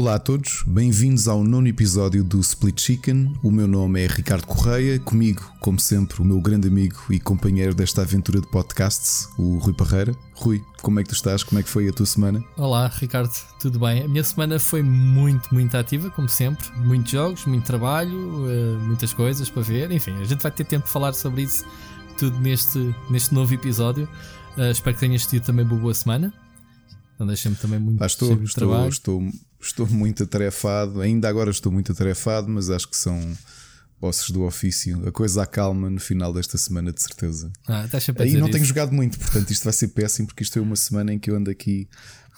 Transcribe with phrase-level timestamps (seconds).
[0.00, 3.34] Olá a todos, bem-vindos ao nono episódio do Split Chicken.
[3.42, 7.74] O meu nome é Ricardo Correia, comigo, como sempre, o meu grande amigo e companheiro
[7.74, 10.16] desta aventura de podcasts, o Rui Parreira.
[10.32, 11.42] Rui, como é que tu estás?
[11.42, 12.42] Como é que foi a tua semana?
[12.56, 13.30] Olá, Ricardo,
[13.60, 14.04] tudo bem?
[14.04, 16.66] A minha semana foi muito, muito ativa, como sempre.
[16.78, 19.92] Muitos jogos, muito trabalho, eh, muitas coisas para ver.
[19.92, 21.66] Enfim, a gente vai ter tempo de falar sobre isso
[22.16, 24.08] tudo neste, neste novo episódio.
[24.56, 26.32] Uh, espero que tenhas tido também uma boa semana.
[27.18, 28.88] Não deixem-me também muito ah, estou, estou.
[28.88, 33.36] Estou, estou muito atarefado, ainda agora estou muito atarefado, mas acho que são
[34.00, 35.06] ossos do ofício.
[35.06, 37.52] A coisa acalma no final desta semana, de certeza.
[37.68, 37.86] Ah,
[38.18, 38.52] Aí não isso.
[38.52, 41.30] tenho jogado muito, portanto isto vai ser péssimo, porque isto é uma semana em que
[41.30, 41.88] eu ando aqui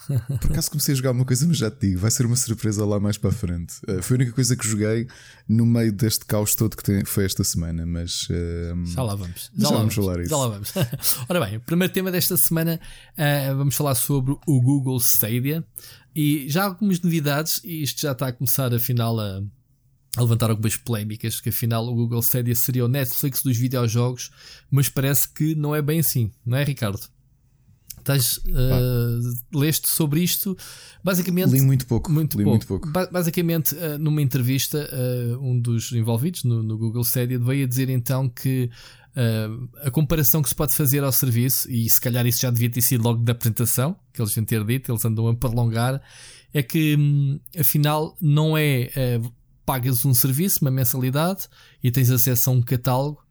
[0.07, 2.85] por acaso comecei a jogar uma coisa, mas já te digo, vai ser uma surpresa
[2.85, 3.75] lá mais para a frente.
[3.87, 5.07] Uh, foi a única coisa que joguei
[5.47, 8.27] no meio deste caos todo que tem, foi esta semana, mas.
[8.29, 9.51] Uh, já lá vamos.
[9.55, 10.29] Já, já lá vamos falar isso.
[10.29, 10.73] Já lá vamos.
[11.29, 12.79] Ora bem, o primeiro tema desta semana
[13.13, 15.63] uh, vamos falar sobre o Google Stadia
[16.15, 19.41] e já algumas novidades, e isto já está a começar afinal a.
[20.15, 24.29] A levantar algumas polémicas, que afinal o Google Stadia seria o Netflix dos videojogos,
[24.69, 27.01] mas parece que não é bem assim, não é, Ricardo?
[28.03, 30.57] Tens, uh, leste sobre isto,
[31.03, 31.51] basicamente.
[31.51, 32.11] Li muito pouco.
[32.11, 32.49] Muito Li pouco.
[32.49, 32.89] Muito pouco.
[32.89, 37.67] Ba basicamente, uh, numa entrevista, uh, um dos envolvidos no, no, Google Stadia veio a
[37.67, 38.69] dizer então que
[39.85, 42.81] a comparação que se pode fazer ao serviço, e se calhar isso já devia ter
[42.81, 46.01] sido logo da apresentação, que eles deviam ter dito, eles andam a prolongar,
[46.51, 48.89] é que um, afinal não é
[49.63, 51.47] pagas um serviço, uma mensalidade,
[51.83, 53.22] e tens acesso a um catálogo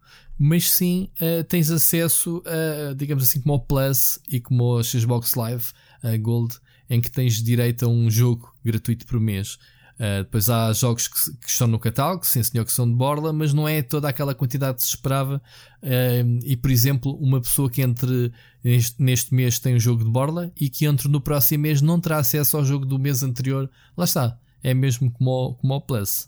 [0.45, 5.35] mas sim uh, tens acesso a, digamos assim, como o Plus e como o Xbox
[5.35, 5.67] Live
[6.03, 6.55] uh, Gold,
[6.89, 9.57] em que tens direito a um jogo gratuito por mês.
[9.95, 13.31] Uh, depois há jogos que, que, estão no catálogo, sim senhor, que são de borla,
[13.31, 15.41] mas não é toda aquela quantidade que se esperava.
[15.81, 18.29] Uh, e por exemplo, uma pessoa que entre
[18.61, 22.01] neste, neste, mês tem um jogo de borla e que entre no próximo mês não
[22.01, 26.27] terá acesso ao jogo do mês anterior, lá está, é mesmo como o, Plus.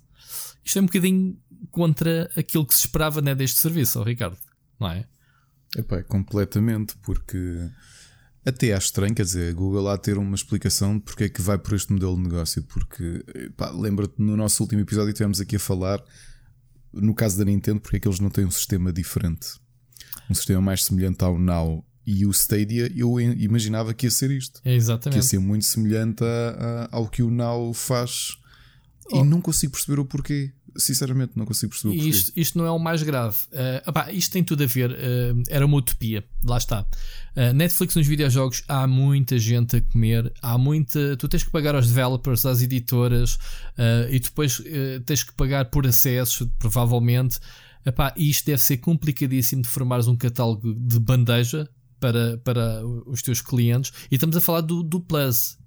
[0.63, 1.37] Isto é um bocadinho
[1.71, 4.37] contra aquilo que se esperava né, deste serviço, oh, Ricardo,
[4.79, 5.05] não é?
[5.77, 7.69] Epá, completamente, porque
[8.45, 11.41] até acho estranho, quer dizer, a Google há ter uma explicação de porque é que
[11.41, 13.23] vai por este modelo de negócio, porque
[13.73, 16.01] lembra-te no nosso último episódio estivemos aqui a falar,
[16.93, 19.47] no caso da Nintendo, porque é que eles não têm um sistema diferente,
[20.29, 24.61] um sistema mais semelhante ao Now e o Stadia, eu imaginava que ia ser isto.
[24.63, 25.19] É exatamente.
[25.19, 28.37] Que ia ser muito semelhante a, a, ao que o Now faz.
[29.11, 29.17] Oh.
[29.17, 32.71] E não consigo perceber o porquê sinceramente não consigo perceber o isto, isto não é
[32.71, 33.37] o mais grave.
[33.51, 34.91] Uh, opá, isto tem tudo a ver.
[34.91, 36.23] Uh, era uma utopia.
[36.43, 36.81] Lá está.
[37.35, 40.31] Uh, Netflix nos videojogos há muita gente a comer.
[40.41, 41.17] Há muita.
[41.17, 43.37] Tu tens que pagar aos developers, às editoras
[44.09, 44.61] e depois
[45.05, 47.39] tens que pagar por acesso, provavelmente.
[47.85, 51.69] Epá, isto deve ser complicadíssimo de formares um catálogo de bandeja
[51.99, 53.91] para, para os teus clientes.
[54.09, 55.57] E estamos a falar do, do Plus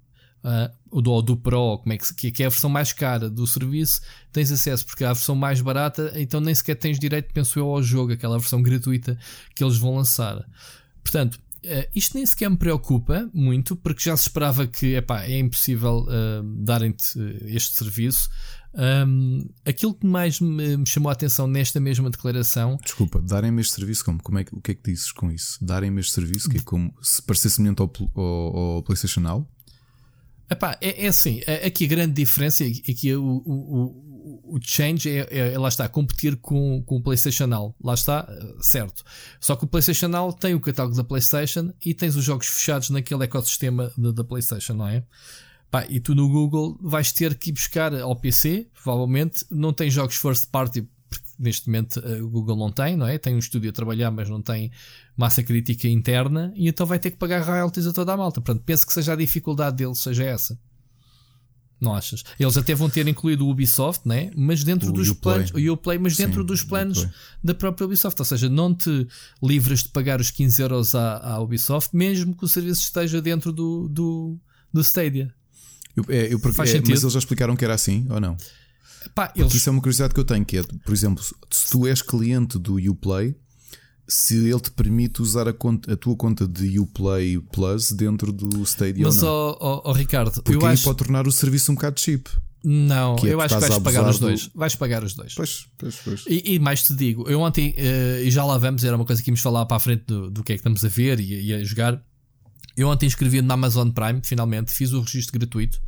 [0.43, 4.01] uh, do, do Pro, como é que, que é a versão mais cara do serviço,
[4.31, 7.67] tens acesso, porque há a versão mais barata, então nem sequer tens direito, penso eu,
[7.67, 9.17] ao jogo, aquela versão gratuita
[9.55, 10.45] que eles vão lançar.
[11.03, 15.39] Portanto, Uh, isto nem sequer me preocupa muito, porque já se esperava que epá, é
[15.39, 18.29] impossível uh, darem-te este serviço.
[18.73, 22.77] Um, aquilo que mais me, me, chamou a atenção nesta mesma declaração.
[22.83, 24.21] Desculpa, darem-me este serviço como?
[24.21, 25.57] como é, o que é que dizes com isso?
[25.61, 29.47] Darem-me este serviço que é como se parecer semelhante ao, ao, ao PlayStation Now?
[30.49, 35.09] Epá, é, é assim, é, aqui a grande diferença é que o, o, o change
[35.09, 37.75] é, é, lá está, competir com, com o PlayStation Now.
[37.83, 38.27] Lá está,
[38.59, 39.03] certo.
[39.39, 42.89] Só que o PlayStation Now tem o catálogo da PlayStation e tens os jogos fechados
[42.89, 45.03] naquele ecossistema da, da PlayStation, não é?
[45.87, 49.45] E tu no Google vais ter que ir buscar ao PC, provavelmente.
[49.51, 50.87] Não tem jogos first party
[51.39, 53.17] neste momento eh, o Google não tem, não é?
[53.17, 54.71] Tem um estúdio a trabalhar, mas não tem
[55.19, 58.39] massa crítica interna e então vai ter que pagar royalties a toda a malta.
[58.39, 60.57] Portanto, penso que seja a dificuldade deles, seja essa.
[61.79, 62.23] Não achas?
[62.39, 64.31] Eles até vão ter incluído o Ubisoft, né?
[64.33, 65.35] mas dentro o dos Uplay.
[65.35, 67.05] planos, o Uplay, mas Sim, dentro dos planos
[67.43, 68.19] da própria Ubisoft.
[68.19, 69.05] Ou seja, não te
[69.43, 73.51] livras de pagar os 15 euros à, à Ubisoft, mesmo que o serviço esteja dentro
[73.51, 74.39] do, do,
[74.73, 75.33] do Stadia.
[75.97, 76.91] Eu, é, eu, Faz é, sentido.
[76.91, 78.37] Mas eles já explicaram que era assim ou não?
[79.13, 79.53] Pá, eles...
[79.53, 82.57] Isso é uma curiosidade que eu tenho, que é, por exemplo, se tu és cliente
[82.57, 83.35] do Uplay,
[84.09, 88.63] se ele te permite usar a, conta, a tua conta de Uplay Plus dentro do
[88.63, 89.55] Stadia Mas, não.
[89.59, 90.83] Oh, oh, Ricardo, Porque eu aí acho...
[90.83, 92.27] pode tornar o serviço um bocado cheap.
[92.63, 94.47] Não, é eu acho que vais pagar os dois.
[94.47, 94.51] Do...
[94.55, 95.33] Vais pagar os dois.
[95.33, 96.25] Pois, pois, pois.
[96.27, 99.21] E, e, mais te digo, eu ontem, uh, e já lá vamos, era uma coisa
[99.21, 101.47] que íamos falar para a frente do, do que é que estamos a ver e,
[101.47, 102.03] e a jogar.
[102.75, 105.79] Eu ontem inscrevi na Amazon Prime, finalmente, fiz o registro gratuito.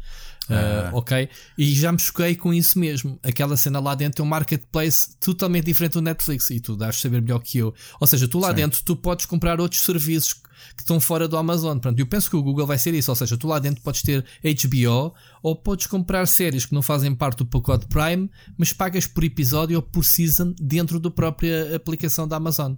[0.51, 1.29] Uh, ok?
[1.57, 3.19] E já me choquei com isso mesmo.
[3.23, 7.21] Aquela cena lá dentro é um marketplace totalmente diferente do Netflix e tu deves saber
[7.21, 7.73] melhor que eu.
[7.99, 8.55] Ou seja, tu lá Sim.
[8.55, 11.77] dentro tu podes comprar outros serviços que estão fora do Amazon.
[11.77, 13.11] Pronto, eu penso que o Google vai ser isso.
[13.11, 17.13] Ou seja, tu lá dentro podes ter HBO ou podes comprar séries que não fazem
[17.15, 22.27] parte do pacote Prime, mas pagas por episódio ou por season dentro da própria aplicação
[22.27, 22.73] da Amazon.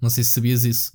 [0.00, 0.92] Não sei se sabias isso.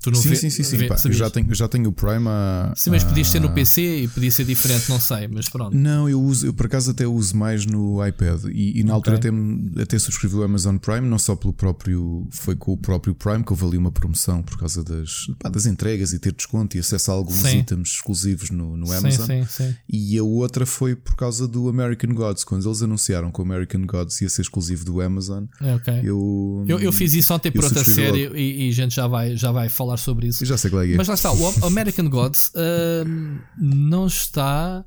[0.00, 2.28] Tu não sim, vê, sim, sim, sim, vê, Pá, já, tenho, já tenho o Prime
[2.28, 2.72] a.
[2.76, 5.76] Sim, mas podias ter no PC e podia ser diferente, não sei, mas pronto.
[5.76, 9.16] Não, eu uso, eu por acaso até uso mais no iPad e, e na altura
[9.16, 9.28] até,
[9.82, 12.28] até subscrevi o Amazon Prime, não só pelo próprio.
[12.30, 15.66] Foi com o próprio Prime que houve ali uma promoção por causa das, pá, das
[15.66, 17.58] entregas e ter desconto e acesso a alguns sim.
[17.58, 19.26] itens exclusivos no, no Amazon.
[19.26, 23.40] Sim, sim, e a outra foi por causa do American Gods, quando eles anunciaram que
[23.40, 25.44] o American Gods ia ser exclusivo do Amazon.
[25.60, 26.02] Okay.
[26.04, 29.36] eu, eu, eu, fiz isso ontem por outra série e, e a gente já vai,
[29.36, 30.42] já vai falar sobre isso.
[30.42, 30.96] Eu já sei é.
[30.96, 33.08] Mas lá está, o American Gods uh,
[33.56, 34.84] não está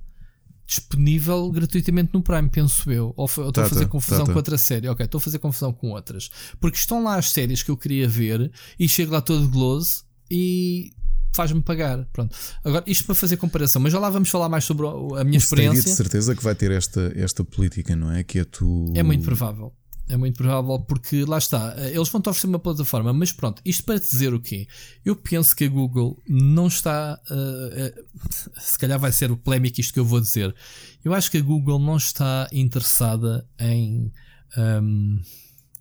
[0.67, 3.13] disponível gratuitamente no Prime, penso eu.
[3.17, 4.31] Ou estou tá, a fazer tá, confusão tá, tá.
[4.31, 4.87] com outra série.
[4.87, 6.29] Ok, estou a fazer confusão com outras.
[6.59, 10.93] Porque estão lá as séries que eu queria ver e chego lá todo gloss e
[11.33, 12.05] faz-me pagar.
[12.13, 12.35] Pronto.
[12.63, 15.83] Agora, isto para fazer comparação, mas já lá vamos falar mais sobre a minha experiência.
[15.83, 18.23] de certeza que vai ter esta, esta política, não é?
[18.23, 18.91] Que é tu.
[18.95, 19.73] É muito provável.
[20.11, 23.85] É muito provável porque lá está, eh, eles vão-te oferecer uma plataforma, mas pronto, isto
[23.85, 24.67] para dizer o quê?
[25.05, 27.17] Eu penso que a Google não está.
[27.29, 30.53] Uh, uh, se calhar vai ser polémico isto que eu vou dizer.
[31.01, 34.11] Eu acho que a Google não está interessada em
[34.57, 35.21] um, ehm,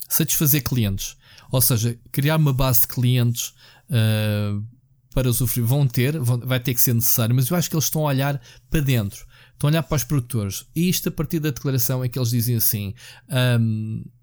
[0.08, 1.16] satisfazer clientes.
[1.50, 3.52] Ou seja, criar uma base de clientes
[3.90, 4.64] uh,
[5.12, 5.66] para usufruir.
[5.66, 8.10] Vão ter, vão, vai ter que ser necessário, mas eu acho que eles estão a
[8.10, 8.40] olhar
[8.70, 9.26] para dentro.
[9.54, 10.66] Estão a olhar para os produtores.
[10.72, 12.94] E isto a partir da declaração é que eles dizem assim.
[13.28, 14.19] Um, ehm,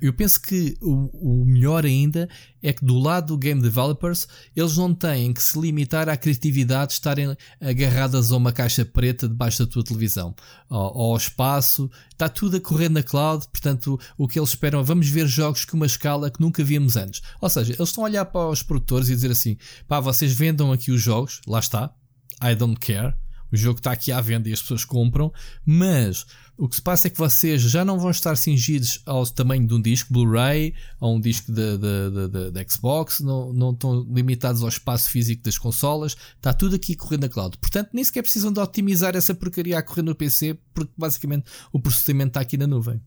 [0.00, 2.28] eu penso que o, melhor ainda
[2.62, 4.26] é que do lado do game developers
[4.56, 9.28] eles não têm que se limitar à criatividade de estarem agarradas a uma caixa preta
[9.28, 10.34] debaixo da tua televisão
[10.70, 11.90] ou, ao espaço.
[12.10, 15.64] Está tudo a correr na cloud, portanto o que eles esperam é vamos ver jogos
[15.64, 17.20] com uma escala que nunca víamos antes.
[17.40, 20.72] Ou seja, eles estão a olhar para os produtores e dizer assim: pá, vocês vendam
[20.72, 21.94] aqui os jogos, lá está,
[22.42, 23.14] I don't care.
[23.54, 25.32] O jogo está aqui à venda e as pessoas compram,
[25.64, 26.26] mas
[26.58, 29.72] o que se passa é que vocês já não vão estar cingidos ao tamanho de
[29.72, 35.44] um disco Blu-ray, a um disco da Xbox, não, não estão limitados ao espaço físico
[35.44, 37.56] das consolas, está tudo aqui correndo na cloud.
[37.58, 41.78] Portanto, nem sequer precisam de otimizar essa porcaria a correr no PC, porque basicamente o
[41.78, 43.00] procedimento está aqui na nuvem.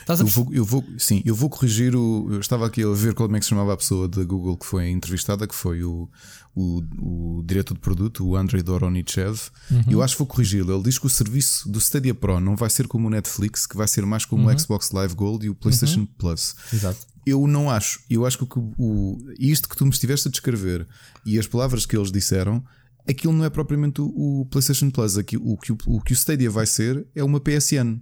[0.00, 2.28] Estás eu, vou, eu vou, sim, eu vou corrigir o.
[2.30, 4.66] Eu estava aqui a ver como é que se chamava a pessoa da Google que
[4.66, 6.08] foi entrevistada, que foi o,
[6.54, 9.38] o, o diretor de produto, o Andrei Doronichev.
[9.70, 9.84] Uhum.
[9.88, 10.74] Eu acho que vou corrigi-lo.
[10.74, 13.76] Ele diz que o serviço do Stadia Pro não vai ser como o Netflix, que
[13.76, 14.54] vai ser mais como uhum.
[14.54, 16.08] o Xbox Live Gold e o PlayStation uhum.
[16.18, 16.54] Plus.
[16.72, 17.06] Exato.
[17.26, 18.00] Eu não acho.
[18.08, 20.86] Eu acho que o, o, isto que tu me estiveste a descrever
[21.24, 22.62] e as palavras que eles disseram
[23.06, 25.16] aquilo não é propriamente o, o PlayStation Plus.
[25.16, 28.00] Aqui, o, o, o que o Stadia vai ser é uma PSN.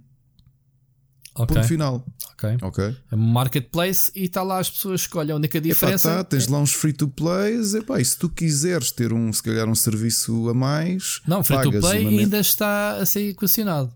[1.35, 1.55] Okay.
[1.55, 2.05] Ponto final.
[2.33, 2.57] Ok.
[2.61, 2.95] okay.
[3.11, 5.31] É um marketplace e está lá as pessoas escolhem.
[5.31, 6.09] A única diferença.
[6.09, 7.73] Epá, tá, tens lá uns free to plays.
[7.73, 11.21] Epá, e se tu quiseres ter um, se calhar, um serviço a mais.
[11.27, 13.91] Não, free to play ainda está a ser equacionado.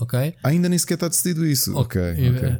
[0.00, 0.34] Ok.
[0.44, 1.74] Ainda nem sequer está decidido isso.
[1.74, 2.00] Ok.
[2.00, 2.30] okay.
[2.30, 2.58] okay.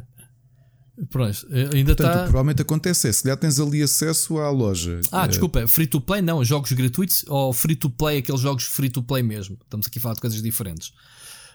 [1.09, 2.23] Pronto, ainda Portanto, está.
[2.23, 4.99] provavelmente acontece é, se calhar tens ali acesso à loja.
[5.11, 5.27] Ah, é...
[5.29, 9.01] desculpa, free to play não, jogos gratuitos ou free to play, aqueles jogos free to
[9.01, 9.57] play mesmo.
[9.63, 10.91] Estamos aqui a falar de coisas diferentes.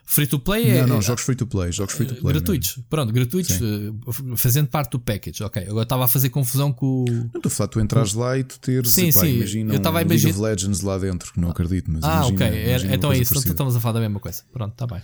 [0.07, 0.81] Free to play é.
[0.83, 1.73] Não, não, jogos free to play.
[1.73, 2.77] Jogos free to play gratuitos.
[2.77, 2.85] Mesmo.
[2.91, 3.99] Pronto, gratuitos, Sim.
[4.07, 5.43] Eh, fazendo parte do package.
[5.43, 7.05] Ok, agora estava a fazer confusão com.
[7.09, 8.93] Não estou a falar, tu entras lá e tu teres.
[8.93, 9.37] Sim, sim.
[9.37, 10.33] Imagina eu estava um a imaginar.
[10.33, 12.05] League of Legends lá dentro, que não acredito, mas.
[12.05, 12.65] Ah, imagina, ok.
[12.65, 14.43] Imagina então é isso, então estamos a falar da mesma coisa.
[14.53, 15.03] Pronto, está bem.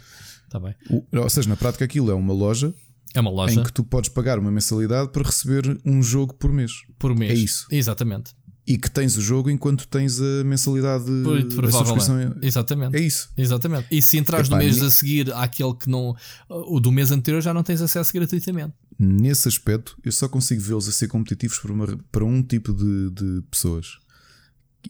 [0.50, 0.74] Tá bem.
[0.90, 2.74] O, ou seja, na prática aquilo é uma loja.
[3.14, 3.58] É uma loja.
[3.58, 6.72] Em que tu podes pagar uma mensalidade para receber um jogo por mês.
[6.98, 7.32] Por mês.
[7.32, 7.66] É isso.
[7.70, 8.34] Exatamente
[8.70, 12.36] e que tens o jogo enquanto tens a mensalidade da subscrição.
[12.40, 12.96] Exatamente.
[12.96, 13.28] É isso.
[13.36, 13.88] Exatamente.
[13.90, 16.14] E se entras no mês a seguir àquele que não.
[16.48, 18.72] O do mês anterior já não tens acesso gratuitamente.
[18.96, 23.10] Nesse aspecto, eu só consigo vê-los a ser competitivos para, uma, para um tipo de,
[23.10, 23.98] de pessoas.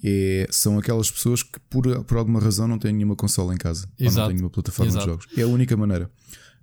[0.04, 3.88] É, são aquelas pessoas que por, por alguma razão não têm nenhuma consola em casa.
[3.99, 4.10] Exato.
[4.10, 5.06] Ou não têm nenhuma plataforma Exato.
[5.06, 5.26] de jogos.
[5.38, 6.10] É a única maneira.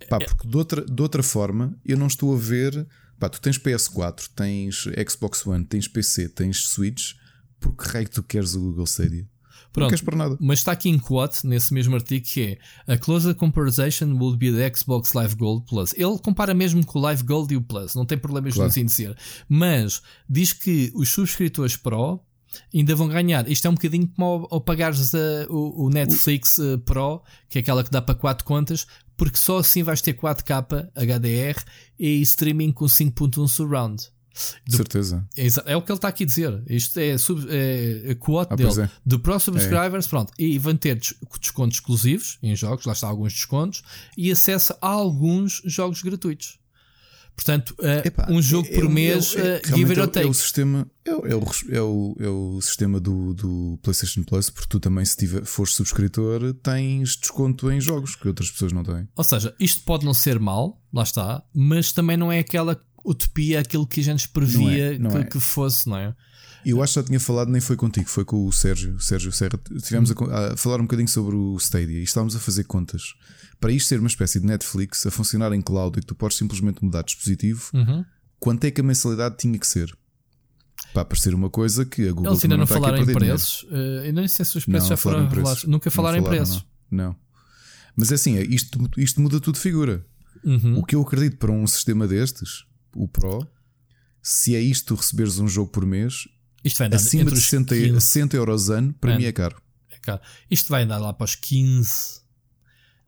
[0.07, 0.25] Pá, é.
[0.25, 2.86] porque de outra, de outra forma eu não estou a ver
[3.19, 7.13] Pá, tu tens PS4, tens Xbox One, tens PC, tens Switch.
[7.59, 9.27] Por que raio tu queres o Google Stadia?
[9.74, 10.38] Pronto, não queres para nada.
[10.39, 14.51] Mas está aqui em quote, nesse mesmo artigo, que é A closer comparison would be
[14.51, 15.93] the Xbox Live Gold Plus.
[15.93, 18.69] Ele compara mesmo com o Live Gold e o Plus, não tem problemas claro.
[18.69, 19.15] assim dizer.
[19.47, 22.19] Mas diz que os subscritores Pro
[22.74, 23.50] ainda vão ganhar.
[23.50, 27.59] Isto é um bocadinho como ao, ao pagares a, o, o, Netflix uh, Pro, que
[27.59, 31.59] é aquela que dá para 4 contas, porque só assim vais ter 4K HDR
[32.00, 34.07] e streaming com 5.1 surround.
[34.67, 35.27] De certeza.
[35.36, 36.62] É, é, o que ele está aqui a dizer.
[36.69, 38.81] Isto é, sub, é a quote ah, dele.
[38.83, 38.89] É.
[39.03, 40.09] De Pro Subscribers, é.
[40.09, 40.31] pronto.
[40.38, 43.83] E vão ter descontos exclusivos em jogos, lá está alguns descontos,
[44.15, 46.59] e acesso a alguns jogos gratuitos.
[47.38, 50.25] Portanto, uh, um jogo por mês, é, uh, give it or take.
[50.25, 51.36] É o sistema, é, o, é,
[51.82, 56.56] o, é o sistema do, do PlayStation Plus, porque tu também, se tiver, fores subscritor,
[56.56, 59.08] tens desconto em jogos que outras pessoas não têm.
[59.15, 63.60] Ou seja, isto pode não ser mal, lá está, mas também não é aquela utopia,
[63.60, 65.24] aquilo que a gente previa não é, não que, é.
[65.25, 66.15] que, fosse, não é?
[66.65, 69.32] Eu acho que já tinha falado, nem foi contigo, foi com o Sérgio, o Sérgio
[69.32, 69.60] Serra.
[69.75, 70.15] Estivemos hum.
[70.32, 73.13] a, a, falar um bocadinho sobre o Stadia e estávamos a fazer contas
[73.59, 76.37] para isto ser uma espécie de Netflix a funcionar em cloud e que tu podes
[76.37, 78.05] simplesmente mudar de dispositivo, uhum.
[78.39, 79.95] quanto é que a mensalidade tinha que ser?
[80.93, 83.63] Para aparecer uma coisa que a Google Eles ainda não, não falaram em preços.
[83.63, 85.63] Uh, eu não sei se os preços não, já foram revelados.
[85.65, 86.65] Nunca falaram, falaram em preços.
[86.89, 87.07] Não.
[87.07, 87.15] não.
[87.95, 90.05] Mas é assim, é, isto, isto muda tudo de figura.
[90.43, 90.77] Uhum.
[90.77, 93.45] O que eu acredito para um sistema destes, o Pro,
[94.21, 96.27] se é isto receberes um jogo por mês,
[96.63, 99.17] isto vai acima de 60, 60 euros ano, para é.
[99.17, 99.59] mim é caro.
[99.89, 100.21] é caro.
[100.49, 102.21] Isto vai andar lá para os 15,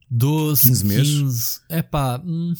[0.10, 1.62] 12, 15 meses.
[1.70, 2.22] É pá.
[2.24, 2.54] Hum.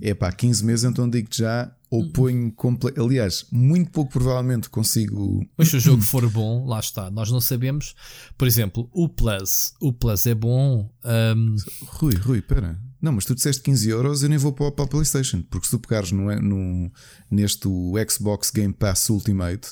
[0.00, 2.10] É pá, 15 meses, então digo-te já, ou hum.
[2.10, 3.00] ponho completo.
[3.00, 5.46] Aliás, muito pouco provavelmente consigo.
[5.56, 7.10] Mas se o jogo for bom, lá está.
[7.10, 7.94] Nós não sabemos.
[8.36, 9.74] Por exemplo, o Plus.
[9.80, 10.90] O Plus é bom.
[11.04, 11.56] Um...
[11.86, 12.80] Rui, Rui, espera.
[13.00, 15.42] Não, mas tu disseste 15 euros, eu nem vou para a PlayStation.
[15.50, 16.90] Porque se tu pegares no, no,
[17.30, 17.68] neste
[18.08, 19.68] Xbox Game Pass Ultimate,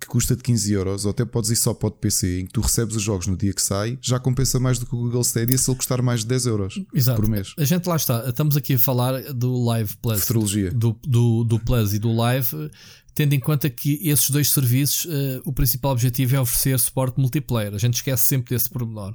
[0.00, 2.52] que custa de 15 euros, ou até podes ir só para o PC, em que
[2.52, 5.22] tu recebes os jogos no dia que sai, já compensa mais do que o Google
[5.22, 7.20] Stadia se ele custar mais de 10 euros Exato.
[7.20, 7.54] por mês.
[7.56, 10.70] A gente lá está, estamos aqui a falar do Live Plus, Futurologia.
[10.70, 12.70] Do, do, do Plus e do Live,
[13.14, 17.74] tendo em conta que esses dois serviços, uh, o principal objetivo é oferecer suporte multiplayer.
[17.74, 19.14] A gente esquece sempre desse pormenor.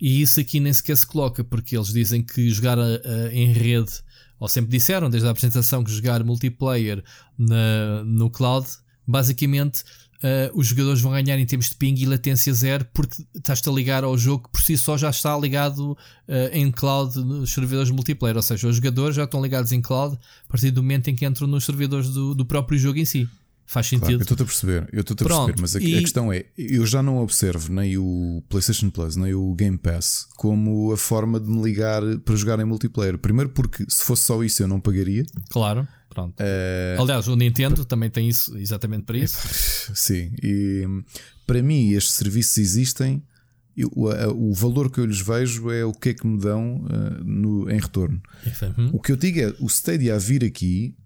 [0.00, 3.00] E isso aqui nem sequer se coloca, porque eles dizem que jogar uh,
[3.32, 3.92] em rede,
[4.38, 7.02] ou sempre disseram desde a apresentação que jogar multiplayer
[7.36, 8.66] na, no cloud,
[9.06, 9.84] basicamente
[10.16, 13.72] uh, os jogadores vão ganhar em termos de ping e latência zero porque estás-te a
[13.72, 15.96] ligar ao jogo que por si só já está ligado uh,
[16.52, 18.36] em cloud nos servidores multiplayer.
[18.36, 21.24] Ou seja, os jogadores já estão ligados em cloud a partir do momento em que
[21.24, 23.28] entram nos servidores do, do próprio jogo em si.
[23.68, 24.06] Faz sentido.
[24.06, 25.96] Claro, eu estou a perceber, eu estou a perceber, mas a, e...
[25.96, 30.28] a, questão é: eu já não observo nem o PlayStation Plus, nem o Game Pass
[30.36, 33.18] como a forma de me ligar para jogar em multiplayer.
[33.18, 35.26] Primeiro, porque se fosse só isso eu não pagaria.
[35.50, 35.86] Claro.
[36.16, 36.40] Pronto.
[36.40, 39.36] Uh, Aliás, o Nintendo também tem isso exatamente para isso.
[39.94, 40.82] Sim, e
[41.46, 43.22] para mim estes serviços existem.
[43.76, 44.08] Eu, o,
[44.48, 47.70] o, valor que eu lhes vejo é o que é que me dão uh, no,
[47.70, 48.18] em retorno.
[48.46, 48.90] Uhum.
[48.94, 50.96] O que eu digo é o Stadia a vir aqui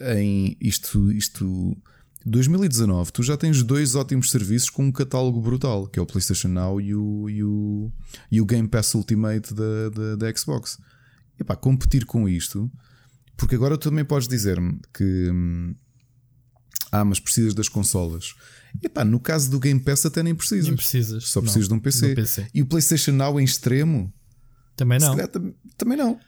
[0.00, 1.76] em isto, isto
[2.24, 6.46] 2019, tu já tens dois ótimos serviços com um catálogo brutal, que é o PlayStation
[6.46, 7.92] Now e o, e o,
[8.30, 10.78] e o Game Pass Ultimate da, da, da Xbox.
[11.40, 12.70] E pá, competir com isto
[13.40, 15.74] porque agora tu também podes dizer-me que hum,
[16.92, 18.34] ah, mas precisas das consolas.
[18.82, 20.66] E pá, no caso do Game Pass até nem precisas.
[20.66, 21.28] Nem precisas.
[21.28, 22.14] Só precisas não, de um PC.
[22.14, 22.46] PC.
[22.52, 24.12] E o PlayStation Now em extremo?
[24.76, 25.16] Também não.
[25.16, 25.30] Calhar,
[25.78, 26.20] também não.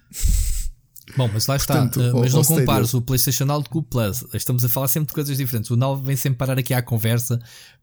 [1.15, 1.75] Bom, mas lá está.
[1.75, 4.25] Portanto, uh, mas não compares o PlayStation Now com o Plus.
[4.33, 5.71] Estamos a falar sempre de coisas diferentes.
[5.71, 7.39] O Now vem sempre parar aqui à conversa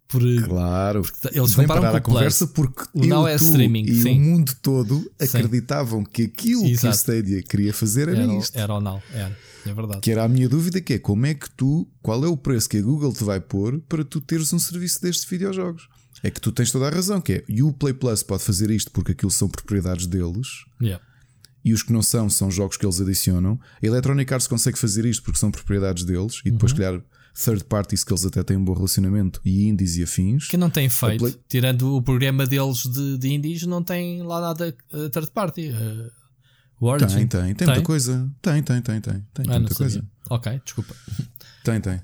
[0.09, 4.17] por, claro, eles vêm parar a conversa porque o é streaming e sim.
[4.17, 6.09] o mundo todo acreditavam sim.
[6.11, 6.81] que aquilo Exato.
[6.81, 8.57] que o Stadia queria fazer era, era isto.
[8.57, 9.37] Era o Now, era.
[9.67, 10.01] É verdade.
[10.01, 12.67] Que era a minha dúvida que é como é que tu, qual é o preço
[12.67, 15.87] que a Google te vai pôr para tu teres um serviço destes videojogos?
[16.23, 18.71] É que tu tens toda a razão, que é e o Play Plus pode fazer
[18.71, 20.65] isto porque aquilo são propriedades deles.
[20.81, 21.03] Yeah.
[21.63, 23.59] E os que não são, são jogos que eles adicionam.
[23.79, 26.77] A Electronic Arts consegue fazer isto porque são propriedades deles e depois, uhum.
[26.79, 27.01] calhar,
[27.33, 30.47] third parties que eles até têm um bom relacionamento e indies e afins.
[30.47, 31.35] Que não têm feito, Play...
[31.47, 35.69] tirando o programa deles de, de indies, não tem lá nada uh, third party.
[35.69, 36.11] Uh,
[36.81, 37.07] Origin.
[37.07, 38.31] Tem, tem, tem, tem, muita coisa.
[38.41, 39.27] Tem, tem, tem, tem.
[39.33, 40.03] Tem, ah, muita coisa.
[40.29, 40.95] Ok, desculpa.
[41.61, 41.99] Tem, tem.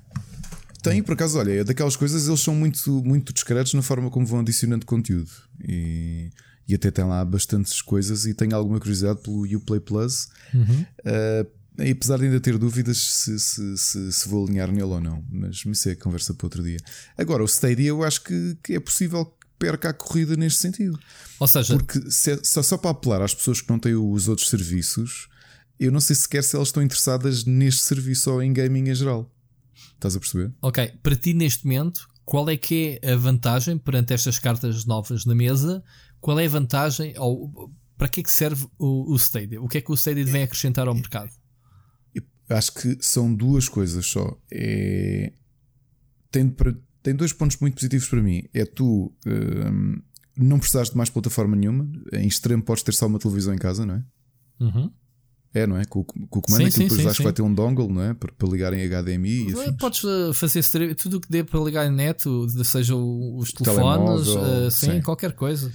[0.82, 4.26] Tem, por acaso, olha, é daquelas coisas, eles são muito, muito discretos na forma como
[4.26, 5.30] vão adicionando conteúdo.
[5.66, 6.30] E,
[6.68, 10.28] e até tem lá bastantes coisas e tenho alguma curiosidade pelo Uplay Plus.
[10.54, 10.84] Uhum.
[11.00, 15.00] Uh, e apesar de ainda ter dúvidas se, se, se, se, vou alinhar nele ou
[15.00, 16.78] não, mas me sei a conversa para outro dia.
[17.16, 20.98] Agora, o Stadia eu acho que, que é possível que perca a corrida neste sentido.
[21.38, 24.28] Ou seja, porque se, é, só, só para apelar às pessoas que não têm os
[24.28, 25.28] outros serviços,
[25.78, 29.30] eu não sei sequer se elas estão interessadas neste serviço ou em gaming em geral.
[29.94, 30.52] Estás a perceber?
[30.62, 35.24] Ok, para ti neste momento, qual é que é a vantagem perante estas cartas novas
[35.24, 35.82] na mesa?
[36.20, 39.60] Qual é a vantagem ou para que é que serve o, o Stadia?
[39.60, 41.30] O que é que o Stadia vem acrescentar ao mercado?
[42.48, 44.36] Acho que são duas coisas só.
[44.50, 45.32] É...
[46.30, 46.54] Tem,
[47.02, 48.44] tem dois pontos muito positivos para mim.
[48.52, 50.00] É tu hum,
[50.36, 51.90] não precisares de mais plataforma nenhuma.
[52.12, 54.04] Em extremo, podes ter só uma televisão em casa, não é?
[54.60, 54.90] Uhum.
[55.54, 55.86] É, não é?
[55.86, 57.22] Com, com o comando Sim, sim, depois sim, acho que sim.
[57.24, 58.12] vai ter um dongle, não é?
[58.12, 59.72] Para, para ligar em HDMI e assim.
[59.72, 60.62] Podes uh, fazer
[60.96, 64.90] tudo o que dê para ligar em net, o- seja os telefones, Telemóvel, uh, sim,
[64.92, 65.00] sim.
[65.00, 65.72] qualquer coisa.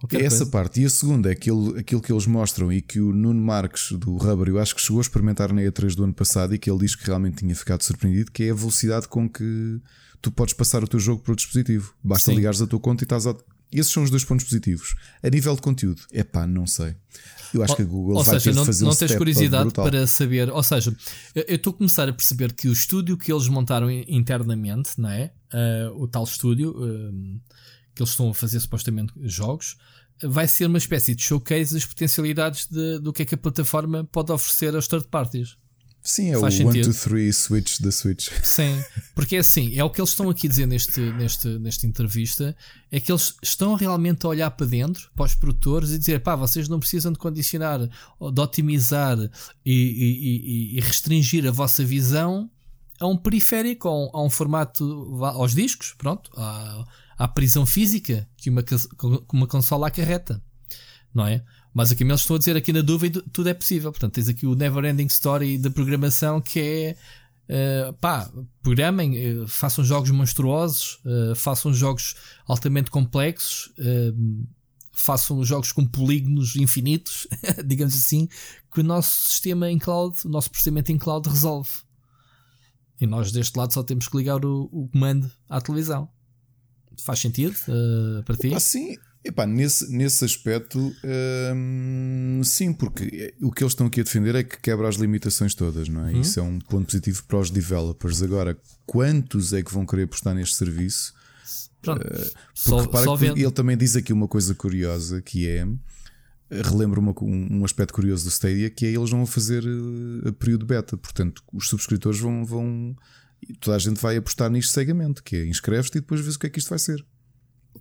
[0.00, 0.50] Qualquer É essa coisa.
[0.50, 0.80] parte.
[0.80, 4.16] E a segunda é aquilo, aquilo que eles mostram e que o Nuno Marques do
[4.16, 6.78] Rubber, eu acho que chegou a experimentar na E3 do ano passado e que ele
[6.80, 9.78] diz que realmente tinha ficado surpreendido, que é a velocidade com que
[10.22, 11.94] tu podes passar o teu jogo para o dispositivo.
[12.02, 12.36] Basta Sim.
[12.36, 13.34] ligares a tua conta e estás a...
[13.72, 14.96] Esses são os dois pontos positivos.
[15.22, 16.96] A nível de conteúdo, é pá, não sei.
[17.54, 19.64] Eu acho que a Google ou vai seja, ter não, fazer não um tens curiosidade
[19.64, 19.84] brutal.
[19.88, 20.50] para saber.
[20.50, 20.96] Ou seja,
[21.34, 25.08] eu estou a começar a perceber que o estúdio que eles montaram in- internamente, não
[25.10, 25.30] é?
[25.52, 27.12] Ah, o tal estúdio ah,
[28.00, 29.76] que eles estão a fazer supostamente jogos,
[30.22, 34.04] vai ser uma espécie de showcase das potencialidades de- do que é que a plataforma
[34.10, 35.56] pode oferecer aos third parties.
[36.02, 36.84] Sim, é o faz 1, sentido.
[36.86, 38.30] 2, 3 switch da Switch.
[38.42, 38.82] Sim,
[39.14, 42.56] porque é assim, é o que eles estão aqui a dizer neste, neste, nesta entrevista,
[42.90, 46.34] é que eles estão realmente a olhar para dentro, para os produtores, e dizer, pá,
[46.36, 49.28] vocês não precisam de condicionar, de otimizar e,
[49.74, 52.50] e- e- restringir a vossa visão
[52.98, 54.84] a um periférico, a um, a um formato,
[55.24, 56.86] aos discos, pronto, à,
[57.20, 58.74] à prisão física que uma, que
[59.30, 60.42] uma consola acarreta,
[61.14, 61.44] não é?
[61.72, 63.92] Mas aqui eles estão a dizer aqui na dúvida, tudo é possível.
[63.92, 66.96] Portanto, tens aqui o Never Ending Story da programação que é
[67.50, 68.30] Uh, pá,
[68.62, 72.14] programem, uh, façam jogos monstruosos, uh, façam jogos
[72.46, 73.72] altamente complexos,
[74.92, 77.26] façam jogos com polígonos infinitos,
[77.66, 78.28] digamos assim,
[78.72, 81.70] que o nosso sistema em cloud, o nosso processamento em cloud resolve.
[83.00, 86.08] E nós deste lado só temos que ligar o, o comando à televisão.
[87.04, 88.58] Faz sentido uh, para ti?
[88.60, 90.78] Sim, Epá, nesse, nesse aspecto,
[91.54, 95.54] hum, sim, porque o que eles estão aqui a defender é que quebra as limitações
[95.54, 96.12] todas, não é?
[96.12, 96.20] Uhum.
[96.22, 98.22] Isso é um ponto positivo para os developers.
[98.22, 101.12] Agora, quantos é que vão querer apostar neste serviço?
[101.82, 103.36] Pronto, Porque só, só que vendo.
[103.38, 105.66] ele também diz aqui uma coisa curiosa que é.
[106.50, 110.32] Relembra uma- um, um aspecto curioso do Stadia que é eles vão fazer eh, a
[110.32, 112.96] período beta, portanto, os subscritores vão, vão.
[113.60, 116.46] Toda a gente vai apostar nisto cegamente, que é inscreves-te e depois vês o que
[116.46, 117.04] é que isto vai ser.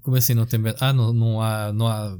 [0.02, 0.86] Como assim não tem beta?
[0.86, 1.74] Ah, não, não há.
[1.74, 2.18] Não há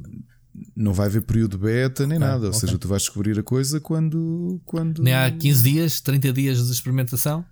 [0.76, 2.60] Não vai haver período beta nem Ok, nada, ou ok.
[2.60, 4.60] seja, tu vais descobrir a coisa quando.
[4.66, 5.02] quando...
[5.02, 7.44] nem há 15 dias, 30 dias de experimentação.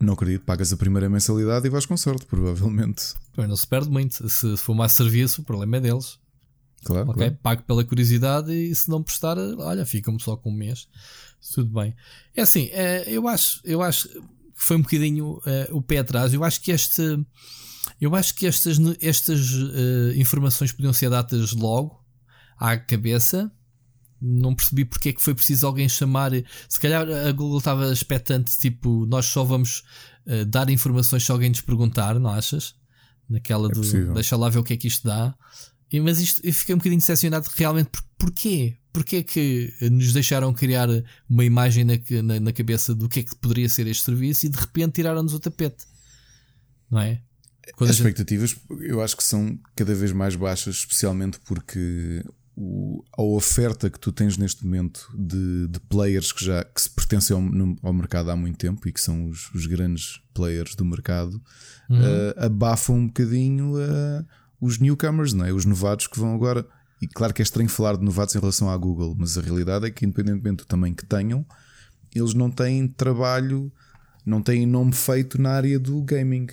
[0.00, 3.14] Não acredito, pagas a primeira mensalidade e vais com sorte, provavelmente.
[3.34, 4.28] Também não se perde muito.
[4.28, 6.18] Se for mais serviço, o problema é deles.
[6.84, 7.10] Claro.
[7.10, 7.16] Ok?
[7.16, 7.38] claro.
[7.42, 10.86] Pago pela curiosidade e se não prestar, olha, fica-me só com um mês.
[11.54, 11.94] Tudo bem.
[12.36, 14.08] É assim, eh, eu acho, eu acho
[14.54, 16.32] foi um bocadinho eh, o pé atrás.
[16.32, 17.02] Eu acho que este.
[18.00, 22.02] Eu acho que estas, estas eh, informações podiam ser dadas logo
[22.58, 23.50] à cabeça.
[24.20, 26.30] Não percebi porque é que foi preciso alguém chamar.
[26.68, 29.82] Se calhar a Google estava expectante, tipo, nós só vamos
[30.26, 32.74] eh, dar informações se alguém nos perguntar, não achas?
[33.28, 34.14] Naquela do possível.
[34.14, 35.34] deixa lá ver o que é que isto dá.
[36.00, 37.90] Mas isto, eu fiquei um bocadinho decepcionado realmente.
[37.90, 38.76] Por, porquê?
[38.92, 40.88] Porquê que nos deixaram criar
[41.28, 44.48] uma imagem na, na, na cabeça do que é que poderia ser este serviço e
[44.48, 45.84] de repente tiraram-nos o tapete?
[46.90, 47.20] Não é?
[47.76, 52.22] Quando a As gente- expectativas eu acho que são cada vez mais baixas, especialmente porque
[52.54, 56.90] o- a oferta que tu tens neste momento de, de players que já que se
[56.90, 57.42] pertencem ao,
[57.82, 61.42] ao mercado há muito tempo e que são os, os grandes players do mercado
[61.90, 61.98] Uhum.
[62.36, 64.24] abafam um bocadinho eh,
[64.64, 65.52] os newcomers, não é?
[65.52, 66.66] os novatos que vão agora.
[67.02, 69.86] E claro que é estranho falar de novatos em relação à Google, mas a realidade
[69.86, 71.44] é que, independentemente do tamanho que tenham,
[72.14, 73.70] eles não têm trabalho,
[74.24, 76.46] não têm nome feito na área do gaming.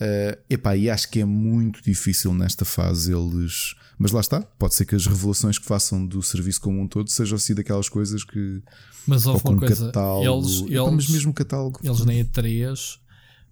[0.00, 3.74] Uh, epá, e acho que é muito difícil nesta fase eles.
[3.98, 7.10] Mas lá está, pode ser que as revelações que façam do serviço como um todo
[7.10, 8.62] sejam assim daquelas coisas que.
[9.06, 10.24] Mas Ou houve uma coisa, catálogo.
[10.24, 11.80] eles, Epá, mas eles, mesmo catálogo.
[11.82, 12.98] eles na E3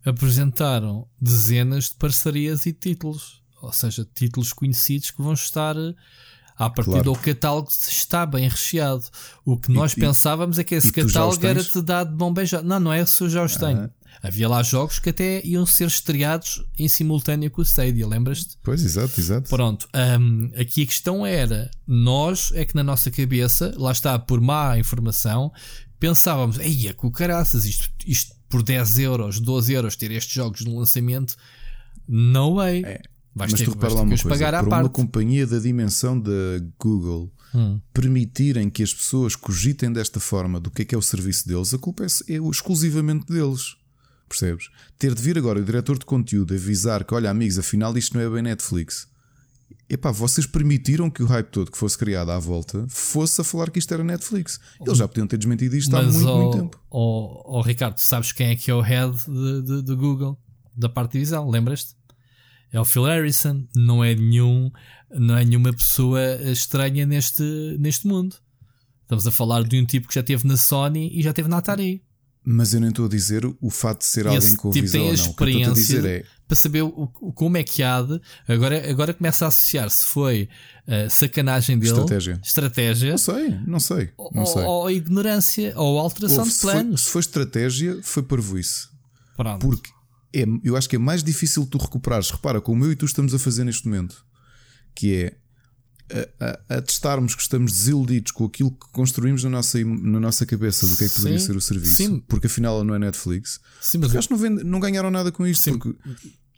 [0.04, 5.94] apresentaram dezenas de parcerias e títulos, ou seja, títulos conhecidos que vão estar eh,
[6.56, 7.12] à partida Claro.
[7.12, 9.04] o catálogo está bem recheado.
[9.44, 12.62] O que nós e- pensávamos é que esse catálogo era-te dado de bom beijar.
[12.62, 13.90] Não, não é se eu já os tenho.
[14.22, 18.56] Havia lá jogos que até iam ser estreados em simultâneo com o Stadia, lembras-te?
[18.62, 19.48] Pois, exato, exato.
[19.50, 19.86] Pronto,
[20.18, 24.78] hum, aqui a questão era: nós é que na nossa cabeça, lá está, por má
[24.78, 25.52] informação,
[26.00, 30.62] pensávamos, ei, é o caraças, isto, isto por 10 euros, 12 euros, ter estes jogos
[30.62, 31.36] no lançamento,
[32.08, 32.84] no way.
[33.36, 34.92] Vais mas ter, tu repara lá que uma coisa: pagar à para uma parte.
[34.94, 36.30] companhia da dimensão da
[36.80, 37.80] Google Hum.
[37.94, 41.72] permitirem que as pessoas cogitem desta forma do que é que é o serviço deles,
[41.72, 43.76] a culpa é, é exclusivamente deles.
[44.28, 44.68] Percebes?
[44.98, 48.20] Ter de vir agora o diretor de conteúdo avisar que, olha, amigos, afinal isto não
[48.20, 49.06] é bem Netflix.
[49.88, 53.70] Epá, vocês permitiram que o hype todo que fosse criado à volta fosse a falar
[53.70, 54.58] que isto era Netflix.
[54.84, 56.80] Eles já podiam ter desmentido isto há Mas, muito, ó, muito tempo.
[56.90, 60.36] ó, ó, Ricardo, sabes quem é que é o head de, de- de Google,
[60.76, 61.94] da parte de divisão, lembras-te?
[62.72, 64.70] É o Phil Harrison, não é nenhum,
[65.10, 67.42] não é nenhuma pessoa estranha neste,
[67.78, 68.36] neste mundo.
[69.02, 71.58] Estamos a falar de um tipo que já teve na Sony e já teve na
[71.58, 72.02] Atari.
[72.48, 75.10] Mas eu nem estou a dizer o fato de ser alguém com tipo visão tem
[75.10, 75.24] a ou não.
[75.24, 76.24] O a experiência é.
[76.46, 76.88] para saber o,
[77.20, 78.20] o- como é que há de.
[78.46, 80.48] Agora, agora começa a associar se foi
[80.86, 82.40] eh, sacanagem dele, Estratégia.
[82.44, 84.10] estratégia, Não sei, não sei.
[84.32, 84.62] Não ou, sei.
[84.62, 87.00] ou ignorância, ou alteração de se, foi, planos.
[87.02, 88.88] se foi estratégia, foi parvoíce.
[89.36, 89.66] Pronto.
[89.66, 89.90] Porque
[90.42, 92.30] é, eu acho que é mais difícil tu recuperares.
[92.30, 94.24] Repara, como eu e tu estamos a fazer neste momento,
[94.94, 95.36] que é
[96.40, 100.46] a, a- a testarmos que estamos desiludidos com aquilo que construímos na nossa, na nossa
[100.46, 102.20] cabeça do que é que poderia Sim, ser o serviço, sim.
[102.28, 103.60] porque afinal não é Netflix.
[103.80, 105.62] Sim, mas, Porque acho que não, vende- não ganharam nada com isto.
[105.64, 105.78] Sim.
[105.78, 105.98] Porque,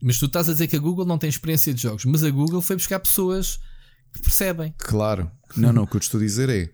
[0.02, 2.30] mas tu estás a dizer que a Google não tem experiência de jogos, mas a
[2.30, 3.58] Google foi buscar pessoas
[4.12, 4.74] que percebem.
[4.78, 6.70] claro, não, não, o que eu te estou a dizer é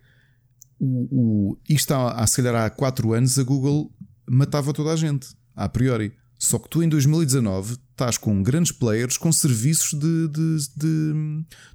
[0.79, 3.93] o, o, isto há, há, se calhar há 4 anos a Google
[4.29, 6.13] matava toda a gente, a priori.
[6.45, 11.13] Só que tu em 2019 estás com grandes players com serviços de, de, de,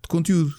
[0.02, 0.54] de conteúdo.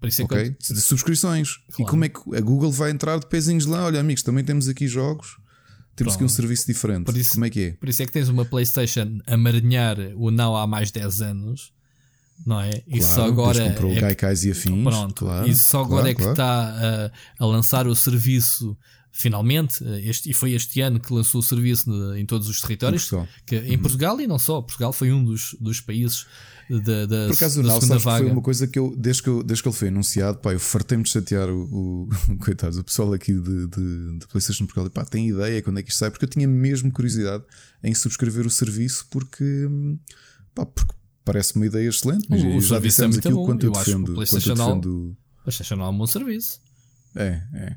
[0.00, 0.56] Por isso é que ok?
[0.60, 1.48] De subscrições.
[1.70, 1.90] E Claro.
[1.90, 3.84] como é que a Google vai entrar de pezinhos lá?
[3.84, 5.36] Olha, amigos, também temos aqui jogos,
[5.96, 6.36] temos aqui um Pronto.
[6.36, 7.04] serviço diferente.
[7.04, 7.70] Por isso- como é que é?
[7.72, 11.20] Por isso é que tens uma PlayStation a marinhar o Now há mais de 10
[11.22, 11.72] anos,
[12.46, 12.70] não é?
[12.86, 13.68] E Claro, só agora.
[13.70, 14.82] comprou é Gaikais e afins.
[14.84, 18.76] Pronto, claro, e só agora claro, é que está a, a lançar o serviço
[19.12, 23.04] finalmente, eh, este, e foi este ano que lançou o serviço em todos os territórios,
[23.04, 23.28] Em Portugal.
[23.46, 26.26] que, em Portugal e não só, Portugal foi um dos, dos países
[26.70, 28.24] da, da, Por acaso, da não, segunda vaga.
[28.24, 30.58] foi uma coisa que eu, desde que, eu, desde que ele foi anunciado, pá, eu
[30.60, 32.08] fartei-me de chatear o, o
[32.40, 34.86] coitados, o pessoal aqui de, de, de PlayStation Portugal.
[34.86, 36.10] E, pá, tem ideia quando é que isto sai?
[36.10, 37.44] Porque eu tinha mesmo curiosidade
[37.84, 39.98] em subscrever o serviço, porque, hum,
[40.54, 40.94] pá, porque
[41.24, 42.26] parece uma ideia excelente.
[42.30, 43.44] Mas O- o já é dissemos muito aqui o bom.
[43.46, 44.06] quanto eu Eu acho que o defendo.
[44.06, 46.60] quanto eu PlayStation defendo deixa não há um bom serviço.
[47.14, 47.76] É, é.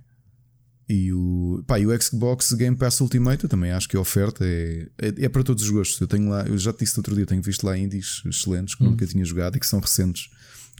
[0.88, 4.45] E o, pá, e o Xbox Game Pass Ultimate eu também acho que a oferta
[4.45, 6.00] é, é, é para todos os gostos.
[6.00, 8.76] Eu tenho lá, eu já te disse no outro dia, tenho visto lá indies excelentes
[8.76, 8.91] que Hum.
[8.91, 10.30] nunca tinha jogado e que são recentes.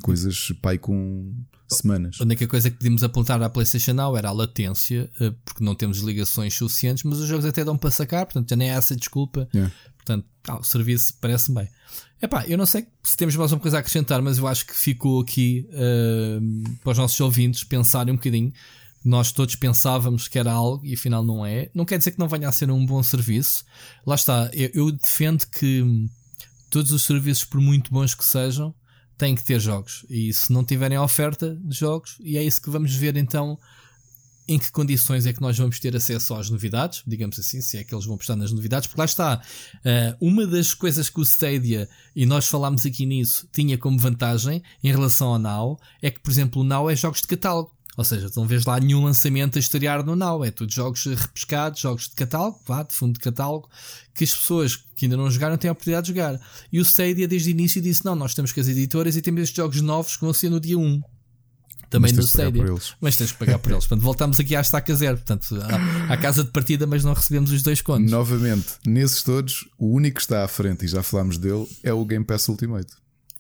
[0.02, 1.34] Coisas, pai, com
[1.70, 2.18] semanas.
[2.20, 5.74] A única coisa que podíamos apontar à PlayStation Now era a latência, eh, porque não
[5.74, 8.96] temos ligações suficientes, mas os jogos até dão para sacar, portanto já nem há essa
[8.96, 9.48] desculpa.
[9.54, 9.74] Yeah.
[9.96, 11.68] Portanto, ah, o serviço parece bem.
[12.22, 14.76] Epá, eu não sei se temos mais uma coisa a acrescentar, mas eu acho que
[14.76, 16.40] ficou aqui eh,
[16.84, 18.54] para os nossos ouvintes pensarem um bocadinho.
[19.06, 21.70] Nós todos pensávamos que era algo e afinal não é.
[21.76, 23.64] Não quer dizer que não venha a ser um bom serviço.
[24.06, 26.10] Lá está, eu, eu defendo que
[26.72, 28.74] todos os serviços, por muito bons que sejam,
[29.16, 30.06] têm que ter jogos.
[30.10, 33.60] E se não tiverem oferta de jogos, e é isso que vamos ver então
[34.48, 37.84] em que condições é que nós vamos ter acesso às novidades, digamos assim, se é
[37.84, 39.42] que eles vão postar nas novidades, porque lá está,
[39.84, 44.62] eh, uma das coisas que o Stadia, e nós falámos aqui nisso, tinha como vantagem
[44.84, 47.75] em relação ao Now, é que, por exemplo, o Now é jogos de catálogo.
[47.98, 51.06] Ou seja, tu não vês lá nenhum lançamento a estrear no Now, é tudo jogos
[51.06, 53.70] repescados, jogos de catálogo, vá, de fundo de catálogo,
[54.14, 56.40] que as pessoas que ainda não jogaram têm a oportunidade de jogar.
[56.72, 59.44] E o Stadia desde o início disse: não, nós temos que as editoras e temos
[59.44, 61.02] estes jogos novos que vão ser no dia 1.
[61.90, 62.64] Também Mas no Stadia.
[63.00, 63.86] Mas tens de pagar por eles.
[63.86, 65.18] Portanto, voltamos aqui à estaca zero.
[65.18, 68.12] Portanto, à, à casa de partida, mas não recebemos os dois contos.
[68.12, 72.04] Novamente, nesses todos, o único que está à frente, e já falámos dele, é o
[72.04, 72.92] Game Pass Ultimate.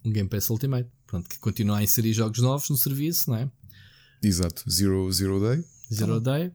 [0.05, 0.87] Um Game Pass Ultimate.
[1.07, 3.49] Pronto, que continua a inserir jogos novos no serviço, não é?
[4.25, 5.63] Exato, Zero, Zero Day.
[5.93, 6.51] Zero Day.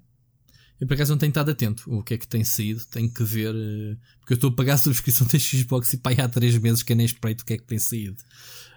[0.81, 3.23] Eu por acaso não tenho estado atento o que é que tem saído, tenho que
[3.23, 6.57] ver, eh, porque eu estou a pagar a subscrição da Xbox e pai há 3
[6.59, 8.17] meses que eu nem espreito o que é que tem saído.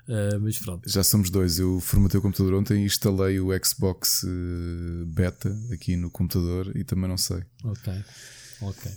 [0.07, 0.89] Eh, mas pronto.
[0.89, 1.59] Já somos dois.
[1.59, 6.83] Eu formatei o computador ontem e instalei o Xbox eh, Beta aqui no computador e
[6.83, 7.43] também não sei.
[7.63, 7.93] Ok.
[8.61, 8.91] Ok.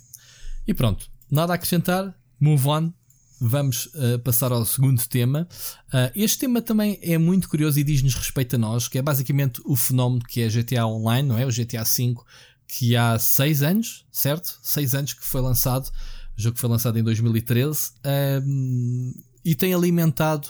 [0.66, 1.08] E pronto.
[1.30, 2.14] Nada a acrescentar.
[2.40, 2.92] Move on.
[3.38, 5.46] Vamos uh, passar ao segundo tema.
[5.88, 9.60] Uh, este tema também é muito curioso e diz-nos respeito a nós, que é basicamente
[9.64, 11.44] o fenómeno que é GTA Online, não é?
[11.44, 12.14] O GTA V,
[12.66, 14.58] que há 6 anos, certo?
[14.62, 15.90] 6 anos que foi lançado.
[16.36, 17.92] O jogo foi lançado em 2013
[18.42, 20.48] um, e tem alimentado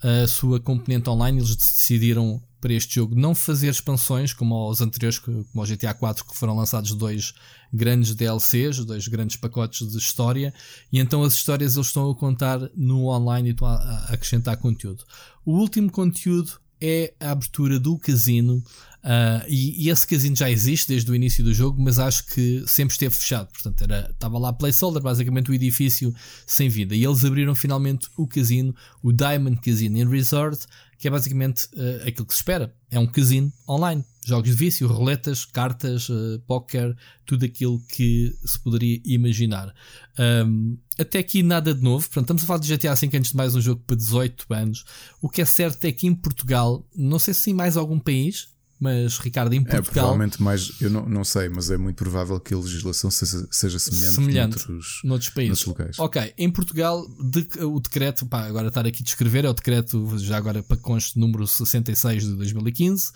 [0.00, 1.38] a sua componente online.
[1.38, 6.24] Eles decidiram para este jogo não fazer expansões como os anteriores, como o GTA 4,
[6.24, 7.34] que foram lançados dois
[7.72, 10.52] grandes DLCs, dois grandes pacotes de história,
[10.92, 14.56] e então as histórias eles estão a contar no online e estão a, a acrescentar
[14.56, 15.04] conteúdo.
[15.44, 18.62] O último conteúdo é a abertura do casino.
[18.98, 22.62] Uh, e, e, esse casino já existe desde o início do jogo, mas acho que
[22.66, 23.48] sempre esteve fechado.
[23.52, 26.14] Portanto, era, estava lá placeholder, basicamente o edifício
[26.46, 26.94] sem vida.
[26.94, 30.66] E eles abriram finalmente o casino, o Diamond Casino and Resort,
[30.98, 32.74] que é basicamente uh, aquilo que se espera.
[32.90, 34.04] É um casino online.
[34.26, 39.72] Jogos de vício, roletas, cartas, uh, póquer, tudo aquilo que se poderia imaginar.
[40.18, 42.04] Um, até aqui nada de novo.
[42.06, 44.84] Portanto, estamos a falar de GTA V antes de mais um jogo para 18 anos.
[45.22, 48.48] O que é certo é que em Portugal, não sei se em mais algum país,
[48.80, 49.80] mas Ricardo, em Portugal.
[49.80, 53.46] É provavelmente mais, eu não, não sei, mas é muito provável que a legislação seja,
[53.50, 55.66] seja semelhante, semelhante noutros, noutros países.
[55.66, 55.98] noutros locais.
[55.98, 60.16] Ok, em Portugal, de, o decreto, pá, agora estar aqui a descrever, é o decreto,
[60.18, 63.12] já agora para conste, número 66 de 2015,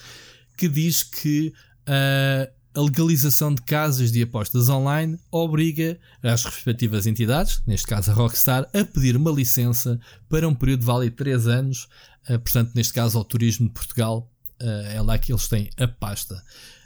[0.56, 1.52] que diz que
[2.74, 8.68] a legalização de casas de apostas online obriga as respectivas entidades, neste caso a Rockstar,
[8.72, 11.88] a pedir uma licença para um período válido de 3 anos.
[12.26, 14.31] portanto, neste caso, ao Turismo de Portugal,
[14.92, 16.42] é lá que eles têm a pasta.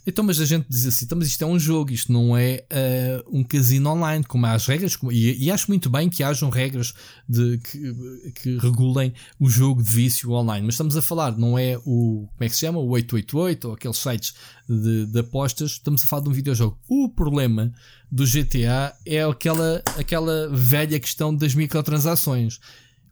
[0.07, 2.65] Então, mas a gente diz assim, então, mas isto é um jogo, isto não é
[2.71, 6.23] uh, um casino online, como há as regras, como, e, e, acho muito bem que
[6.23, 6.95] hajam regras
[7.29, 11.77] de, que, que, regulem o jogo de vício online, mas estamos a falar, não é
[11.79, 12.79] o, como é que se chama?
[12.79, 14.35] O 888 ou aqueles sites
[14.69, 16.79] de, de apostas, estamos a falar de um videojogo.
[16.89, 17.75] O problema
[18.09, 22.61] do GTA é aquela, aquela velha questão das microtransações.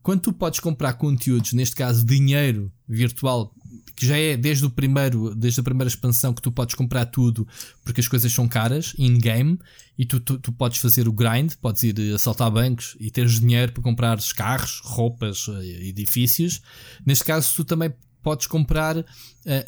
[0.00, 3.52] Quando tu podes comprar conteúdos, neste caso dinheiro virtual
[3.94, 7.46] que já é desde o primeiro, desde a primeira expansão que tu podes comprar tudo
[7.84, 9.58] porque as coisas são caras in-game
[9.96, 13.72] e tu, tu, tu, podes fazer o grind, podes ir assaltar bancos e teres dinheiro
[13.72, 16.60] para comprar carros, roupas, eh, edifícios.
[17.06, 17.92] Neste caso, tu também
[18.24, 19.04] podes comprar uh,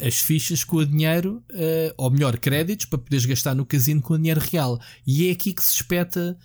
[0.05, 4.15] as fichas com o dinheiro, uh, ou melhor, créditos, para poderes gastar no casino com
[4.15, 4.81] o dinheiro real.
[5.05, 6.35] E é aqui que se espeta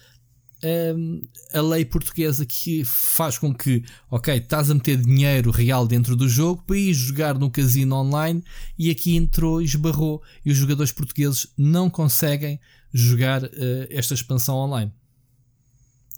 [0.64, 1.22] um,
[1.52, 6.28] a lei portuguesa que faz com que, ok, estás a meter dinheiro real dentro do
[6.28, 8.42] jogo para ir jogar no casino online
[8.78, 12.60] e aqui entrou e esbarrou e os jogadores portugueses não conseguem
[12.92, 13.48] jogar uh,
[13.90, 14.92] esta expansão online.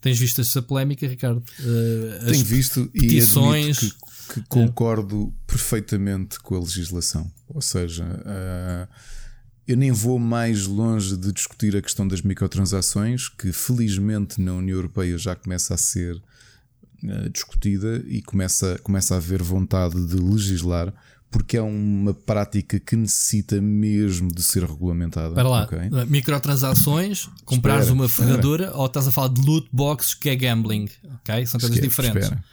[0.00, 1.42] Tens visto essa polémica, Ricardo?
[1.60, 3.78] Uh, Tenho visto petições.
[3.78, 5.50] e que, que concordo é.
[5.50, 7.32] perfeitamente com a legislação.
[7.48, 8.88] Ou seja, uh,
[9.66, 14.76] eu nem vou mais longe de discutir a questão das microtransações, que felizmente na União
[14.76, 20.92] Europeia já começa a ser uh, discutida e começa, começa a haver vontade de legislar,
[21.30, 25.34] porque é uma prática que necessita mesmo de ser regulamentada.
[25.34, 25.88] Para lá, okay?
[26.06, 30.88] microtransações, comprares uma ferradura ou estás a falar de loot boxes que é gambling,
[31.20, 31.46] ok?
[31.46, 32.24] São coisas diferentes.
[32.24, 32.44] Espera,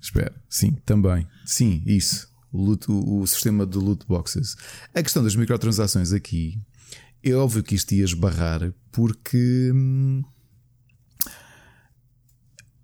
[0.00, 2.28] espera, sim, também, sim, isso
[2.60, 4.56] loot, o, o, sistema de loot boxes.
[4.94, 6.60] A questão das microtransações aqui
[7.22, 10.22] é óbvio que isto ia esbarrar porque hum,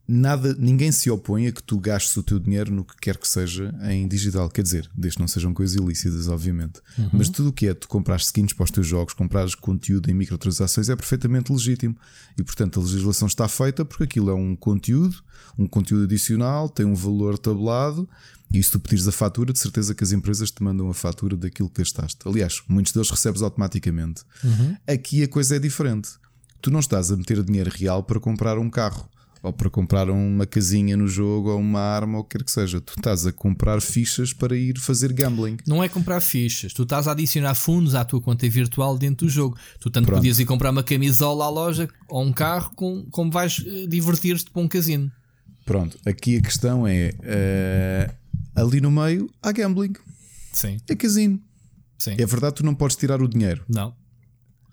[0.07, 3.27] nada, ninguém se opõe a que tu gastes o teu dinheiro no que quer que
[3.27, 4.49] seja em digital.
[4.51, 6.81] Quer dizer, desde que não sejam coisas ilícitas, obviamente.
[6.99, 7.11] Uhum.
[7.15, 10.15] Mas tudo o que é tu comprar skins para os teus jogos, comprar conteúdo em
[10.15, 11.97] microtransações é perfeitamente legítimo.
[12.39, 15.17] E portanto a legislação está feita porque aquilo é um conteúdo,
[15.59, 18.09] um conteúdo adicional, tem um valor tabelado
[18.53, 21.37] e se tu pedires a fatura, de certeza que as empresas te mandam a fatura
[21.37, 22.21] daquilo que gastaste.
[22.25, 24.23] Aliás, muitos deles recebes automaticamente.
[24.45, 24.77] Uhum.
[24.87, 26.11] Aqui a coisa é diferente.
[26.61, 29.09] Tu não estás a meter dinheiro real para comprar um carro,
[29.43, 32.51] ou para comprar uma casinha no jogo, ou uma arma, ou o que quer que
[32.51, 32.81] seja.
[32.81, 35.57] Tu estás a comprar fichas para ir fazer gambling.
[35.67, 39.31] Não é comprar fichas, tu estás a adicionar fundos à tua conta virtual dentro do
[39.31, 39.59] jogo.
[39.81, 40.21] Tu tanto Pronto.
[40.21, 44.51] podias ir comprar uma camisola à loja ou um carro, com, como vais eh, divertir-te
[44.51, 45.11] para um casino.
[45.67, 47.11] Pronto, aqui a questão é.
[47.21, 48.24] Uh
[48.55, 49.95] ali no meio há gambling.
[50.53, 50.79] Sim.
[50.89, 51.41] É casino.
[51.99, 52.17] Sim.
[52.19, 53.65] É verdade, tu não podes tirar o dinheiro.
[53.69, 53.95] Não.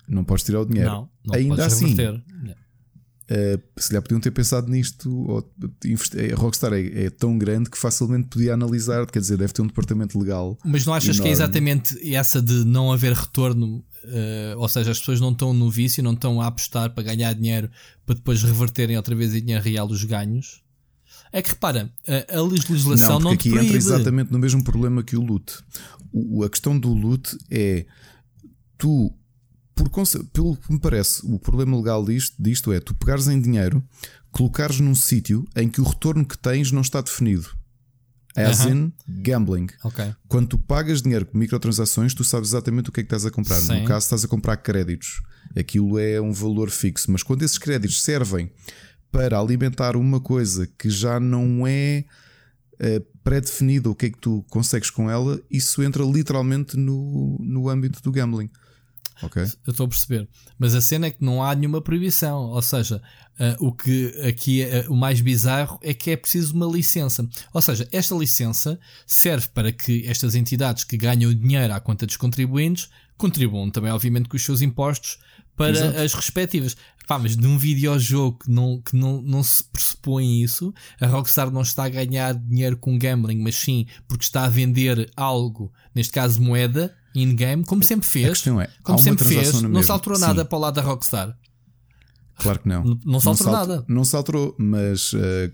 [0.08, 0.90] Não podes tirar o dinheiro.
[0.90, 1.94] Não, não Ainda assim.
[1.94, 7.78] Uh, se lhe podiam ter pensado nisto, ou, a Rockstar é, é, tão grande que
[7.78, 10.58] facilmente podia analisar, quer dizer, deve ter um departamento legal.
[10.64, 11.22] Mas não achas enorme.
[11.22, 13.84] que é exatamente essa de não haver retorno?
[14.04, 17.32] Uh, ou seja, as pessoas não estão no vício, não estão a apostar para ganhar
[17.32, 17.70] dinheiro
[18.04, 20.61] para depois reverterem outra vez em dinheiro real os ganhos?
[21.32, 25.16] É que repara, a, a legislação não, não aqui entra exatamente no mesmo problema que
[25.16, 25.52] o loot.
[26.12, 27.86] O, a questão do loot é
[28.76, 29.10] tu,
[29.74, 29.88] por,
[30.32, 33.82] pelo que me parece, o problema legal disto, disto é tu pegares em dinheiro,
[34.30, 37.48] colocares num sítio em que o retorno que tens não está definido.
[38.34, 38.72] As uh -huh.
[38.72, 39.68] in gambling.
[39.84, 40.14] Okay.
[40.26, 43.30] Quando tu pagas dinheiro com microtransações, tu sabes exatamente o que é que estás a
[43.30, 43.60] comprar.
[43.60, 43.80] Sim.
[43.80, 45.22] No caso, estás a comprar créditos.
[45.54, 47.10] Aquilo é um valor fixo.
[47.10, 48.50] Mas quando esses créditos servem
[49.12, 52.04] para alimentar uma coisa que já não é
[52.80, 57.68] uh, pré-definida, o que é que tu consegues com ela, isso entra literalmente no, no
[57.68, 58.50] âmbito do gambling.
[59.22, 59.40] Ok?
[59.66, 60.28] Eu estou a perceber.
[60.58, 62.40] Mas a cena é que não há nenhuma proibição.
[62.40, 63.00] Ou seja,
[63.38, 67.28] uh, o que aqui é uh, o mais bizarro é que é preciso uma licença.
[67.52, 72.16] Ou seja, esta licença serve para que estas entidades que ganham dinheiro à conta dos
[72.16, 75.18] contribuintes contribuam também, obviamente, com os seus impostos
[75.56, 75.98] para Exato.
[75.98, 76.76] as respectivas.
[77.12, 81.60] Pá, mas num videojogo que, não, que não, não se pressupõe isso, a Rockstar não
[81.60, 86.40] está a ganhar dinheiro com gambling, mas sim porque está a vender algo, neste caso
[86.40, 88.46] moeda, in-game, como sempre fez.
[88.46, 90.22] É, como sempre fez, não se alterou sim.
[90.22, 91.36] nada para o lado da Rockstar.
[92.38, 92.82] Claro que não.
[92.82, 93.84] Não, não se alterou nada.
[93.86, 95.52] Não se alterou, mas uh,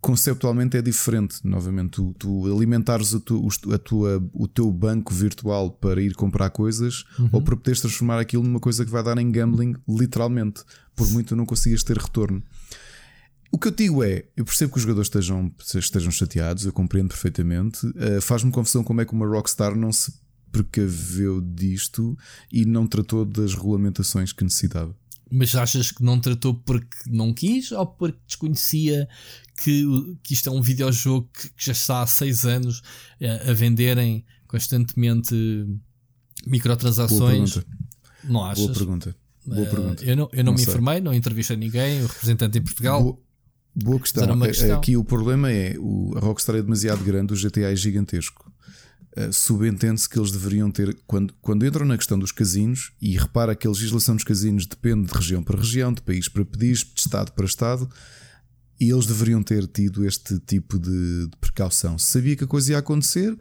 [0.00, 1.40] conceptualmente é diferente.
[1.44, 6.50] Novamente, tu, tu alimentares a, tu, a tua, o teu banco virtual para ir comprar
[6.50, 7.30] coisas uhum.
[7.32, 10.62] ou para poderes transformar aquilo numa coisa que vai dar em gambling, literalmente,
[10.94, 12.42] por muito não consigas ter retorno.
[13.50, 17.08] O que eu digo é, eu percebo que os jogadores estejam, estejam chateados, eu compreendo
[17.08, 17.86] perfeitamente.
[17.86, 20.12] Uh, Faz-me confusão como é que uma Rockstar não se
[20.52, 22.16] precaveu disto
[22.52, 24.94] e não tratou das regulamentações que necessitava.
[25.30, 29.08] Mas achas que não tratou porque não quis ou porque desconhecia
[29.62, 29.84] que,
[30.22, 32.82] que isto é um videojogo que, que já está há seis anos
[33.20, 35.34] a, eh, a venderem constantemente
[36.46, 37.58] microtransações?
[38.24, 38.64] Não achas?
[38.64, 39.16] Boa pergunta.
[39.46, 40.04] Boa uh, pergunta.
[40.04, 40.68] Eu não, eu não, não me sei.
[40.68, 43.02] informei, não entrevistei ninguém, o representante em Portugal.
[43.02, 43.18] Boa,
[43.74, 44.40] boa questão.
[44.40, 44.78] questão.
[44.78, 48.50] Aqui o problema é o, a Rockstar é demasiado grande, o GTA é gigantesco.
[49.16, 53.54] Uh, Subentende-se que eles deveriam ter, quando, quando entram na questão dos casinos, e repara
[53.54, 57.00] que a legislação dos casinos depende de região para região, de país para país, de
[57.00, 57.88] Estado para Estado,
[58.80, 61.98] e eles deveriam ter tido este tipo de, de precaução.
[61.98, 63.36] Sabia que a coisa ia acontecer,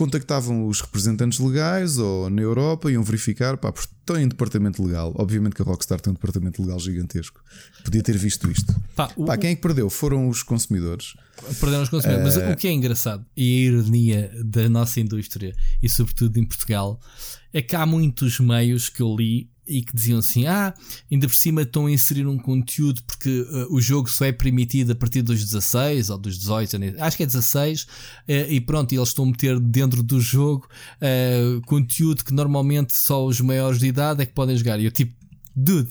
[0.00, 5.12] contactavam os representantes legais ou na Europa, iam verificar, pá, porque estão em departamento legal.
[5.14, 7.38] Obviamente que a Rockstar tem um departamento legal gigantesco.
[7.84, 8.74] Podia ter visto isto.
[8.96, 9.90] Pá, o, pá quem é que perdeu?
[9.90, 11.18] Foram os consumidores.
[11.60, 12.34] Perderam os consumidores.
[12.34, 12.40] Uh...
[12.40, 16.98] Mas o que é engraçado e a ironia da nossa indústria e sobretudo em Portugal
[17.52, 20.74] é que há muitos meios que eu li e que diziam assim: ah,
[21.10, 24.92] ainda por cima estão a inserir um conteúdo porque uh, o jogo só é permitido
[24.92, 27.86] a partir dos 16 ou dos 18, acho que é 16, uh,
[28.48, 33.24] e pronto, e eles estão a meter dentro do jogo uh, conteúdo que normalmente só
[33.24, 34.80] os maiores de idade é que podem jogar.
[34.80, 35.14] E eu tipo,
[35.54, 35.90] dude.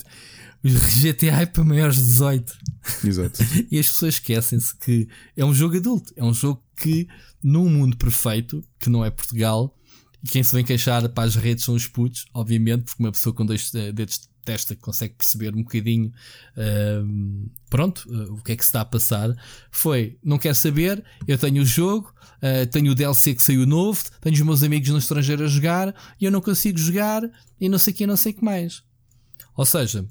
[0.62, 2.58] GTA é para maiores de 18.
[3.06, 3.44] Exato.
[3.72, 6.13] e as pessoas esquecem-se que é um jogo adulto.
[6.18, 7.08] É um jogo que,
[7.42, 9.74] num mundo perfeito, que não é Portugal,
[10.24, 13.34] e quem se vem queixar para as redes são os putos, obviamente, porque uma pessoa
[13.34, 16.12] com dois eh, dedos de testa consegue perceber um bocadinho
[16.58, 19.30] uh, pronto, uh, o que é que se está a passar.
[19.70, 24.04] Foi, não quer saber, eu tenho o jogo, uh, tenho o DLC que saiu novo,
[24.22, 27.22] tenho os meus amigos no estrangeiro a jogar e eu não consigo jogar
[27.60, 28.84] e não sei o que, não sei o que mais.
[29.56, 30.06] Ou seja,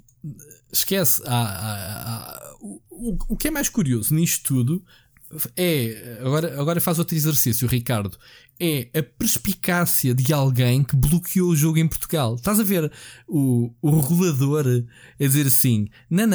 [0.71, 1.21] esquece.
[1.25, 4.83] Há, há, há, o, o que é mais curioso nisto tudo
[5.55, 6.19] é.
[6.21, 8.17] Agora, agora faz outro exercício, Ricardo
[8.59, 12.35] é a perspicácia de alguém que bloqueou o jogo em Portugal.
[12.35, 12.91] Estás a ver
[13.27, 16.27] o, o regulador a dizer assim: não,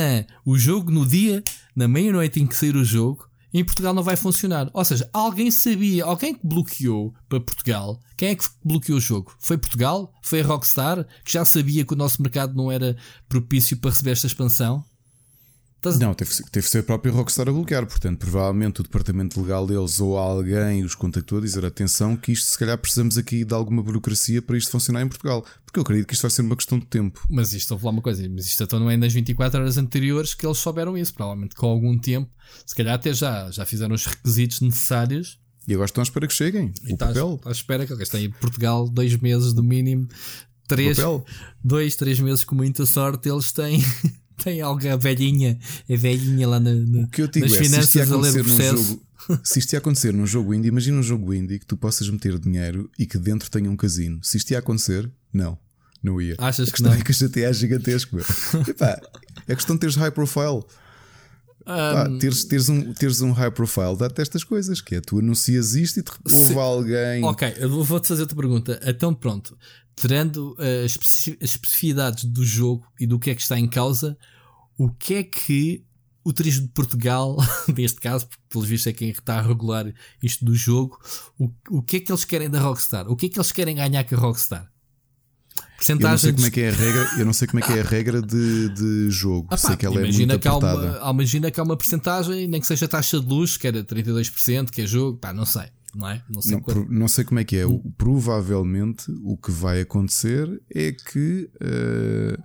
[0.44, 1.44] o jogo no dia,
[1.76, 4.70] na meia-noite em que sair o jogo, em Portugal não vai funcionar.
[4.72, 8.00] Ou seja, alguém sabia, alguém que bloqueou para Portugal.
[8.16, 9.36] Quem é que bloqueou o jogo?
[9.38, 10.12] Foi Portugal?
[10.22, 11.06] Foi a Rockstar?
[11.24, 12.96] Que já sabia que o nosso mercado não era
[13.28, 14.84] propício para receber esta expansão?
[15.92, 17.86] Não, teve, teve que ser a própria Rockstar a bloquear.
[17.86, 22.46] Portanto, provavelmente o departamento legal deles ou alguém os contactou a dizer: atenção, que isto
[22.46, 25.44] se calhar precisamos aqui de alguma burocracia para isto funcionar em Portugal.
[25.64, 27.20] Porque eu acredito que isto vai ser uma questão de tempo.
[27.28, 30.34] Mas isto, vou falar uma coisa, mas isto então não é nas 24 horas anteriores
[30.34, 31.12] que eles souberam isso.
[31.14, 32.30] Provavelmente com algum tempo,
[32.64, 35.38] se calhar até já, já fizeram os requisitos necessários.
[35.66, 36.72] E agora estão à espera que cheguem.
[36.84, 37.40] E o papel.
[37.44, 40.08] À espera que eles têm em Portugal dois meses do mínimo.
[40.66, 40.96] Três,
[41.62, 43.82] dois, três meses com muita sorte eles têm
[44.42, 48.12] tem alguém, a velhinha, a velhinha lá na, na, que eu digo nas é, finanças
[48.12, 48.84] a ler o processo.
[49.28, 52.08] Jogo, se isto ia acontecer num jogo indie, imagina um jogo indie que tu possas
[52.08, 54.18] meter dinheiro e que dentro tenha um casino.
[54.22, 55.58] Se isto ia acontecer, não.
[56.02, 56.34] Não ia.
[56.38, 56.92] Achas a que não?
[56.92, 58.18] é que o GTA é gigantesco.
[58.68, 59.00] Epá,
[59.48, 60.62] é questão de teres high profile.
[61.66, 62.18] Um...
[62.18, 65.98] teres, teres, um, teres um high profile dá-te estas coisas, que é tu anuncias isto
[65.98, 67.24] e te houve alguém.
[67.24, 68.78] Ok, eu vou-te fazer outra pergunta.
[68.84, 69.56] Então, pronto,
[69.96, 70.98] tirando uh, as
[71.40, 74.16] especificidades do jogo e do que é que está em causa,
[74.76, 75.84] o que é que
[76.24, 77.36] o Turismo de Portugal,
[77.76, 80.98] neste caso, porque pelo visto é quem está a regular isto do jogo,
[81.38, 83.06] o, o que é que eles querem da Rockstar?
[83.08, 84.70] O que é que eles querem ganhar com a Rockstar?
[86.02, 87.72] Eu não sei como é que é a regra, eu não sei como é que
[87.72, 89.48] é a regra de, de jogo.
[89.48, 90.98] Ah, pá, sei que ela é muito que apertada.
[90.98, 93.84] Há uma, imagina que há uma porcentagem, nem que seja taxa de luz, que era
[93.84, 96.22] 32%, que é jogo, pá, não sei não é?
[96.28, 97.66] Não sei, não, não sei como é que é.
[97.66, 102.42] O, provavelmente o que vai acontecer é que uh,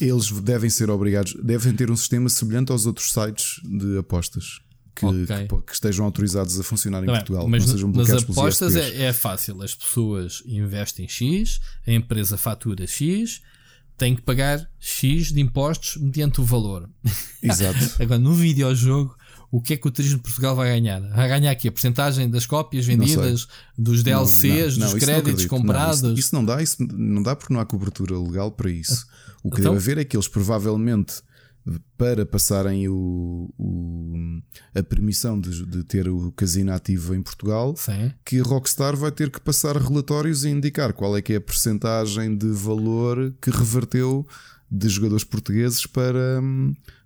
[0.00, 4.60] eles devem ser obrigados, devem ter um sistema semelhante aos outros sites de apostas.
[4.94, 5.48] Que, okay.
[5.48, 7.48] que, que estejam autorizados a funcionar em tá Portugal.
[7.48, 9.62] Mas sejam nas apostas é, é fácil.
[9.62, 13.40] As pessoas investem X, a empresa fatura X,
[13.96, 16.90] tem que pagar X de impostos mediante o valor.
[17.42, 17.78] Exato.
[18.02, 19.16] Agora, no videojogo,
[19.52, 20.98] o que é que o Turismo de Portugal vai ganhar?
[21.10, 26.02] Vai ganhar aqui a porcentagem das cópias vendidas, dos DLCs, não, não, dos créditos comprados?
[26.02, 29.06] Isso, isso, não dá, isso não dá porque não há cobertura legal para isso.
[29.44, 29.74] O que então?
[29.74, 31.22] deve haver é que eles provavelmente
[31.98, 34.40] para passarem o, o
[34.74, 38.10] a permissão de, de, ter o casino ativo em Portugal, Sim.
[38.24, 41.40] que a Rockstar vai ter que passar relatórios e indicar qual é que é a
[41.40, 44.26] percentagem de valor que reverteu
[44.70, 46.40] de jogadores portugueses para,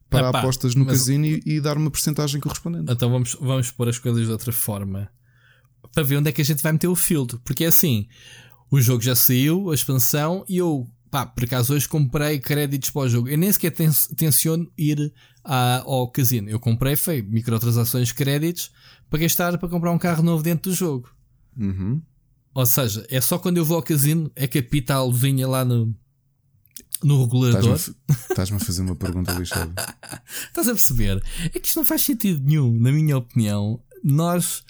[0.09, 2.91] para Epá, apostas no casino e, e, dar uma percentagem correspondente.
[2.91, 5.11] Então vamos, vamos pôr as coisas de outra forma
[5.93, 7.41] para ver onde é que a gente vai meter o filtro.
[7.45, 8.07] Porque é assim:
[8.71, 13.03] o jogo já saiu, a expansão, e eu, pá, por acaso hoje comprei créditos para
[13.03, 13.29] o jogo.
[13.29, 13.73] Eu nem sequer
[14.17, 15.13] tenciono ir
[15.45, 16.49] à, ao casino.
[16.49, 18.71] Eu comprei, foi microtransações créditos
[19.09, 21.09] para gastar para comprar um carro novo dentro do jogo.
[21.57, 22.03] Uhum.
[22.55, 25.65] Ou seja, é só quando eu vou ao casino é que apita a luzinha lá
[25.65, 25.95] no,
[27.03, 27.79] no regulador.
[28.31, 29.73] Estás-me a fazer uma pergunta lixada.
[30.49, 31.23] Estás a perceber?
[31.45, 33.81] É que isto não faz sentido nenhum, na minha opinião.
[34.03, 34.65] Nós.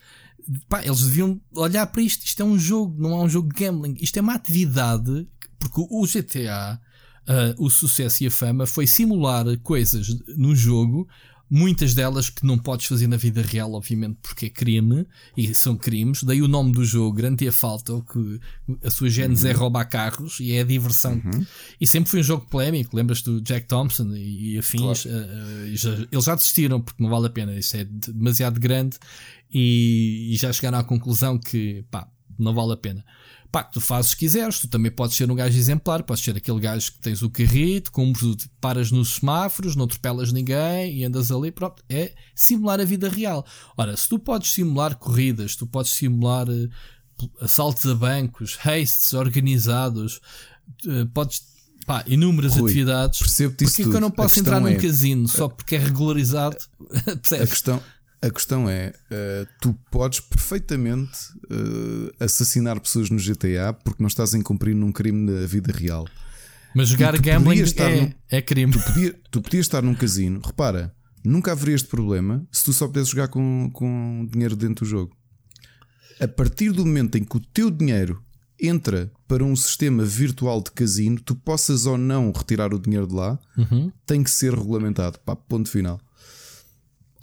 [0.69, 2.25] Pá, eles deviam olhar para isto.
[2.25, 3.97] Isto é um jogo, não é um jogo de gambling.
[4.01, 5.29] Isto é uma atividade.
[5.59, 6.81] Porque o GTA,
[7.29, 10.07] uh, o sucesso e a fama foi simular coisas
[10.37, 11.09] num jogo
[11.49, 15.77] muitas delas que não podes fazer na vida real, obviamente, porque é crime e são
[15.77, 16.23] crimes.
[16.25, 18.41] Daí o nome do jogo, Garantia Falta, que
[18.85, 19.57] a sua gênese é uhum.
[19.57, 21.13] é roubar carros e é a diversão.
[21.25, 21.47] Uhum.
[21.81, 22.97] E sempre foi um jogo polémico.
[22.97, 25.03] Lembras do Jack Thompson e, e afins?
[25.03, 25.19] Claro.
[25.19, 28.99] Uh, uh, já, eles já desistiram porque não vale a pena, isso é demasiado grande
[29.51, 33.05] e, e já chegaram à conclusão que pá, não vale a pena.
[33.57, 36.61] Pá, tu fazes se quiseres, tu também podes ser um gajo exemplar, podes ser aquele
[36.61, 41.51] gajo que tens o carrito, cumpres, paras nos semáforos, não atropelas ninguém e andas ali,
[41.51, 41.83] pronto.
[41.89, 43.47] É simular a vida real.
[43.75, 46.71] Ora, se tu podes simular corridas, tu podes simular uh,
[47.41, 50.21] assaltos a bancos, hastes organizados,
[50.85, 51.43] uh, podes
[51.87, 53.21] pá, inúmeras Rui, atividades.
[53.21, 56.59] Percebo Porquê que eu não posso entrar é, num casino só porque é regularizado?
[57.09, 57.83] a questão,
[58.27, 64.35] a questão é, uh, tu podes perfeitamente uh, assassinar pessoas no GTA porque não estás
[64.35, 66.07] a incumprir num crime na vida real.
[66.75, 68.73] Mas jogar gambling é, num, é crime.
[68.73, 72.87] Tu, podia, tu podias estar num casino, repara, nunca haveria este problema se tu só
[72.87, 75.17] pudesses jogar com, com dinheiro dentro do jogo.
[76.21, 78.23] A partir do momento em que o teu dinheiro
[78.61, 83.15] entra para um sistema virtual de casino, tu possas ou não retirar o dinheiro de
[83.15, 83.93] lá, uhum.
[84.05, 85.19] tem que ser regulamentado.
[85.21, 86.01] Pá, ponto final.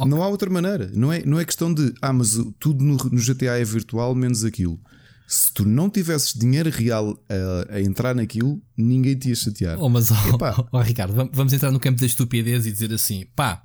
[0.04, 0.12] Okay.
[0.12, 0.90] Não há outra maneira.
[0.94, 4.44] Não é, não é questão de ah, mas tudo no, no GTA é virtual, menos
[4.44, 4.80] aquilo.
[5.28, 9.80] Se tu não tivesses dinheiro real a, a entrar naquilo, ninguém te ia chatear.
[9.80, 10.16] Oh, mas, oh,
[10.72, 13.64] oh, Ricardo, vamos entrar no campo da estupidez e dizer assim: pá,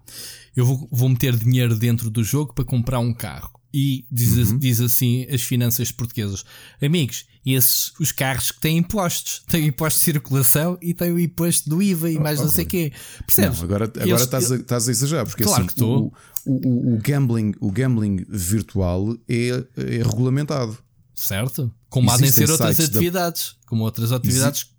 [0.56, 3.57] eu vou, vou meter dinheiro dentro do jogo para comprar um carro.
[3.72, 4.58] E diz, uhum.
[4.58, 6.44] diz assim as finanças portuguesas:
[6.80, 11.68] Amigos, esses, os carros que têm impostos, têm imposto de circulação e têm o imposto
[11.68, 12.92] do IVA e mais oh, não sei o quê.
[13.26, 13.58] Percebes?
[13.58, 15.84] Não, agora agora Eles, estás, a, estás a exagerar, porque claro assim, que.
[15.84, 16.12] O,
[16.46, 20.78] o, o, gambling, o gambling virtual é, é regulamentado.
[21.14, 21.70] Certo?
[21.90, 23.66] Como há de ser outras atividades, da...
[23.66, 24.70] como outras atividades.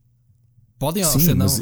[0.80, 1.46] Podem Sim, ser, não.
[1.46, 1.62] Mas,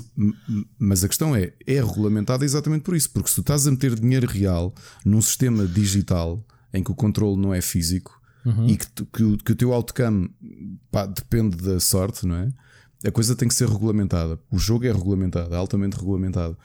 [0.78, 4.00] mas a questão é, é regulamentada exatamente por isso, porque se tu estás a meter
[4.00, 4.74] dinheiro real
[5.04, 8.68] num sistema digital em que o controle não é físico uhum.
[8.68, 10.30] e que, tu, que, que, o teu outcome
[10.92, 12.50] pá, depende da sorte, não é?
[13.06, 14.40] A coisa tem que ser regulamentada.
[14.52, 16.58] O jogo é regulamentado, é altamente regulamentado.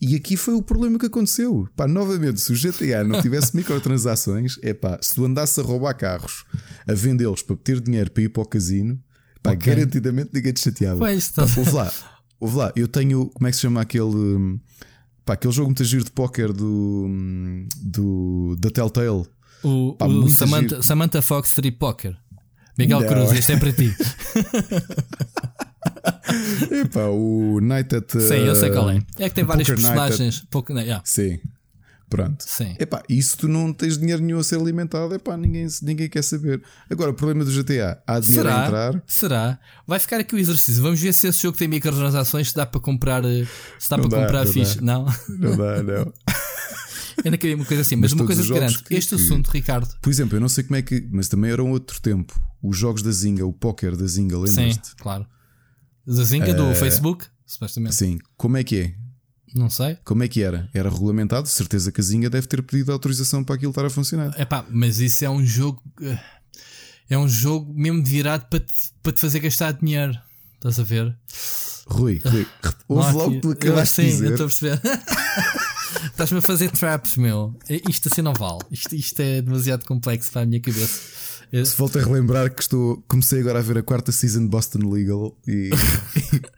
[0.00, 1.68] E aqui foi o problema que aconteceu.
[1.76, 5.94] Pá, novamente, se o GTA não tivesse microtransações, é pá, se tu andasse a roubar
[5.94, 6.44] carros,
[6.86, 8.98] a vendê-los para ter dinheiro para ir para o casino,
[9.42, 9.74] pá, okay.
[9.74, 10.98] garantidamente ninguém te chateava.
[10.98, 11.46] Pois, tá.
[11.46, 11.92] pá, ouve lá,
[12.38, 14.58] ouve lá, eu tenho, como é que se chama aquele.
[15.24, 17.06] Pá, aquele jogo muito giro de póquer do,
[17.76, 19.26] do, da Telltale.
[19.62, 22.16] O, Pá, o Samantha, Samantha, Fox Street Poker.
[22.78, 23.08] Miguel não.
[23.08, 23.94] Cruz, este é para ti.
[26.70, 28.10] Epá, o Night at.
[28.10, 29.02] Sim, eu sei qual é.
[29.18, 30.38] É que tem vários personagens.
[30.38, 30.46] At...
[30.50, 31.02] Pouco, yeah.
[31.04, 31.38] Sim.
[32.10, 32.42] Pronto.
[32.44, 32.74] Sim.
[32.78, 36.22] Epá, e se tu não tens dinheiro nenhum a ser alimentado, epá, ninguém, ninguém quer
[36.24, 36.60] saber.
[36.90, 38.62] Agora, o problema do GTA, há dinheiro Será?
[38.62, 39.02] a entrar.
[39.06, 39.58] Será?
[39.86, 40.82] Vai ficar aqui o exercício.
[40.82, 43.46] Vamos ver se esse jogo tem microtransações, se dá para comprar, eh,
[43.78, 44.76] se dá não para dá, comprar não fixe.
[44.78, 44.82] Dá.
[44.82, 45.06] Não?
[45.28, 46.12] Não dá, não.
[47.24, 48.82] Ainda queria uma coisa assim, mas, mas uma coisa grande.
[48.82, 49.88] Que, este que, assunto, Ricardo.
[50.00, 51.06] Por exemplo, eu não sei como é que.
[51.10, 52.38] Mas também era um outro tempo.
[52.62, 54.88] Os jogos da Zinga, o póquer da Zinga, lembras-te?
[54.88, 55.26] Sim, claro.
[56.06, 57.94] Da Zinga uh, do eh, Facebook, supostamente.
[57.94, 58.18] Sim.
[58.36, 58.94] Como é que é?
[59.54, 59.98] Não sei.
[60.04, 60.68] Como é que era?
[60.72, 61.48] Era regulamentado?
[61.48, 64.32] Certeza que a Zinga deve ter pedido autorização para aquilo estar a funcionar.
[64.36, 65.82] É pá, mas isso é um jogo.
[66.00, 66.18] Eh,
[67.10, 70.16] é um jogo mesmo virado para te, para te fazer gastar dinheiro.
[70.54, 71.16] Estás a ver?
[71.86, 72.46] Rui, Rui,
[72.86, 74.26] ouve logo o que acabaste de dizer.
[74.26, 74.80] Eu estou a perceber.
[76.20, 77.56] Estás-me a fazer traps, meu.
[77.88, 78.58] Isto assim não vale.
[78.70, 81.00] Isto, isto é demasiado complexo para a minha cabeça.
[81.64, 84.80] Se volto a relembrar que estou, comecei agora a ver a quarta season de Boston
[84.90, 85.70] Legal e,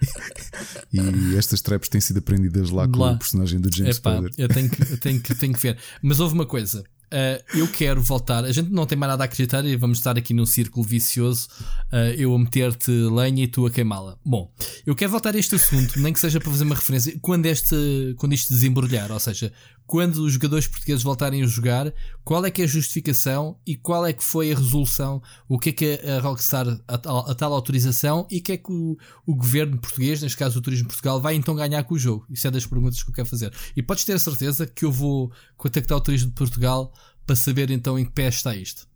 [0.93, 2.89] e estas traps têm sido aprendidas lá, lá.
[2.89, 5.79] com o personagem do James Epá, Eu tenho que, eu tenho, que, tenho que ver.
[6.03, 6.83] Mas houve uma coisa.
[7.13, 8.43] Uh, eu quero voltar.
[8.43, 11.47] A gente não tem mais nada a acreditar e vamos estar aqui num círculo vicioso.
[11.93, 14.17] Uh, eu a meter-te lenha e tu a queimá-la.
[14.25, 14.51] Bom,
[14.87, 17.15] eu quero voltar a este assunto, nem que seja para fazer uma referência.
[17.21, 19.53] Quando, este, quando isto desembrulhar, ou seja,
[19.93, 21.93] quando os jogadores portugueses voltarem a jogar,
[22.25, 25.23] qual é que é a justificação e qual é que foi a resolução?
[25.47, 28.57] O que é que a Rockstar, a, a, a tal autorização e o que é
[28.57, 31.99] que o, o governo português, neste caso o Turismo Portugal, vai então ganhar com o
[31.99, 32.27] jogo?
[32.31, 33.53] Isso é das perguntas que eu quero fazer.
[33.77, 36.91] E podes ter a certeza que eu vou contactar o Turismo de Portugal
[37.27, 38.89] para saber então em que pé está isto.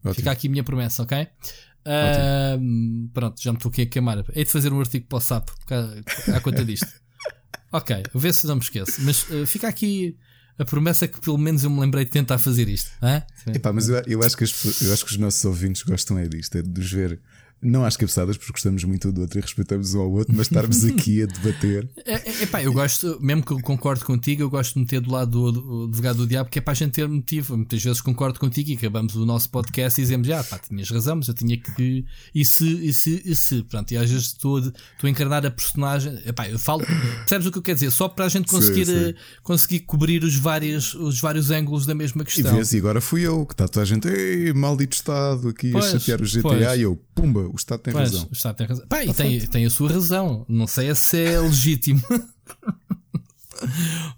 [0.00, 0.14] Ótimo.
[0.14, 1.28] Fica aqui a minha promessa, ok?
[1.86, 4.24] Uh, pronto, já me estou aqui a queimar.
[4.34, 5.48] Hei de fazer um artigo para o SAP
[6.34, 6.88] à conta disto.
[7.72, 9.00] ok, vê se não me esqueço.
[9.02, 10.16] Mas uh, fica aqui
[10.58, 12.90] A promessa que pelo menos eu me lembrei de tentar fazer isto.
[13.54, 16.26] Epá, mas eu, eu, acho que as, eu acho que os nossos ouvintes gostam é
[16.26, 17.20] disto, é de nos ver
[17.60, 20.84] não às cabeçadas, porque gostamos muito do outro e respeitamos um ao outro, mas estarmos
[20.84, 21.88] aqui a debater.
[22.08, 25.10] É, é, epá, eu gosto, mesmo que eu concordo contigo, eu gosto de meter do
[25.10, 27.54] lado do, do advogado do diabo, que é para a gente ter motivo.
[27.56, 31.16] Muitas vezes concordo contigo e acabamos o nosso podcast e dizemos, ah, pá, tinhas razão,
[31.16, 32.04] mas eu tinha que.
[32.34, 33.62] E se, e se, e se.
[33.64, 34.72] Pronto, e às vezes estou, estou
[35.04, 36.18] a encarnar a personagem.
[36.24, 36.86] Epá, eu falo,
[37.18, 37.90] percebes o que eu quero dizer?
[37.90, 39.08] Só para a gente conseguir, sim, sim.
[39.10, 42.52] Eh, conseguir cobrir os vários, os vários ângulos da mesma questão.
[42.52, 45.72] E, vês, e agora fui eu, que está toda a gente, ei, maldito Estado, aqui
[45.72, 46.78] pois, a chatear o GTA, pois.
[46.78, 48.12] e eu, pumba, o Estado tem pois.
[48.12, 48.28] razão.
[48.30, 48.86] O Estado tem razão.
[48.86, 50.44] Pá, e tem, tem a sua razão.
[50.48, 52.02] Não sei se é legítimo.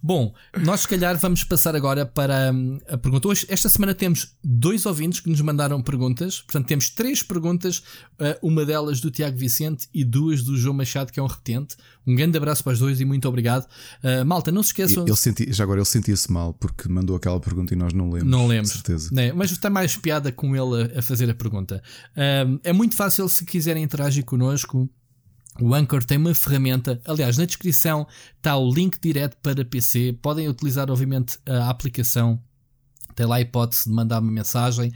[0.03, 0.35] Bom,
[0.65, 3.29] nós se calhar vamos passar agora para hum, a pergunta.
[3.29, 6.41] Hoje, esta semana temos dois ouvintes que nos mandaram perguntas.
[6.41, 7.83] Portanto, temos três perguntas,
[8.19, 11.77] eh, uma delas do Tiago Vicente e duas do João Machado, que é um repetente.
[12.07, 13.67] Um grande abraço para os dois e muito obrado.
[14.03, 15.05] Uh, malta, não se esqueçam.
[15.07, 18.29] Ele senti, já agora ele sentia-se mal porque mandou aquela pergunta e nós não lemos.
[18.29, 18.71] Não lemos.
[18.71, 19.11] Certeza.
[19.13, 19.33] Né?
[19.33, 21.83] Mas está mais piada com ele a, a fazer a pergunta.
[22.17, 24.89] Uh, é muito fácil se quiserem interagir connosco
[25.59, 30.17] o Anchor tem uma ferramenta, aliás, na descrição está o link direto para PC.
[30.23, 32.41] Podem utilizar, obviamente, a aplicação.
[33.15, 34.93] Tem lá a hipótese de mandar uma mensagem.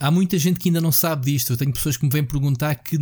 [0.00, 1.52] Há muita gente que ainda não sabe disto.
[1.52, 2.96] Eu tenho pessoas que me vêm perguntar que,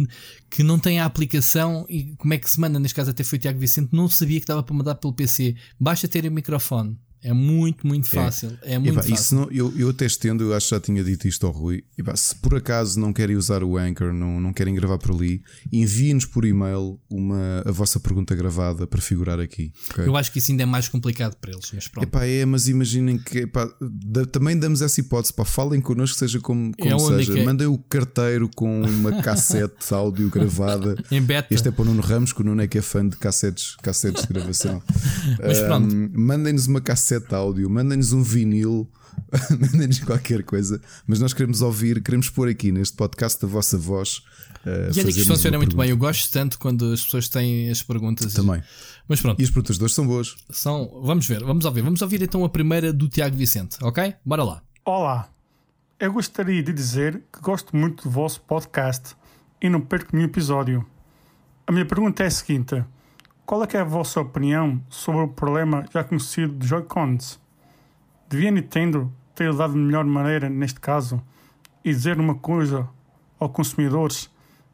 [0.48, 2.78] que não têm a aplicação e como é que se manda.
[2.78, 5.54] Neste caso, até foi o Tiago Vicente, não sabia que dava para mandar pelo PC.
[5.78, 6.98] Basta ter o microfone.
[7.22, 8.10] É muito, muito é.
[8.10, 8.56] fácil.
[8.62, 9.36] É, é muito fácil.
[9.36, 11.82] Não, eu, eu até estendo, eu acho que já tinha dito isto ao Rui.
[12.14, 15.42] se por acaso não querem usar o Anchor, não, não querem gravar por ali,
[15.72, 19.72] enviem-nos por e-mail uma, a vossa pergunta gravada para figurar aqui.
[19.90, 20.06] Okay?
[20.06, 22.04] Eu acho que isso ainda é mais complicado para eles, mas pronto.
[22.04, 25.32] Epá, é, mas imaginem que epá, da, também damos essa hipótese.
[25.34, 27.44] Pá, falem connosco, seja como, como é seja.
[27.44, 30.96] Mandem o carteiro com uma cassete áudio gravada.
[31.10, 31.52] em beta.
[31.52, 33.76] Este é para o Nuno Ramos, que o Nuno é que é fã de cassetes,
[33.82, 34.82] cassetes de gravação.
[35.42, 35.94] mas pronto.
[35.94, 38.90] Um, Mandem-nos uma cassete cassete áudio, mandem-nos um vinil,
[39.60, 44.24] mandem-nos qualquer coisa, mas nós queremos ouvir, queremos pôr aqui neste podcast a vossa voz.
[44.66, 45.90] Uh, e olha que isto funciona muito bem.
[45.90, 48.34] Eu gosto tanto quando as pessoas têm as perguntas.
[48.34, 48.60] Também.
[49.06, 49.40] Mas pronto.
[49.40, 50.34] E as perguntas de hoje são boas.
[50.50, 51.82] São, vamos ver, vamos ouvir.
[51.82, 54.14] Vamos ouvir então a primeira do Tiago Vicente, ok?
[54.24, 54.62] Bora lá.
[54.84, 55.28] Olá,
[56.00, 59.14] eu gostaria de dizer que gosto muito do vosso podcast
[59.62, 60.84] e não perco nenhum episódio.
[61.68, 62.84] A minha pergunta é a seguinte:
[63.46, 67.40] qual é, é a vossa opinião sobre o problema já conhecido dos Joy-Cons?
[68.28, 71.22] Devia Nintendo ter dado de melhor maneira neste caso
[71.84, 72.88] e dizer uma coisa
[73.38, 74.28] aos consumidores,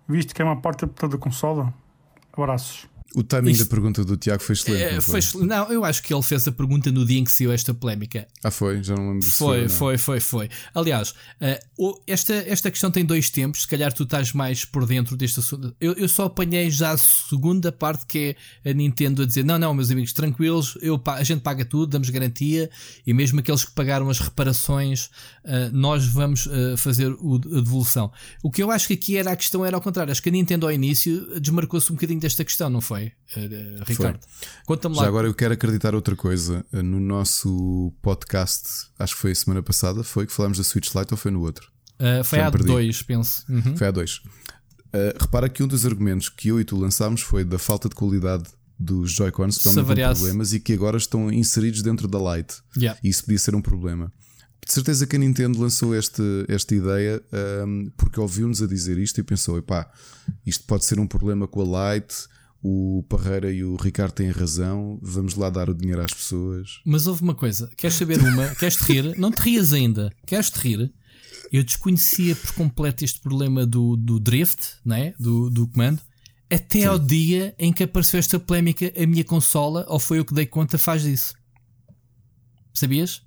[0.09, 1.73] visto que é uma parte da consola?
[2.33, 2.92] Abraços.
[3.15, 4.83] O timing Isto, da pergunta do Tiago foi excelente.
[4.83, 5.21] É, não, foi?
[5.21, 7.75] Foi, não, eu acho que ele fez a pergunta no dia em que saiu esta
[7.75, 8.27] polémica.
[8.43, 8.83] Ah, foi?
[8.83, 10.51] Já não lembro Foi, foi, foi, foi.
[10.75, 11.11] Aliás,
[11.79, 13.63] uh, esta, esta questão tem dois tempos.
[13.63, 15.75] Se calhar tu estás mais por dentro deste assunto.
[15.81, 19.59] Eu, eu só apanhei já a segunda parte que é a Nintendo a dizer: não,
[19.59, 22.71] não, meus amigos, tranquilos, eu, a gente paga tudo, damos garantia
[23.07, 25.07] e mesmo aqueles que pagaram as reparações,
[25.45, 28.11] uh, nós vamos uh, fazer o, a devolução.
[28.43, 30.13] O que eu acho que aqui era a questão era ao contrário.
[30.13, 33.02] Acho que a Nintendo ao início desmarcou-se um bocadinho desta questão, não foi?
[33.07, 34.21] Uh, Ricardo.
[34.67, 35.03] Conta-me lá.
[35.03, 36.65] Já agora eu quero acreditar outra coisa.
[36.73, 40.95] Uh, no nosso podcast, acho que foi a semana passada, foi que falámos da Switch
[40.95, 41.71] Lite ou foi no outro?
[41.99, 43.45] Uh, foi há dois, penso.
[43.49, 43.77] Uhum.
[43.77, 44.21] Foi há dois.
[44.95, 47.95] Uh, repara que um dos argumentos que eu e tu lançámos foi da falta de
[47.95, 48.45] qualidade
[48.79, 52.57] dos Joy-Cons que estão com problemas e que agora estão inseridos dentro da Lite.
[52.77, 52.99] Yeah.
[53.03, 54.13] E isso podia ser um problema.
[54.65, 57.21] De certeza que a Nintendo lançou este, esta ideia
[57.67, 59.91] um, porque ouviu-nos a dizer isto e pensou: epá,
[60.47, 62.15] isto pode ser um problema com a Lite
[62.63, 66.81] o Parreira e o Ricardo têm razão, vamos lá dar o dinheiro às pessoas.
[66.85, 68.49] Mas houve uma coisa, queres saber uma?
[68.55, 69.19] queres te rir?
[69.19, 70.93] Não te rias ainda, queres te rir?
[71.53, 75.13] Eu desconhecia por completo este problema do, do drift, né?
[75.19, 76.01] do, do comando,
[76.49, 76.87] até Sim.
[76.87, 78.93] ao dia em que apareceu esta polémica.
[78.97, 81.35] A minha consola, ou foi eu que dei conta, faz isso.
[82.73, 83.23] Sabias?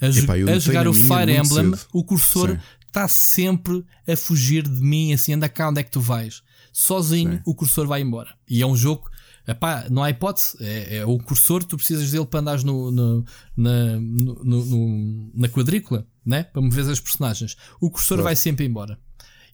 [0.00, 1.86] A, Epá, a jogar o Fire Emblem, cedo.
[1.92, 6.00] o cursor está sempre a fugir de mim, assim, anda cá, onde é que tu
[6.00, 6.42] vais?
[6.76, 7.40] Sozinho Sim.
[7.46, 8.34] o cursor vai embora.
[8.46, 9.10] E é um jogo.
[9.48, 13.24] Epá, não há hipótese, é, é o cursor, tu precisas dele para andares no, no,
[13.56, 16.42] na, no, no, na quadrícula, né?
[16.42, 17.56] para mover as personagens.
[17.80, 18.24] O cursor claro.
[18.24, 18.98] vai sempre embora.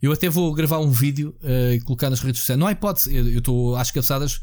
[0.01, 2.59] Eu até vou gravar um vídeo uh, e colocar nas redes sociais.
[2.59, 4.41] Não há hipótese, eu estou às cabeçadas,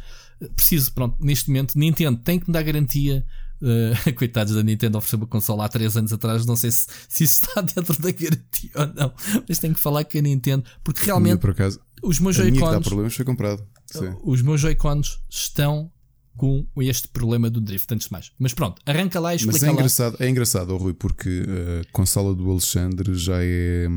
[0.56, 3.26] preciso, pronto, neste momento, Nintendo tem que me dar garantia.
[3.62, 6.46] Uh, coitados da Nintendo ofereceu uma consola há 3 anos atrás.
[6.46, 9.14] Não sei se, se isso está dentro da garantia ou não,
[9.50, 11.40] mas tenho que falar com a Nintendo porque realmente.
[11.40, 12.88] Por acaso, os meus Joy-Cons.
[12.88, 13.66] problemas foi comprado.
[13.86, 14.16] Sim.
[14.24, 15.91] Os meus Joy-Cons estão
[16.38, 18.32] com este problema do drift, antes de mais.
[18.39, 20.26] Mas pronto, arranca lá e explica Mas é engraçado, lá.
[20.26, 21.43] é engraçado, oh, Rui, porque
[21.82, 23.88] a consola do Alexandre já é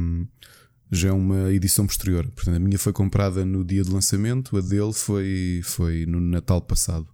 [0.92, 2.30] já é uma edição posterior.
[2.34, 6.61] Portanto, a minha foi comprada no dia de lançamento, a dele foi, foi no Natal
[6.61, 7.07] passado.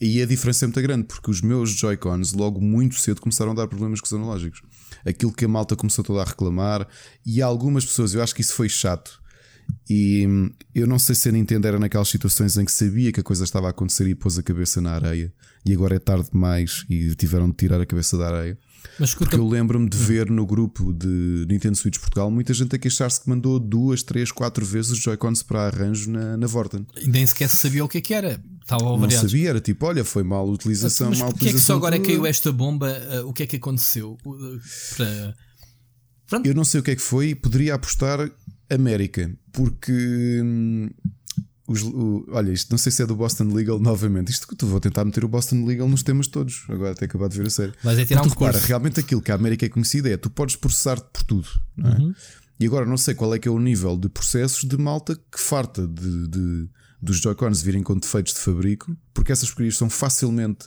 [0.00, 3.54] E a diferença é muito grande, porque os meus Joy-Cons logo muito cedo começaram a
[3.54, 4.62] dar problemas com os analógicos.
[5.06, 6.88] Aquilo que a malta começou toda a reclamar,
[7.24, 9.22] e algumas pessoas, eu acho que isso foi chato.
[9.88, 13.20] E hum, eu não sei se a Nintendo era naquelas situações em que sabia que
[13.20, 15.32] a coisa estava a acontecer e pôs a cabeça na areia,
[15.64, 18.58] e agora é tarde demais e tiveram de tirar a cabeça da areia.
[18.98, 22.76] Mas escuta, Porque eu lembro-me de ver no grupo de Nintendo Switch Portugal muita gente
[22.76, 26.86] a queixar-se que mandou duas, três, quatro vezes os Joy-Cons para arranjo na, na Vorten.
[27.06, 28.42] nem sequer se sabia o que é que era.
[28.62, 29.28] Estava Não variado.
[29.28, 31.74] sabia, era tipo, olha, foi mal utilização, Mas mal porquê é que utilização.
[31.74, 32.06] só agora tua.
[32.06, 32.98] caiu esta bomba?
[33.22, 34.16] Uh, o que é que aconteceu?
[34.24, 34.60] Uh,
[36.28, 36.42] para...
[36.44, 38.30] Eu não sei o que é que foi, poderia apostar
[38.74, 39.92] América, porque
[40.42, 40.90] hum,
[41.66, 44.30] os- o- olha, isto não sei se é do Boston Legal novamente.
[44.30, 47.28] Isto que tu vou tentar meter o Boston Legal nos temas todos, agora até acabar
[47.28, 47.72] de ver a série.
[47.82, 50.56] Vais é tirar um repara, realmente aquilo que a América é conhecida é tu podes
[50.56, 51.98] processar-te por tudo, não é?
[51.98, 52.14] Uhum.
[52.60, 55.40] E agora não sei qual é que é o nível de processos de malta que
[55.40, 56.68] farta de, de-
[57.02, 60.66] dos Joy-Cons virem com defeitos de fabrico, porque essas porcarias são facilmente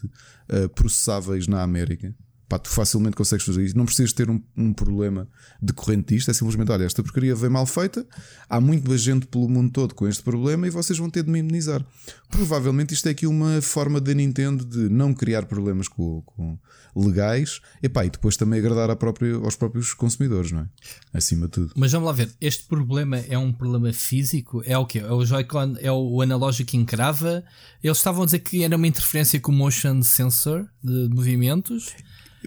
[0.49, 2.13] ah, processáveis na América.
[2.49, 3.77] Pá, tu facilmente consegues fazer isso.
[3.77, 5.27] Não precisas ter um, um problema
[5.61, 6.31] decorrente disto.
[6.31, 8.07] É simplesmente, olha, esta porcaria veio mal feita.
[8.49, 11.39] Há muita gente pelo mundo todo com este problema e vocês vão ter de me
[11.39, 11.85] imunizar.
[12.29, 16.57] Provavelmente isto é aqui uma forma da Nintendo de não criar problemas com, com
[16.95, 20.67] legais Epá, e depois também agradar própria- aos próprios consumidores, não é?
[21.13, 21.73] Acima de tudo.
[21.75, 24.63] Mas vamos lá ver, este problema é um problema físico?
[24.65, 24.99] É o quê?
[24.99, 27.43] É o Joy-Con, é o analógico que encrava?
[27.83, 31.93] Eles estavam a dizer que era uma interferência com o motion sensor de movimentos.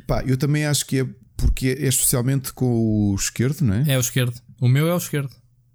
[0.01, 3.85] Epá, eu também acho que é porque é especialmente com o esquerdo, não é?
[3.89, 4.41] É o esquerdo.
[4.61, 5.31] O meu é o esquerdo.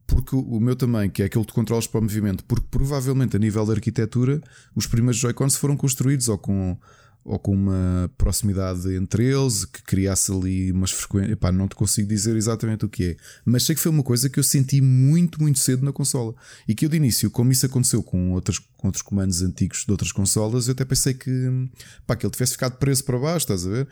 [0.07, 3.39] Porque o meu também, que é aquele de controles para o movimento, porque provavelmente a
[3.39, 4.41] nível da arquitetura,
[4.75, 6.77] os primeiros Joy-Cons foram construídos ou com,
[7.23, 11.31] ou com uma proximidade entre eles que criasse ali umas frequências.
[11.31, 14.29] Epá, não te consigo dizer exatamente o que é, mas sei que foi uma coisa
[14.29, 16.35] que eu senti muito, muito cedo na consola.
[16.67, 19.91] E que eu de início, como isso aconteceu com, outras, com outros comandos antigos de
[19.91, 21.67] outras consolas, eu até pensei que,
[22.05, 23.87] pá, que ele tivesse ficado preso para baixo, estás a ver?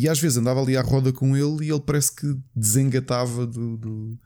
[0.00, 3.76] E às vezes andava ali à roda com ele e ele parece que desengatava do,
[3.76, 4.18] do-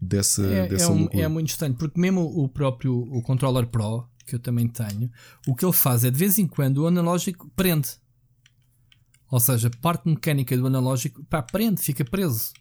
[0.00, 1.22] dessa, É, é, dessa um- loucura.
[1.24, 5.10] é muito estranho, porque mesmo o próprio o controller Pro, que eu também tenho,
[5.46, 7.88] o que ele faz é de vez em quando o analógico prende.
[9.30, 12.52] Ou seja, parte mecânica do analógico pá, prende, fica preso.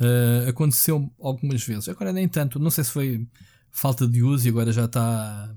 [0.00, 1.88] Uh, aconteceu algumas vezes.
[1.88, 3.28] Agora nem tanto, não sei se foi
[3.70, 5.54] falta de uso e agora já está.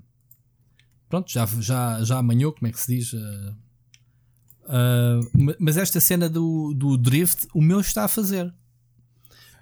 [1.10, 3.14] Pronto, já, já, já amanhou, como é que se diz?
[3.14, 3.56] Uh,
[4.66, 8.54] uh, ma- mas esta cena do, do drift, o meu está a fazer.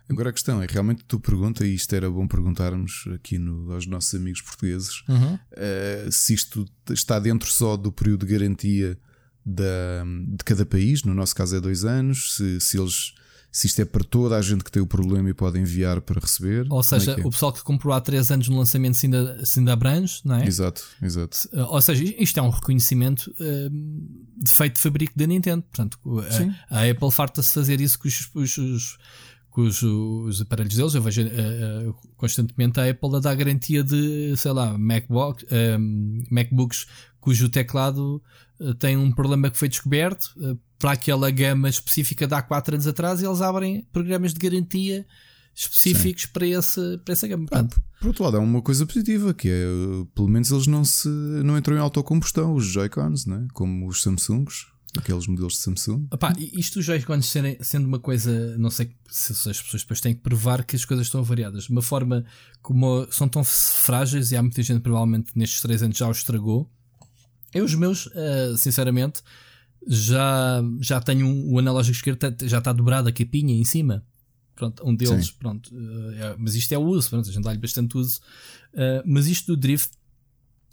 [0.09, 3.85] Agora a questão é realmente tu pergunta, e isto era bom perguntarmos aqui no- aos
[3.85, 5.03] nossos amigos portugueses,
[5.53, 8.97] eh, se isto está dentro só do período de garantia
[9.45, 13.13] da, de cada país, no nosso caso é dois anos, se, se eles
[13.51, 16.19] se isto é para toda a gente que tem o problema e pode enviar para
[16.21, 16.65] receber.
[16.69, 17.25] Ou é seja, que é?
[17.25, 20.35] o pessoal que comprou há 3 anos no lançamento se ainda, se ainda abrange, não
[20.35, 20.47] é?
[20.47, 21.37] Exato, exato.
[21.51, 23.69] Uh, Ou seja, isto é um reconhecimento uh,
[24.43, 25.63] de feito de fabrico da Nintendo.
[25.63, 25.99] Portanto,
[26.69, 28.97] a- a, Apple farta-se fazer isso com os, os- os-
[29.49, 30.93] com os- os aparelhos deles.
[30.95, 35.45] Eu vejo uh, uh, constantemente a Apple a dar garantia de, sei lá, MacBook,
[35.77, 36.87] um, MacBooks
[37.19, 38.23] cujo teclado
[38.61, 42.73] uh, tem um problema que foi descoberto uh, para aquela gama específica de há 4
[42.73, 45.05] anos atrás e eles abrem programas de garantia
[45.53, 47.45] específicos para, esse, para essa gama.
[47.45, 49.63] Portanto, Por outro lado, há uma coisa positiva que é,
[50.15, 53.47] pelo menos eles não se não entram em autocombustão, os Joy-Cons, né?
[53.53, 54.65] como os Samsungs,
[54.97, 56.07] aqueles modelos de Samsung.
[56.11, 60.01] Opá, e isto os Joy-Cons sendo uma coisa, não sei se, se as pessoas depois
[60.01, 61.65] têm que provar que as coisas estão variadas.
[61.65, 62.25] De uma forma
[62.59, 66.67] como são tão frágeis e há muita gente provavelmente nestes 3 anos já os estragou.
[67.53, 69.21] Eu, os meus, ah, sinceramente,
[69.87, 74.03] já, já tenho um, o analógico esquerdo, tá- já está dobrado a capinha em cima.
[74.55, 75.33] Pronto, um deles, Sim.
[75.39, 75.71] pronto.
[75.73, 78.19] ah, é- mas isto é o uso, pronto, a gente dá-lhe bastante uso.
[78.75, 79.91] Ah, mas isto do drift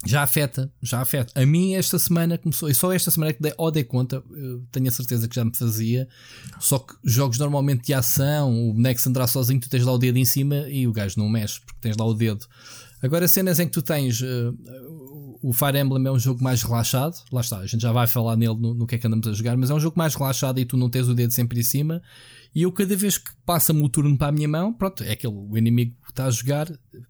[0.07, 1.33] já afeta, já afeta.
[1.41, 4.23] A mim esta semana começou, e só esta semana é que dei, ou dei conta,
[4.71, 6.07] tenho a certeza que já me fazia.
[6.61, 9.99] Só que jogos normalmente de ação, o boneco se andará sozinho, tu tens lá o
[9.99, 12.47] dedo em cima e o gajo não mexe, porque tens lá o dedo.
[13.03, 14.21] Agora, cenas em que tu tens.
[14.23, 14.53] eh,
[15.43, 18.37] o Fire Emblem é um jogo mais relaxado, lá está, a gente já vai falar
[18.37, 20.59] nele no, no que é que andamos a jogar, mas é um jogo mais relaxado
[20.59, 22.03] e tu não tens o dedo sempre em cima.
[22.55, 25.35] E eu, cada vez que passa-me o turno para a minha mão, pronto, é aquele
[25.35, 26.67] o inimigo que está a jogar,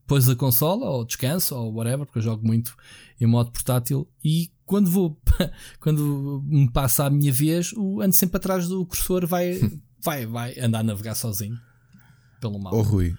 [0.06, 2.76] pôs a consola, ou descanso, ou whatever, porque eu jogo muito
[3.20, 4.08] em modo portátil.
[4.24, 5.18] E quando vou,
[5.80, 9.58] quando me passa a minha vez, o ando sempre atrás do cursor, vai,
[10.02, 11.58] vai, vai andar a navegar sozinho
[12.40, 12.76] pelo mapa.
[12.76, 13.14] Oh Rui,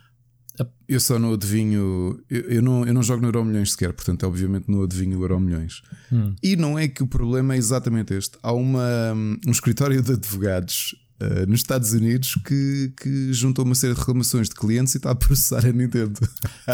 [0.87, 2.19] eu só não adivinho.
[2.29, 5.23] Eu, eu não, eu não jogo no Euro Milhões sequer, portanto, obviamente, não adivinho o
[5.23, 5.81] Euro Milhões.
[6.11, 6.35] Hum.
[6.41, 8.37] E não é que o problema é exatamente este.
[8.41, 13.93] Há uma, um escritório de advogados uh, nos Estados Unidos que, que juntou uma série
[13.93, 16.19] de reclamações de clientes e está a processar a Nintendo.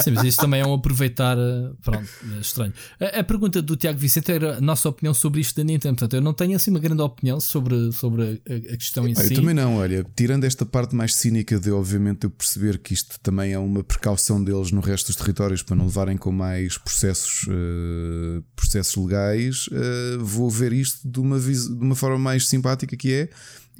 [0.02, 1.38] Sim, mas isso também é um aproveitar.
[1.38, 2.74] Eh, pronto, é estranho.
[3.00, 5.96] A, a, pergunta do Tiago Vicente era a nossa opinião sobre isto da Nintendo.
[5.96, 9.16] Portanto, eu não tenho assim uma grande opinião sobre, sobre a, a questão em ah,
[9.16, 9.34] si.
[9.34, 13.20] Eu também não, olha, tirando esta parte mais cínica de, obviamente, eu perceber que isto
[13.22, 17.48] também é uma precaução deles no resto dos territórios para não levarem com mais processos,
[17.48, 23.12] uh, processos legais, uh, vou ver isto de uma, de uma forma mais simpática que
[23.12, 23.30] é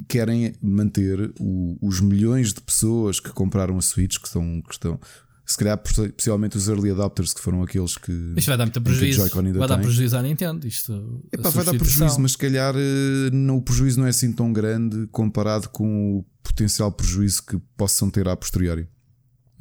[0.08, 5.00] querem manter o, os milhões de pessoas que compraram a Switch, que estão, que estão
[5.46, 8.12] se calhar possivelmente os early adopters que foram aqueles que.
[8.36, 9.30] Isto vai dar muito prejuízo.
[9.30, 10.68] Vai dar prejuízo à Nintendo.
[10.68, 14.34] Isto, Epá, vai dar prejuízo, mas se calhar eh, não, o prejuízo não é assim
[14.34, 18.90] tão grande comparado com o potencial prejuízo que possam ter a posteriori.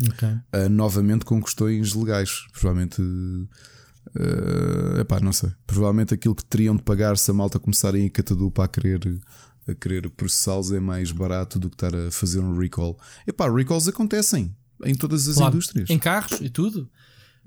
[0.02, 0.28] Okay.
[0.28, 2.46] Uh, novamente com questões legais.
[2.52, 3.02] Provavelmente.
[3.02, 5.50] Uh, epá, não sei.
[5.66, 9.20] Provavelmente aquilo que teriam de pagar se a malta começarem a catadupa a querer
[9.66, 12.98] a querer processá-los é mais barato do que estar a fazer um recall.
[13.26, 14.54] Epá, recalls acontecem
[14.84, 15.90] em todas as claro, indústrias.
[15.90, 16.90] Em carros e tudo.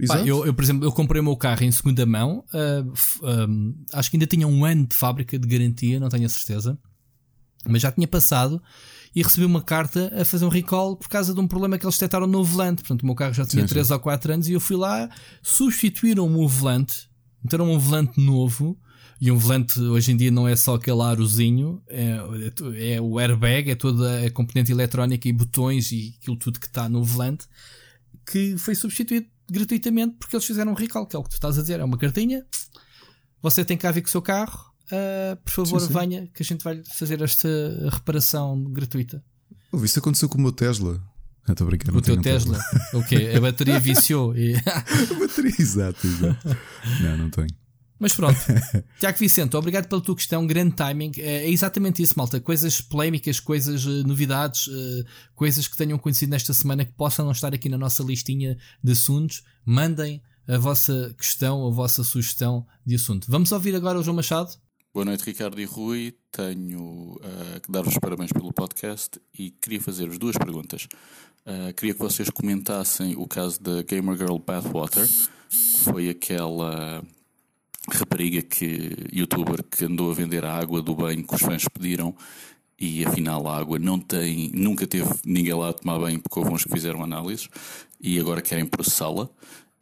[0.07, 2.43] Pá, eu, eu, por exemplo, eu comprei o meu carro em segunda mão.
[2.53, 2.87] Uh,
[3.25, 6.77] uh, acho que ainda tinha um ano de fábrica de garantia, não tenho a certeza.
[7.67, 8.61] Mas já tinha passado
[9.15, 11.95] e recebi uma carta a fazer um recall por causa de um problema que eles
[11.95, 12.83] detectaram no volante.
[12.83, 13.93] Portanto, o meu carro já tinha sim, 3 sim.
[13.93, 15.09] ou 4 anos e eu fui lá,
[15.41, 17.09] substituíram o volante,
[17.43, 18.79] meteram um volante novo
[19.19, 22.17] e um volante hoje em dia não é só aquele arozinho, é,
[22.93, 26.87] é o airbag, é toda a componente eletrónica e botões e aquilo tudo que está
[26.87, 27.47] no volante
[28.27, 31.57] que foi substituído gratuitamente porque eles fizeram um recall, que é o que tu estás
[31.57, 32.45] a dizer, é uma cartinha.
[33.41, 34.59] Você tem cá vir com o seu carro,
[34.91, 35.93] uh, por favor, sim, sim.
[35.93, 37.47] venha que a gente vai fazer esta
[37.89, 39.23] reparação gratuita.
[39.71, 41.01] Oh, isso aconteceu com o meu Tesla.
[41.47, 41.97] Estou brincando.
[41.97, 42.59] O teu Tesla?
[42.93, 43.31] o quê?
[43.35, 44.35] A bateria viciou.
[44.35, 44.55] E...
[44.59, 46.57] a bateria, exato, exato.
[47.01, 47.47] Não, não tenho.
[47.99, 48.37] Mas pronto,
[48.99, 51.11] Tiago Vicente, obrigado pela tua questão, grande timing.
[51.17, 52.39] É, é exatamente isso, malta.
[52.39, 57.31] Coisas polémicas, coisas, uh, novidades, uh, coisas que tenham acontecido nesta semana que possam não
[57.31, 59.43] estar aqui na nossa listinha de assuntos.
[59.65, 63.29] Mandem a vossa questão, a vossa sugestão de assunto.
[63.29, 64.51] Vamos ouvir agora o João Machado.
[64.93, 66.15] Boa noite, Ricardo e Rui.
[66.31, 70.87] Tenho uh, que dar-vos parabéns pelo podcast e queria fazer-vos duas perguntas.
[71.75, 77.03] queria que vocês comentassem o caso da Gamer Girl Bathwater, que foi aquela
[77.89, 82.15] rapariga que, youtuber, que andou a vender a água do banho que os fãs pediram
[82.79, 86.51] e afinal a água não tem, nunca teve ninguém lá a tomar banho porque houve
[86.51, 87.49] uns que fizeram análises
[87.99, 89.29] e agora querem processá-la.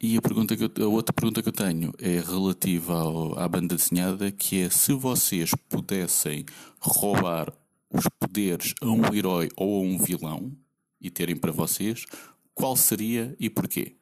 [0.00, 3.48] E a, pergunta que eu, a outra pergunta que eu tenho é relativa ao, à
[3.48, 6.44] banda desenhada, que é se vocês pudessem
[6.78, 7.52] roubar
[7.90, 10.52] os poderes a um herói ou a um vilão
[11.00, 12.04] e terem para vocês,
[12.54, 13.95] qual seria e porquê?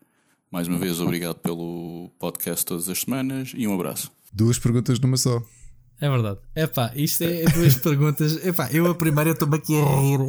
[0.55, 4.13] Mais uma vez, obrigado pelo podcast todas as semanas e um abraço.
[4.33, 5.43] Duas perguntas numa só.
[6.01, 6.39] É verdade.
[6.55, 8.45] Epá, isto é duas perguntas.
[8.45, 10.21] Epá, eu a primeira estou-me aqui a rir.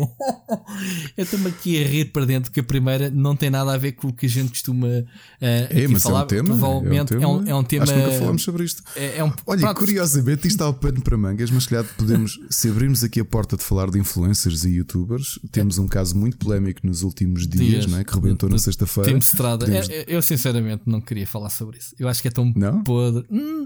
[1.17, 3.93] eu estou-me aqui a rir para dentro, porque a primeira não tem nada a ver
[3.93, 5.05] com o que a gente costuma uh,
[5.41, 6.21] é, mas falar.
[6.21, 6.45] É um tema.
[6.45, 7.23] Provavelmente é um tema.
[7.23, 8.83] É um, é um tema Acho que nunca falamos sobre isto.
[8.95, 12.69] É, é um, Olha, curiosamente, isto está ao pano para mangas, mas calhar podemos, se
[12.69, 16.85] abrirmos aqui a porta de falar de influencers e youtubers, temos um caso muito polémico
[16.85, 18.03] nos últimos dias, dias não é?
[18.03, 19.09] que rebentou na sexta-feira.
[19.09, 19.65] Tempo estrada.
[19.65, 19.89] Podemos...
[19.89, 21.95] É, eu sinceramente não queria falar sobre isso.
[21.99, 22.83] Eu acho que é tão não?
[22.83, 23.25] podre.
[23.29, 23.65] Hum,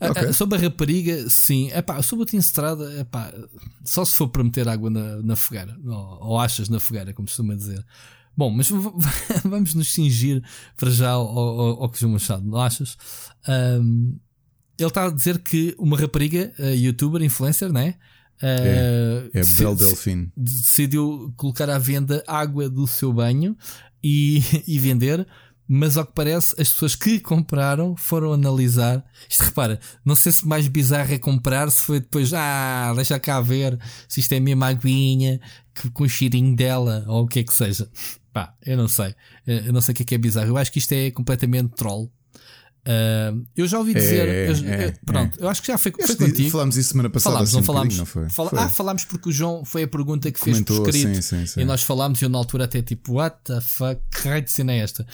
[0.00, 0.32] okay.
[0.32, 1.70] sobre a rapariga, sim.
[1.72, 3.32] Epá, sobre o Tim Estrada, epá,
[3.84, 7.26] só se for para meter água na, na fogueira, ou, ou achas na fogueira, como
[7.26, 7.84] costuma dizer.
[8.36, 8.70] Bom, mas
[9.44, 10.42] vamos nos cingir
[10.76, 12.96] para já ao, ao, ao que João Machado, não achas?
[13.46, 14.18] Um,
[14.78, 17.94] ele está a dizer que uma rapariga, uh, youtuber, influencer, né?
[18.42, 20.32] Uh, é, é Bel Delfim.
[20.36, 23.56] Decidiu colocar à venda água do seu banho
[24.02, 25.26] e, e vender
[25.68, 29.04] mas ao que parece, as pessoas que compraram foram analisar.
[29.28, 33.40] Isto repara, não sei se mais bizarro é comprar, se foi depois, ah, deixa cá
[33.40, 35.40] ver se isto é mesmo aguinha
[35.74, 37.88] que, com o cheirinho dela ou o que é que seja.
[38.32, 39.14] Pá, eu não sei.
[39.46, 40.48] Eu não sei o que é que é bizarro.
[40.48, 42.10] Eu acho que isto é completamente troll.
[42.82, 44.28] Uh, eu já ouvi dizer.
[44.28, 45.44] É, eu, é, pronto, é.
[45.44, 46.50] eu acho que já foi, foi contigo.
[46.50, 47.34] Falámos isso semana passada.
[47.34, 47.98] Falámos, assim não falámos.
[47.98, 48.28] não foi?
[48.28, 48.58] Fala, foi?
[48.58, 51.22] Ah, falámos porque o João foi a pergunta que Comentou, fez por escrito.
[51.22, 51.60] Sim, sim, sim.
[51.60, 54.50] E nós falámos e eu na altura até tipo, what the fuck, que raio de
[54.50, 55.06] cena é esta?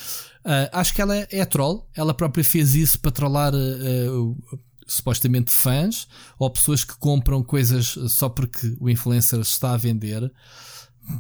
[0.49, 1.87] Uh, acho que ela é troll.
[1.95, 8.31] Ela própria fez isso para trollar uh, supostamente fãs ou pessoas que compram coisas só
[8.31, 10.33] porque o influencer está a vender.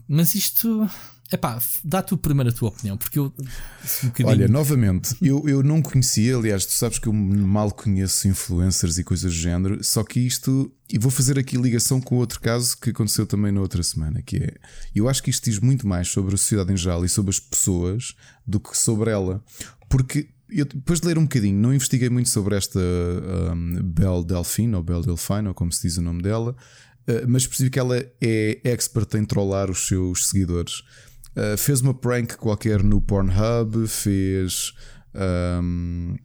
[0.08, 0.88] Mas isto
[1.30, 3.26] Epá, dá tu primeiro a tua opinião, porque eu.
[4.02, 8.96] Um Olha, novamente, eu, eu não conhecia, aliás, tu sabes que eu mal conheço influencers
[8.96, 10.72] e coisas do género, só que isto.
[10.90, 14.38] E vou fazer aqui ligação com outro caso que aconteceu também na outra semana, que
[14.38, 14.54] é.
[14.94, 17.38] Eu acho que isto diz muito mais sobre a sociedade em geral e sobre as
[17.38, 18.14] pessoas
[18.46, 19.44] do que sobre ela.
[19.86, 24.74] Porque eu, depois de ler um bocadinho, não investiguei muito sobre esta um, Belle Delphine,
[24.74, 26.56] ou Belle Delphine, ou como se diz o nome dela.
[27.08, 30.82] Uh, mas percebi que ela é expert em trollar os seus seguidores.
[31.34, 34.74] Uh, fez uma prank qualquer no Pornhub, fez.
[35.14, 36.16] Um,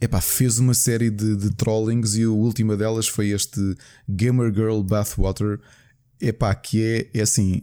[0.00, 3.74] epá, fez uma série de, de trollings e a última delas foi este
[4.08, 5.58] Gamer Girl Bathwater.
[6.20, 7.62] Epá, que é, é assim.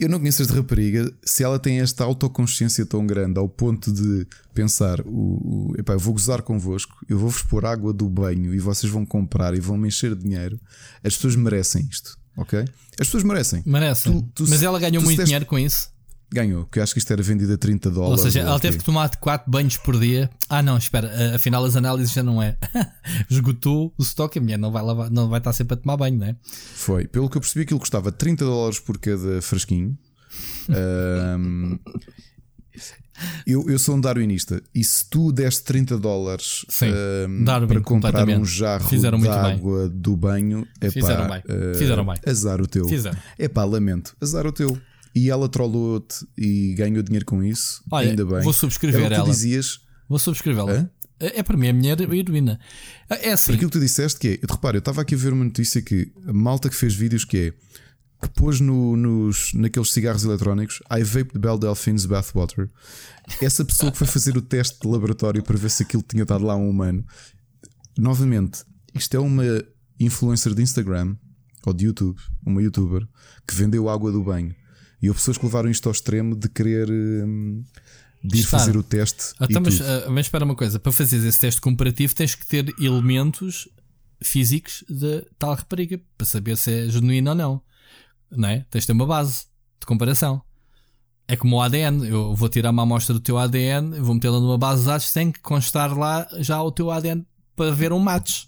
[0.00, 1.12] Eu não conheço esta rapariga.
[1.22, 5.98] Se ela tem esta autoconsciência tão grande ao ponto de pensar: o, o, epá, eu
[5.98, 9.76] vou gozar convosco, eu vou-vos pôr água do banho e vocês vão comprar e vão
[9.76, 10.58] me encher de dinheiro,
[11.04, 12.60] as pessoas merecem isto, ok?
[12.98, 13.62] As pessoas merecem.
[13.66, 14.12] Merecem.
[14.12, 15.90] Tu, tu, Mas ela ganhou muito dinheiro com isso?
[16.32, 18.24] Ganhou, eu acho que isto era vendido a 30 dólares.
[18.24, 20.30] Ou seja, ela teve que tomar 4 banhos por dia.
[20.48, 22.56] Ah, não, espera, afinal as análises já não é.
[23.28, 26.18] Esgotou o estoque, a mulher não vai, lavar, não vai estar sempre a tomar banho,
[26.18, 26.36] não é?
[26.74, 29.98] Foi, pelo que eu percebi, aquilo custava 30 dólares por cada fresquinho.
[30.68, 31.76] um,
[33.46, 36.90] eu, eu sou um darwinista e se tu deste 30 dólares Sim,
[37.28, 39.98] um, para comprar um jarro Fizeram de água bem.
[39.98, 41.38] do banho, epá, Fizeram bem.
[41.40, 42.16] Uh, Fizeram bem.
[42.24, 42.88] Azar o teu.
[42.88, 43.18] Fizeram.
[43.38, 44.16] Epá, lamento.
[44.20, 44.78] Azar o teu.
[45.14, 47.82] E ela trollou-te e ganhou dinheiro com isso.
[47.90, 48.42] Olha, ainda bem.
[48.42, 49.24] Vou subscrever é ela.
[49.24, 49.80] dizias.
[50.08, 50.88] Vou subscrevê-la.
[51.18, 52.58] É, é para mim a minha heroína.
[53.08, 53.52] É assim.
[53.52, 54.34] Aquilo que tu disseste que é.
[54.34, 57.24] Eu, repare, eu estava aqui a ver uma notícia que a malta que fez vídeos
[57.24, 57.52] que é
[58.20, 62.68] que pôs no, nos, naqueles cigarros eletrónicos I vape the Belle Delphines bathwater.
[63.40, 66.44] Essa pessoa que foi fazer o teste de laboratório para ver se aquilo tinha estado
[66.44, 67.04] lá um humano.
[67.98, 68.62] Novamente,
[68.94, 69.44] isto é uma
[69.98, 71.16] influencer de Instagram
[71.64, 73.06] ou de YouTube, uma youtuber,
[73.46, 74.54] que vendeu água do banho.
[75.02, 77.64] E houve pessoas que levaram isto ao extremo de querer hum,
[78.22, 79.32] de ir fazer o teste.
[79.40, 82.46] Ah, então, mas, uh, mas espera uma coisa: para fazer esse teste comparativo, tens que
[82.46, 83.68] ter elementos
[84.22, 87.62] físicos de tal rapariga para saber se é genuíno ou não.
[88.30, 88.66] Não é?
[88.70, 89.46] Tens de ter uma base
[89.80, 90.42] de comparação.
[91.26, 92.06] É como o ADN.
[92.06, 95.32] Eu vou tirar uma amostra do teu ADN, vou metê-la numa base de dados sem
[95.32, 97.24] que constar lá já o teu ADN
[97.56, 98.44] para ver um match.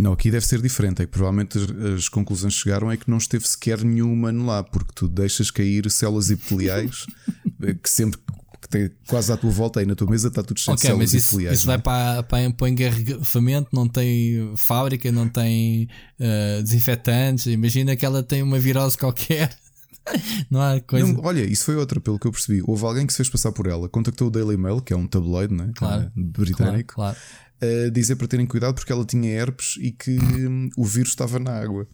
[0.00, 1.02] Não, aqui deve ser diferente.
[1.02, 1.58] É que provavelmente
[1.96, 5.50] as, conclusões que chegaram é que não esteve sequer nenhum humano lá, porque tu deixas
[5.50, 7.06] cair células epiteliais
[7.82, 8.18] que sempre
[8.60, 10.86] que tem quase à tua volta aí na tua mesa está tudo cheio okay, de
[10.88, 11.78] células mas isso, Isso vai é?
[11.78, 15.88] para, para, para engarrafamento, não tem fábrica, não tem
[16.18, 17.46] uh, desinfetantes.
[17.46, 19.56] Imagina que ela tem uma virose qualquer.
[20.50, 21.10] não há coisa.
[21.10, 22.62] Não, olha, isso foi outra, pelo que eu percebi.
[22.66, 25.06] Houve alguém que se fez passar por ela, contactou o Daily Mail, que é um
[25.06, 25.70] tabloide né?
[25.74, 26.94] claro, britânico.
[26.94, 30.84] Claro, claro a dizer para terem cuidado porque ela tinha herpes e que hum, o
[30.84, 31.86] vírus estava na água.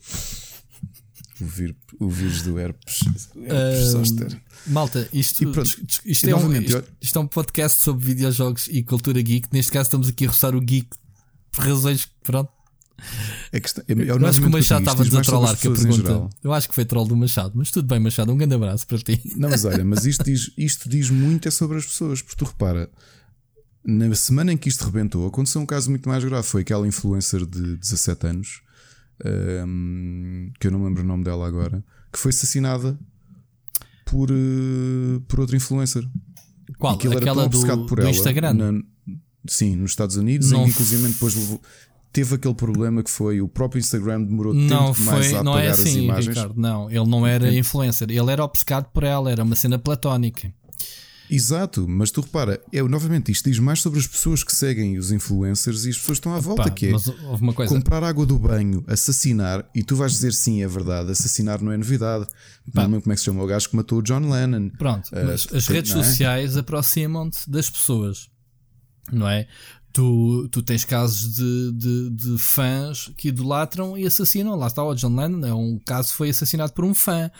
[1.41, 3.01] O, vir, o vírus do herpes.
[3.37, 5.45] herpes uh, malta, isto,
[6.05, 9.49] isto, é um, isto, isto, é um podcast sobre videojogos e cultura geek.
[9.53, 10.89] Neste caso, estamos aqui a roçar o geek
[11.53, 12.09] por razões.
[12.23, 12.51] Pronto.
[13.53, 15.73] É que está, é, é eu acho que o Machado estava-nos a trollar com a
[15.73, 16.29] pergunta.
[16.43, 18.33] Eu acho que foi troll do Machado, mas tudo bem, Machado.
[18.33, 19.21] Um grande abraço para ti.
[19.37, 22.45] Não, mas olha, mas isto diz, isto diz muito é sobre as pessoas, porque tu
[22.47, 22.91] repara,
[23.87, 26.47] na semana em que isto rebentou, aconteceu um caso muito mais grave.
[26.47, 28.63] Foi aquela influencer de 17 anos,
[29.67, 32.99] um, que eu não lembro o nome dela agora, que foi assassinada
[34.05, 36.05] por, uh, por outro influencer.
[36.79, 36.95] Qual?
[36.95, 38.11] Aquela era tão por do ela.
[38.11, 38.55] Instagram?
[38.55, 38.83] Na,
[39.47, 41.63] sim, nos Estados Unidos, não em que inclusive depois levou,
[42.13, 45.69] teve aquele problema que foi o próprio Instagram demorou não tempo foi, a não é
[45.69, 46.37] assim, as imagens.
[46.37, 50.53] Ricardo, não, ele não era influencer, ele era obcecado por ela, era uma cena platónica.
[51.31, 55.11] Exato, mas tu repara, é, novamente isto diz mais sobre as pessoas que seguem os
[55.11, 59.69] influencers e as pessoas estão à volta, Pá, que é comprar água do banho, assassinar,
[59.75, 62.27] e tu vais dizer sim, é verdade, assassinar não é novidade.
[62.73, 62.87] Pá.
[62.87, 64.71] Não como é que se chama o gajo que matou o John Lennon.
[64.71, 65.95] Pronto, uh, mas as redes é?
[65.95, 68.29] sociais aproximam-te das pessoas,
[69.13, 69.47] não é?
[69.97, 74.55] Tu, tu tens casos de, de, de, fãs que idolatram e assassinam.
[74.55, 77.31] Lá está o John Lennon, é um caso foi assassinado por um fã.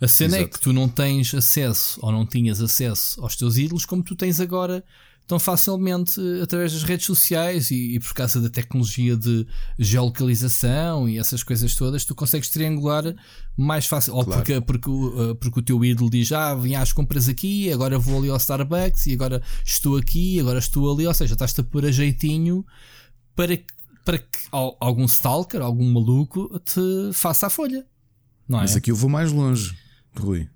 [0.00, 0.54] A cena é Exato.
[0.54, 4.16] é que tu não tens acesso ou não tinhas acesso aos teus ídolos como tu
[4.16, 4.82] tens agora
[5.30, 9.46] tão facilmente através das redes sociais e, e, por causa da tecnologia de
[9.78, 13.14] geolocalização e essas coisas todas, tu consegues triangular
[13.56, 14.12] mais fácil.
[14.14, 14.28] Claro.
[14.28, 17.96] Ou porque, porque, uh, porque o teu ídolo diz: Ah, vim às compras aqui, agora
[17.96, 21.06] vou ali ao Starbucks e agora estou aqui, agora estou ali.
[21.06, 22.66] Ou seja, estás-te a pôr a jeitinho
[23.36, 23.56] para,
[24.04, 27.86] para que algum stalker, algum maluco te faça a folha.
[28.48, 28.62] Não é?
[28.62, 29.78] Mas aqui eu vou mais longe.
[30.18, 30.48] Rui.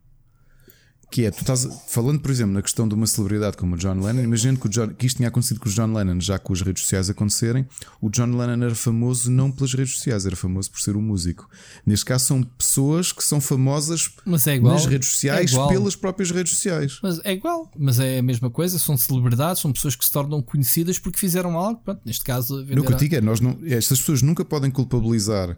[1.14, 4.00] Que é, tu estás falando, por exemplo, na questão de uma celebridade como o John
[4.00, 4.24] Lennon.
[4.24, 6.82] Imagino que, John, que isto tinha acontecido com o John Lennon, já com as redes
[6.82, 7.68] sociais acontecerem.
[8.00, 11.48] O John Lennon era famoso não pelas redes sociais, era famoso por ser um músico.
[11.86, 14.10] Neste caso, são pessoas que são famosas
[14.44, 16.98] é igual, nas redes sociais é pelas próprias redes sociais.
[17.00, 18.76] Mas é igual, mas é a mesma coisa.
[18.80, 21.80] São celebridades, são pessoas que se tornam conhecidas porque fizeram algo.
[21.84, 22.80] Pronto, neste caso, venderá...
[22.80, 25.56] no que eu digo é, nós não, estas pessoas nunca podem culpabilizar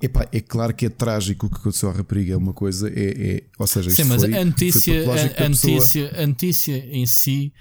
[0.00, 3.36] Epá, é claro que é trágico o que aconteceu à rapariga, é uma coisa, é,
[3.36, 7.52] é ou seja, Sim, mas foi, a notícia, a, a, notícia, a notícia em si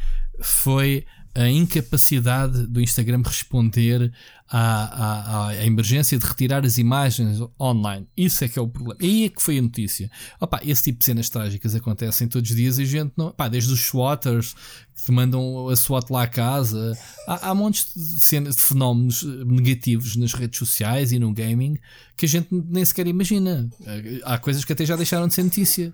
[0.42, 1.06] foi
[1.36, 4.12] a incapacidade do Instagram responder
[4.48, 8.08] à, à, à, emergência de retirar as imagens online.
[8.16, 8.98] Isso é que é o problema.
[9.02, 10.10] E aí é que foi a notícia.
[10.40, 13.28] Opa, esse tipo de cenas trágicas acontecem todos os dias e a gente não.
[13.28, 14.56] Opa, desde os SWATers
[15.06, 16.98] que mandam a SWAT lá à casa.
[17.28, 21.78] Há, há montes de, cenas, de fenómenos negativos nas redes sociais e no gaming
[22.16, 23.70] que a gente nem sequer imagina.
[24.24, 25.94] Há coisas que até já deixaram de ser notícia.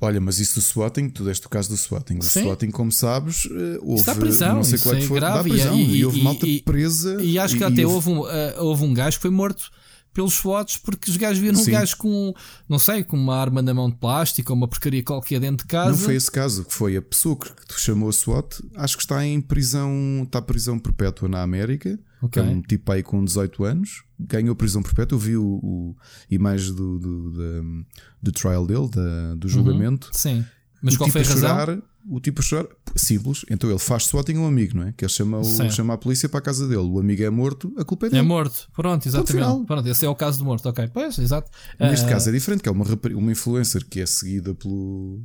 [0.00, 2.18] Olha, mas isso do swatting, tu deste o caso do swatting.
[2.18, 2.42] O Sim.
[2.42, 5.36] swatting, como sabes, eh, houve prisão, não sei qual é é que foi, grave.
[5.36, 7.22] dá prisão, E- e, e- houve malta presa.
[7.22, 9.70] E acho que até houve- houve um, ah, houve um gajo que foi morto
[10.12, 11.70] pelos SWATs porque os gajos viram um Sim.
[11.72, 12.34] gajo com,
[12.68, 15.70] não sei, com uma arma na mão de plástico ou uma porcaria qualquer dentro de
[15.70, 15.90] casa.
[15.92, 17.50] Não foi esse caso, que foi a pessoa que
[17.80, 22.42] chamou a SWAT, acho que está em prisão, está prisão perpétua na América, é Ok.
[22.42, 25.16] um tipo aí com 18 anos, ganhou prisão perpétua.
[25.16, 25.96] Eu vi o, o
[26.30, 27.84] imagem do, do, da-
[28.22, 30.08] do trial dele, da- do julgamento.
[30.12, 30.44] Sim.
[30.82, 31.48] Mas o qual tipo foi a a razão?
[31.66, 32.66] chorar, o tipo a chorar,
[32.96, 33.44] simples.
[33.48, 34.92] Então ele faz swatting a um amigo, não é?
[34.92, 36.80] Que ele chama, o, chama a polícia para a casa dele.
[36.82, 38.22] O amigo é morto, a culpa é É dele.
[38.22, 38.68] morto.
[38.74, 39.66] Pronto, exatamente.
[39.66, 40.68] Pronto, esse é o caso do morto.
[40.68, 41.50] Ok, pois, exato.
[41.78, 45.22] Neste Ah, caso é diferente, que é uma, uma influencer que é seguida pelo.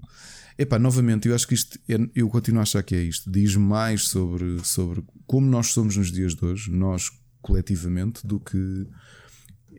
[0.60, 3.30] Epá, novamente, eu acho que isto, é- eu continuo a achar que é isto.
[3.30, 7.10] Diz mais sobre, sobre como nós somos nos dias de hoje, nós
[7.42, 8.88] coletivamente, do que.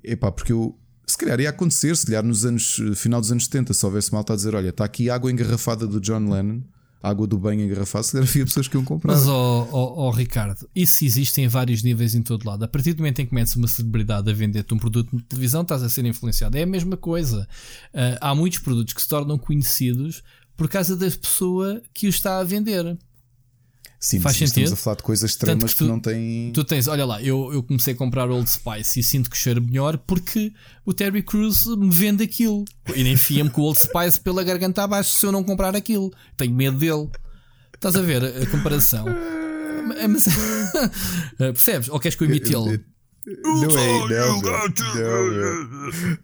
[0.02, 0.76] Epá, porque eu.
[1.08, 2.80] Se calhar ia acontecer, se calhar nos anos.
[2.96, 5.98] final dos anos 70, se houvesse malta a dizer: olha, está aqui água engarrafada do
[6.00, 6.60] John Lennon,
[7.02, 9.14] água do banho engarrafada, se calhar havia pessoas que iam comprar.
[9.14, 12.62] Mas, ó ó- ó, Ricardo, isso existe em vários níveis em todo lado.
[12.64, 15.62] A partir do momento em que começa uma celebridade a vender-te um produto de televisão,
[15.62, 16.58] estás a ser influenciado.
[16.58, 17.48] É a mesma coisa.
[17.94, 20.22] Ah, há muitos produtos que se tornam conhecidos
[20.56, 22.98] por causa da pessoa que o está a vender.
[24.00, 24.72] Sim, faz estamos sentido?
[24.74, 26.52] a falar de coisas extremas que que, tu- não têm.
[26.54, 29.60] Tu tens, olha lá, eu, eu comecei a comprar Old Spice e sinto que cheiro
[29.60, 30.52] melhor porque
[30.86, 32.64] o Terry Crews me vende aquilo.
[32.94, 36.12] E nem enfia-me com o Old Spice pela garganta abaixo se eu não comprar aquilo.
[36.36, 37.08] Tenho medo dele.
[37.74, 39.04] Estás a ver a comparação?
[40.08, 40.26] Mas,
[41.38, 41.88] percebes?
[41.88, 42.84] Ou queres que eu imite ele?
[43.44, 44.68] Não é, não, não,
[45.30, 46.18] não.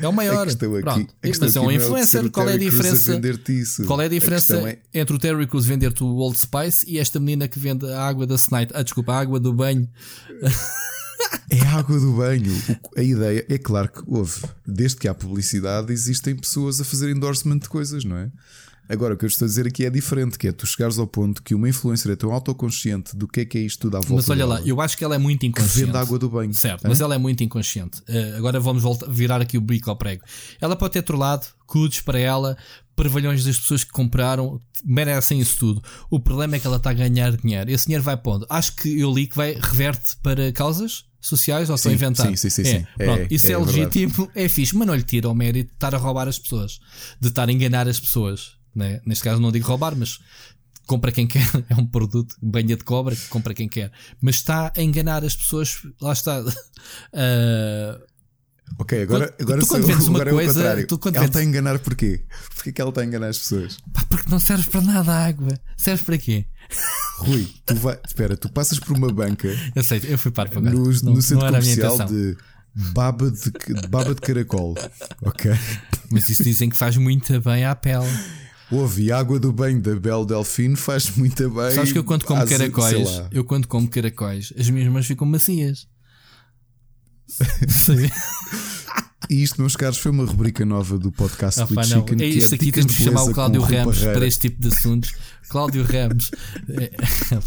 [0.00, 0.42] É o maior.
[0.42, 1.14] A questão aqui, Pronto.
[1.22, 2.30] a questão Mas é um influencer.
[2.30, 3.20] Qual é a diferença?
[3.86, 6.84] Qual é a A diferença questão é- entre o Terry Crews vender-te o Old Spice
[6.88, 8.72] e esta menina que vende a água da Snite?
[8.74, 9.88] Ah, desculpa, a água do banho.
[11.50, 12.52] É a água do banho.
[12.96, 14.42] A ideia é claro que houve.
[14.66, 18.30] Desde que há publicidade, existem pessoas a fazer endorsement de coisas, não é?
[18.88, 21.06] Agora, o que eu estou a dizer aqui é diferente, que é tu chegares ao
[21.06, 24.00] ponto que uma influencer é tão autoconsciente do que é que é isto tudo à
[24.00, 25.86] volta Mas olha lá, eu acho que ela é muito que inconsciente.
[25.86, 26.52] vende água do banho.
[26.52, 26.88] Certo, Hã?
[26.88, 28.02] mas ela é muito inconsciente.
[28.06, 30.22] Eh, agora vamos voltar, virar aqui o bico ao prego.
[30.60, 32.56] Ela pode ter trollado, cudos para ela,
[32.94, 35.82] prevalhões das pessoas que compraram, merecem isso tudo.
[36.10, 37.70] O problema é que ela está a ganhar dinheiro.
[37.70, 38.46] Esse dinheiro vai pondo.
[38.50, 42.26] Acho que eu li que vai reverte para causas sociais ou Sim, inventar.
[42.26, 42.86] sim, sim, sim, é, sim.
[42.98, 43.78] É, pronto, isso é, é verdade.
[43.78, 46.78] legítimo, é fixe, mas não lhe tira o mérito de estar a roubar as pessoas,
[47.18, 48.62] de estar a enganar as pessoas.
[48.74, 49.00] Né?
[49.06, 50.18] Neste caso não digo roubar, mas
[50.86, 54.82] compra quem quer, é um produto, banha de cobra, compra quem quer, mas está a
[54.82, 56.42] enganar as pessoas, lá está.
[57.12, 57.98] Ah,
[58.78, 60.86] Ok, agora, Quando- agora, tu quando vendes uma é coisa, contrário.
[60.86, 62.24] tu quando ela vendes- está a enganar porquê?
[62.54, 63.76] Porquê que ela está a enganar as pessoas?
[63.92, 65.58] pá, porque não serve para nada a água.
[65.76, 66.46] Serve para quê?
[67.18, 70.70] Rui, tu vai, espera, tu passas por uma banca Eu sei, eu fui para no,
[70.72, 72.36] não, no centro não comercial de
[72.74, 73.50] baba de,
[73.80, 74.74] de baba de caracol.
[75.22, 75.50] Ok?
[76.10, 78.06] Mas isso dizem que faz muito bem à pele.
[78.70, 81.70] Houve água do banho da Bel Delfino faz muito bem.
[81.72, 85.26] Sabes que eu quando como às- caracóis, eu quando como caracóis, as minhas mãos ficam
[85.26, 85.86] macias.
[87.68, 88.10] Sim.
[89.30, 92.00] E isto, meus caros, foi uma rubrica nova do podcast Ah, Split não.
[92.06, 92.22] Chicken.
[92.22, 94.12] É isto aqui temos que chamar o Cláudio Ramos Parreira.
[94.18, 95.14] para este tipo de assuntos.
[95.48, 96.30] Cláudio Ramos.
[96.68, 96.90] É,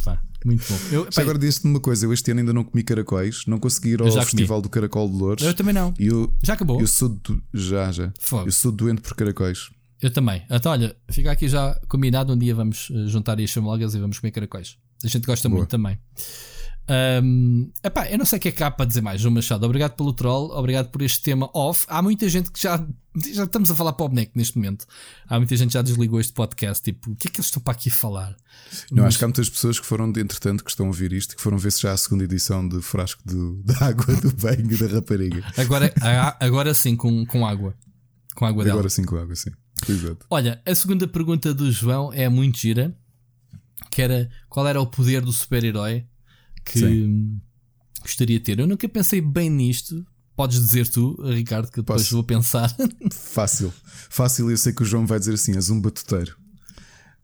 [0.03, 0.79] pá, muito bom.
[0.91, 4.01] Eu, agora disse-te uma coisa, eu este ano ainda não comi caracóis, não consegui ir
[4.01, 4.25] ao já comi.
[4.25, 5.43] Festival do Caracol de Louros.
[5.43, 5.93] eu também não.
[5.99, 6.81] Eu, Já acabou?
[6.81, 8.11] eu sou do, já, já.
[8.19, 8.47] Fogo.
[8.47, 9.69] Eu sou doente por caracóis.
[10.01, 10.43] Eu também.
[10.49, 12.33] Então, olha, fica aqui já combinado.
[12.33, 14.77] Um dia vamos eh, juntar as chamalgas e vamos comer caracóis.
[15.03, 15.59] A gente gosta Boa.
[15.59, 15.97] muito também.
[16.89, 19.65] Ahm, epá, eu não sei o que é que há para dizer mais, João Machado.
[19.65, 21.85] Obrigado pelo troll, obrigado por este tema off.
[21.89, 22.85] Há muita gente que já.
[23.33, 24.85] Já estamos a falar para o boneco neste momento.
[25.27, 26.83] Há muita gente que já desligou este podcast.
[26.83, 28.37] Tipo, o que é que eles estão para aqui falar?
[28.91, 31.35] Não, Mas- acho que há muitas pessoas que foram, entretanto, que estão a ouvir isto,
[31.35, 34.77] que foram ver se já a segunda edição de frasco do- da água do banho
[34.77, 35.43] da rapariga.
[35.57, 37.73] Agora, a- agora sim, com, com água.
[38.35, 38.75] Com água dela.
[38.75, 39.49] Agora sim com água, sim.
[39.87, 40.25] Exato.
[40.29, 42.95] Olha, a segunda pergunta do João é muito gira.
[43.91, 46.05] Que era qual era o poder do super-herói
[46.65, 47.39] que Sim.
[48.01, 48.59] gostaria de ter.
[48.59, 50.05] Eu nunca pensei bem nisto.
[50.35, 52.15] Podes dizer tu, Ricardo, que depois Posso.
[52.15, 52.75] vou pensar.
[53.11, 53.73] Fácil.
[54.09, 56.35] Fácil, eu sei que o João vai dizer assim: és um batuteiro.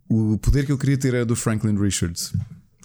[0.10, 2.34] O poder que eu queria ter era do Franklin Richards,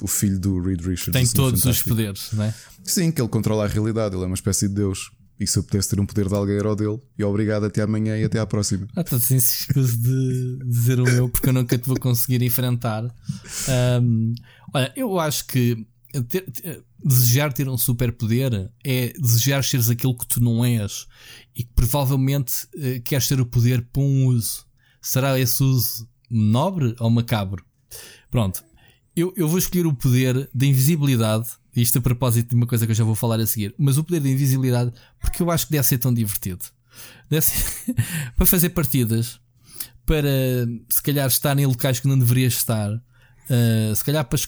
[0.03, 1.13] o filho do Reed Richards.
[1.13, 1.89] Tem Senhor todos os Fantástico.
[1.91, 2.55] poderes, não é?
[2.85, 5.11] Sim, que ele controla a realidade, ele é uma espécie de Deus.
[5.41, 7.01] E se eu pudesse ter um poder de alguém era o dele.
[7.17, 8.89] E obrigado até amanhã e até à próxima.
[8.97, 13.05] Ah, estou sem escuso de dizer o meu porque eu nunca te vou conseguir enfrentar.
[14.03, 14.35] Um,
[14.75, 15.87] olha, eu acho que
[16.29, 21.07] ter, ter, desejar ter um superpoder é desejar seres aquilo que tu não és
[21.55, 24.67] e que provavelmente uh, queres ter o poder para um uso.
[25.01, 27.65] Será esse uso nobre ou macabro?
[28.31, 28.65] Pronto.
[29.15, 31.49] Eu, eu vou escolher o poder da invisibilidade
[31.81, 33.75] isto a propósito de uma coisa que eu já vou falar a seguir.
[33.79, 36.65] Mas o poder de invisibilidade, porque eu acho que deve ser tão divertido.
[37.29, 37.95] Deve ser
[38.37, 39.41] para fazer partidas,
[40.05, 40.29] para
[40.89, 44.39] se calhar estar em locais que não deverias estar, uh, se calhar para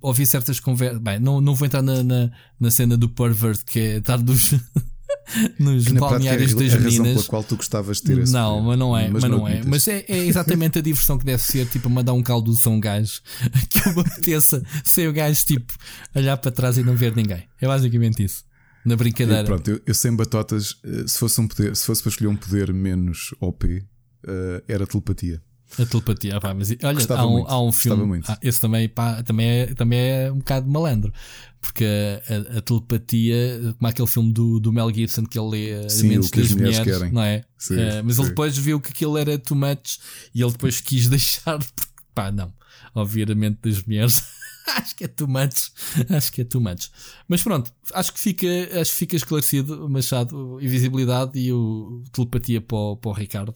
[0.00, 1.00] ouvir certas conversas.
[1.00, 4.54] Bem, não, não vou entrar na, na, na cena do pervert, que é estar dos.
[5.58, 7.12] nos balneários é das a meninas.
[7.12, 9.62] pela qual tu gostavas de ter esse Não, mas não é, mas, não não é.
[9.64, 12.80] Mas é, é exatamente a diversão que deve ser, tipo, mandar um caldo a um
[12.80, 13.20] gajo
[13.68, 15.72] que eu apeteça sem o gajo, tipo,
[16.14, 17.44] olhar para trás e não ver ninguém.
[17.60, 18.44] É basicamente isso.
[18.84, 19.42] Na brincadeira.
[19.42, 22.28] Eu, pronto, eu, eu sem batotas, eh, se fosse, um poder, se fosse para escolher
[22.28, 23.84] um poder menos OP,
[24.26, 25.42] eh, era telepatia.
[25.78, 28.04] A telepatia, pá, mas olha, Gostava há um, muito, há um filme.
[28.06, 28.30] muito.
[28.30, 31.12] Ah, esse também, pá, também, é, também é um bocado malandro.
[31.60, 35.74] Porque a, a- a telepatia, como aquele filme do, do Mel Gibson que ele lê
[35.86, 37.44] a Sim, mentes das mulheres mulheres, não é?
[37.58, 38.28] Sim, Eh, mas ele sim.
[38.30, 39.98] depois viu que aquilo era too much
[40.34, 42.52] e ele depois quis deixar, porque, pá, não,
[42.94, 44.22] ouvir a mente das mulheres.
[44.76, 45.72] acho que é too much.
[46.08, 46.88] Acho que é too much.
[47.28, 48.46] Mas pronto, acho que fica,
[48.80, 53.54] acho que fica esclarecido, Machado, invisibilidade e o telepatia para o, para o Ricardo.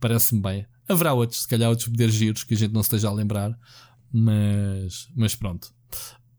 [0.00, 0.66] Parece-me bem.
[0.92, 3.58] Haverá outros, se calhar outros poderes giros que a gente não esteja a lembrar,
[4.12, 5.72] mas, mas pronto.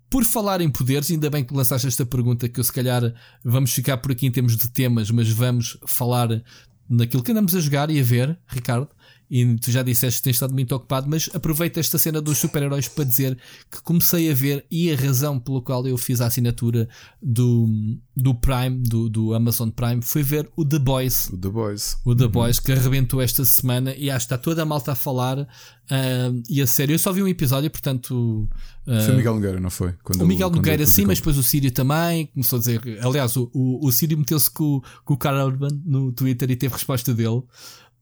[0.09, 3.73] Por falar em poderes, ainda bem que lançaste esta pergunta, que eu se calhar vamos
[3.73, 6.43] ficar por aqui em termos de temas, mas vamos falar
[6.87, 8.89] naquilo que andamos a jogar e a ver, Ricardo.
[9.29, 12.87] E tu já disseste que tens estado muito ocupado, mas aproveita esta cena dos super-heróis
[12.87, 13.37] para dizer
[13.71, 16.87] que comecei a ver e a razão pela qual eu fiz a assinatura
[17.21, 17.67] do,
[18.15, 21.29] do Prime, do, do Amazon Prime, foi ver o The Boys.
[21.29, 21.97] O The Boys.
[22.05, 24.95] O The Boys que arrebentou esta semana e acho que está toda a malta a
[24.95, 25.47] falar.
[25.89, 28.47] ah, e a sério, eu só vi um episódio, portanto.
[28.87, 29.93] ah, Foi o Miguel Nogueira, não foi?
[30.03, 32.81] Quando o Miguel Nogueira sim, mas depois o Sírio também começou a dizer.
[33.01, 36.73] Aliás, o, o, o Sírio meteu-se com, com o Carl Urban no Twitter e teve
[36.73, 37.41] resposta dele.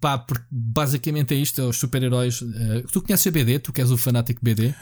[0.02, 2.42] Pá, porque basicamente é isto: é os super-heróis.
[2.44, 4.74] ah, tu conheces a BD, tu que és o fanático BD.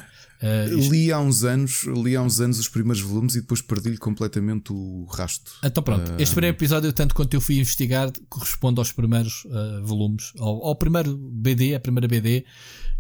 [0.42, 3.62] ah, isto- Li há uns anos, li há uns anos os primeiros volumes e depois
[3.62, 5.52] perdi-lhe completamente o rasto.
[5.64, 10.32] Então pronto, este primeiro episódio, tanto quanto eu fui investigar, corresponde aos primeiros ah, volumes,
[10.40, 12.46] ao, ao primeiro BD, a primeira BD.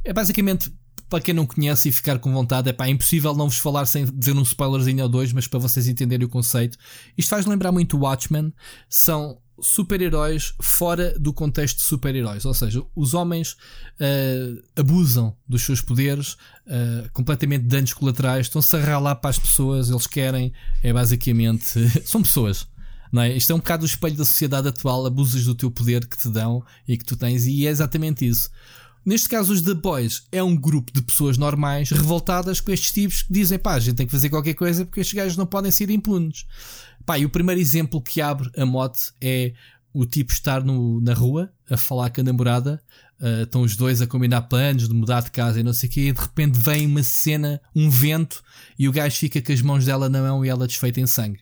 [0.03, 0.73] É basicamente,
[1.09, 3.85] para quem não conhece e ficar com vontade, é pá, é impossível não vos falar
[3.85, 6.77] sem dizer um spoilerzinho ou dois, mas para vocês entenderem o conceito.
[7.17, 8.53] Isto faz lembrar muito o Watchmen,
[8.89, 13.57] são super-heróis fora do contexto de super-heróis, ou seja, os homens
[13.99, 16.37] ah, abusam dos seus poderes,
[16.67, 20.53] ah, completamente danos colaterais, estão-se a ralar para as pessoas, eles querem,
[20.83, 22.67] é basicamente, são pessoas.
[23.11, 23.35] Não é?
[23.35, 26.29] Isto é um bocado o espelho da sociedade atual, abusas do teu poder que te
[26.29, 28.51] dão e que tu tens, e é exatamente isso.
[29.05, 33.23] Neste caso, os The Boys é um grupo de pessoas normais revoltadas com estes tipos
[33.23, 35.71] que dizem: pá, a gente tem que fazer qualquer coisa porque estes gajos não podem
[35.71, 36.45] ser impunes.
[37.09, 39.53] Pá, e o primeiro exemplo que abre a mote é
[39.91, 42.79] o tipo estar no- na rua a falar com a namorada.
[43.19, 45.91] ah, estão os dois a combinar planos de mudar de casa e não sei o
[45.91, 46.01] quê.
[46.01, 48.43] E de repente vem uma cena, um vento,
[48.77, 51.39] e o gajo fica com as mãos dela na mão e ela desfeita em sangue.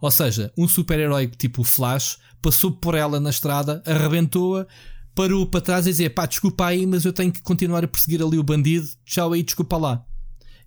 [0.00, 4.66] Ou seja, um super-herói tipo Flash passou por ela na estrada, arrebentou-a,
[5.14, 8.20] parou para trás e dizia: pá, desculpa aí, mas eu tenho que continuar a perseguir
[8.22, 10.04] ali o bandido, tchau aí, desculpa lá.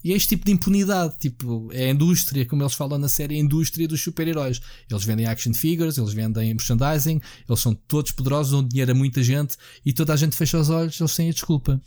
[0.03, 3.35] E é este tipo de impunidade, tipo, é a indústria, como eles falam na série,
[3.35, 4.61] a indústria dos super-heróis.
[4.89, 9.21] Eles vendem action figures, eles vendem merchandising, eles são todos poderosos, dão dinheiro a muita
[9.21, 11.81] gente e toda a gente fecha os olhos, eles têm a desculpa.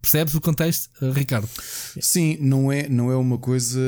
[0.00, 1.48] Percebes o contexto, eh, Ricardo?
[2.00, 3.78] Sim, não é, não é uma coisa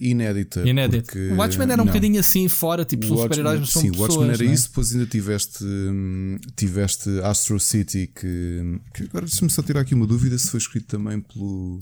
[0.00, 0.68] inédita.
[0.68, 1.04] Inédito.
[1.04, 1.92] porque- O Watchmen era um não.
[1.92, 4.08] bocadinho assim fora, tipo, O são Watchmen- super-heróis, mas são Sim, o pessoas.
[4.16, 4.52] Watchmen era é?
[4.52, 9.94] isso, depois ainda tiveste, hum, tiveste Astro City, que, que agora deixa-me só tirar aqui
[9.94, 11.78] uma dúvida se foi escrito também pelo,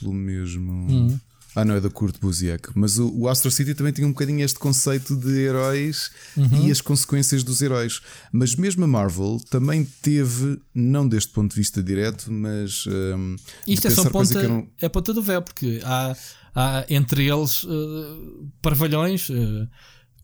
[0.00, 0.72] pelo mesmo.
[0.72, 1.20] Uhum.
[1.58, 2.68] Ah, não, é da Kurt Busiek.
[2.74, 6.66] Mas o, o Astro City também tinha um bocadinho este conceito de heróis Uhum.
[6.66, 8.02] e as consequências dos heróis.
[8.30, 12.84] Mas mesmo a Marvel também teve, não deste ponto de vista direto, mas.
[12.84, 16.14] de Isto é só ponta, que eram- é ponta do véu, porque há,
[16.54, 19.30] há entre eles eh, parvalhões.
[19.30, 19.66] eh,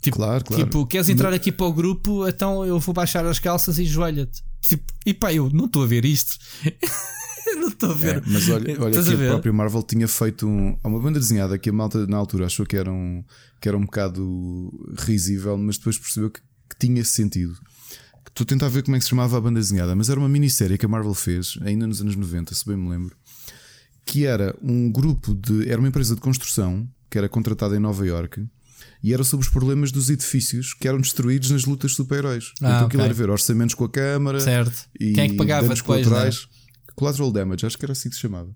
[0.02, 0.64] tipo, Claro, claro.
[0.64, 4.42] tipo, queres entrar aqui para o grupo, então eu vou baixar as calças e joelha-te.
[4.60, 6.36] Tipo, e pá, eu não estou a ver isto.
[7.56, 8.16] Não estou a ver.
[8.16, 11.18] É, mas olha, olha Estás que a a própria Marvel tinha feito um, uma banda
[11.18, 13.24] desenhada que a malta na altura achou que era um,
[13.60, 17.56] que era um bocado risível, mas depois percebeu que, que tinha sentido.
[18.28, 20.28] Estou a tentar ver como é que se chamava a banda desenhada, mas era uma
[20.28, 23.14] minissérie que a Marvel fez, ainda nos anos 90, se bem me lembro,
[24.06, 25.68] que era um grupo de.
[25.68, 28.42] Era uma empresa de construção que era contratada em Nova York
[29.02, 32.52] e era sobre os problemas dos edifícios que eram destruídos nas lutas de super-heróis.
[32.62, 33.04] Ah, então aquilo ok.
[33.04, 34.88] era ver orçamentos com a câmara Certo.
[34.98, 35.82] e Quem é que pagava depois?
[35.82, 36.48] colaterais.
[36.94, 38.54] Collateral damage, acho que era assim que se chamava.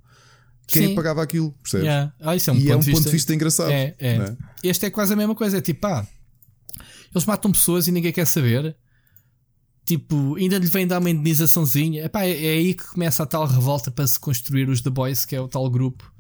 [0.67, 0.95] Quem é Sim.
[0.95, 1.53] pagava aquilo?
[1.63, 1.87] Percebes?
[1.87, 2.13] Yeah.
[2.21, 3.71] Ah, isso é um e é um ponto ponto de vista engraçado.
[3.71, 4.17] É, é.
[4.17, 4.37] é?
[4.63, 5.59] Este é quase a mesma coisa.
[5.59, 6.07] É tipo, pá,
[7.15, 8.77] eles matam pessoas e ninguém quer saber.
[9.85, 12.05] Tipo, ainda lhe vem dar uma indenizaçãozinha.
[12.05, 15.25] Epá, é, é aí que começa a tal revolta para se construir os The Boys,
[15.25, 16.13] que é o tal grupo.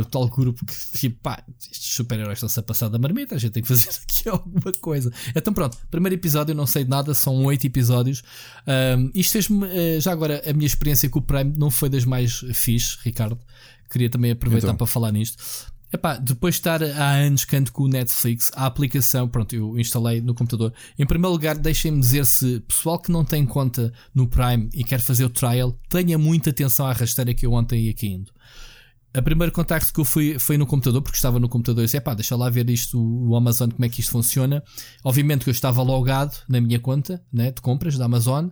[0.00, 3.52] O tal grupo que, tipo, pá, estes super-heróis estão-se a passar da marmita, a gente
[3.52, 5.12] tem que fazer aqui alguma coisa.
[5.34, 8.22] Então, pronto, primeiro episódio, eu não sei de nada, são oito episódios.
[8.66, 12.04] Ahm, isto fez-me, eh, já agora, a minha experiência com o Prime não foi das
[12.04, 13.38] mais fixe, Ricardo.
[13.90, 14.76] Queria também aproveitar Então.
[14.76, 15.42] para falar nisto.
[15.92, 20.20] Epá, depois de estar há anos canto com o Netflix, a aplicação, pronto, eu instalei
[20.20, 20.72] no computador.
[20.98, 24.98] Em primeiro lugar, deixem-me dizer se pessoal que não tem conta no Prime e quer
[24.98, 28.32] fazer o trial, tenha muita atenção à rasteira que eu ontem ia caindo.
[29.16, 32.00] A primeiro contacto que eu fui foi no computador, porque estava no computador e disse:
[32.00, 34.62] pá, deixa lá ver isto, o Amazon, como é que isto funciona.
[35.04, 38.48] Obviamente que eu estava logado na minha conta né, de compras da Amazon,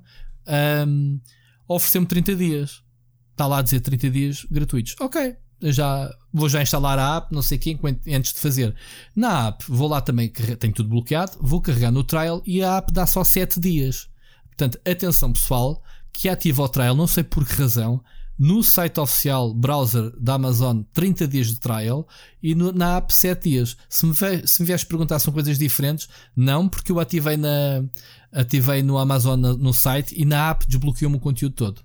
[0.46, 1.20] Ahm,
[1.68, 2.82] ofereceu-me 30 dias.
[3.30, 4.96] Está lá a dizer 30 dias gratuitos.
[5.00, 7.78] Ok, já vou já instalar a app, não sei o que,
[8.12, 8.74] antes de fazer.
[9.14, 12.92] Na app, vou lá também, tenho tudo bloqueado, vou carregar no trial e a app
[12.92, 14.08] dá só 7 dias.
[14.48, 15.82] Portanto, atenção pessoal,
[16.12, 18.02] que ativa o trial, não sei por que razão,
[18.44, 22.08] no site oficial browser da Amazon 30 dias de trial
[22.42, 23.76] e no- na app 7 dias.
[23.88, 27.84] Se me, ve- se me vieres perguntar são coisas diferentes, não, porque eu ativei, na,
[28.32, 31.82] ativei no Amazon na- no site e na app desbloqueou-me o conteúdo todo.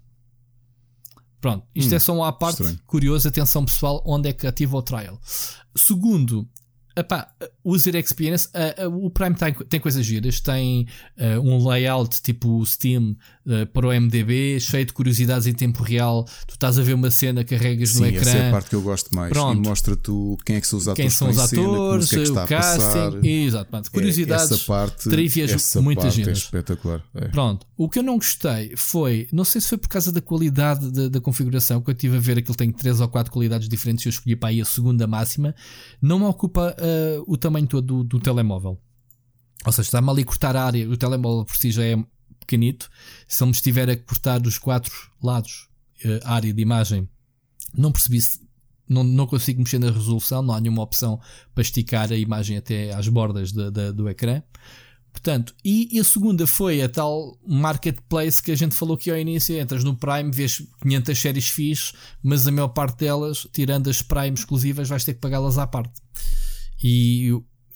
[1.40, 2.80] Pronto, isto Hum, é só uma parte estranho.
[2.88, 5.20] curiosa, atenção pessoal, onde é que ativa o trial.
[5.76, 6.50] Segundo,
[6.96, 7.32] epá,
[7.68, 10.88] user experience, ah, ah, o Prime tem, tem coisas giras, tem
[11.20, 16.24] ah, um layout tipo Steam ah, para o MDB, cheio de curiosidades em tempo real.
[16.48, 18.22] Tu estás a ver uma cena, carregas no Sim, ecrã.
[18.22, 19.34] essa é a parte que eu gosto mais.
[19.34, 19.62] Pronto.
[19.64, 20.12] E mostra-te
[20.46, 22.24] quem é que são os atores quem são os em cena, que atores, é que
[22.24, 26.38] está o casting, exato, pronto, curiosidades, É, essa parte, trivias essa parte giras.
[26.38, 27.04] É espetacular.
[27.16, 27.28] É.
[27.28, 30.90] Pronto, o que eu não gostei foi, não sei se foi por causa da qualidade
[30.92, 34.06] da, da configuração, que eu estive a ver aquilo tem três ou quatro qualidades diferentes
[34.06, 35.54] e eu escolhi para aí a segunda máxima,
[36.02, 38.80] não me ocupa ah, o tamanho todo do, do telemóvel.
[39.66, 41.98] Ou seja, está-me ali a cortar a área, o telemóvel por si já é
[42.40, 42.90] pequenito,
[43.28, 45.68] se ele me estiver a cortar dos quatro lados
[46.04, 47.08] eh, a área de imagem,
[47.76, 48.46] não percebi se.
[48.90, 51.20] Não, não consigo mexer na resolução, não há nenhuma opção
[51.54, 54.42] para esticar a imagem até às bordas da- da- do ecrã.
[55.12, 59.18] Portanto, e, e a segunda foi a tal marketplace que a gente falou aqui ao
[59.18, 59.60] início.
[59.60, 61.92] Entras no Prime, vês 500 séries fixe,
[62.24, 66.00] mas a maior parte delas, tirando as Prime exclusivas, vais ter que pagá-las à parte.
[66.84, 67.32] E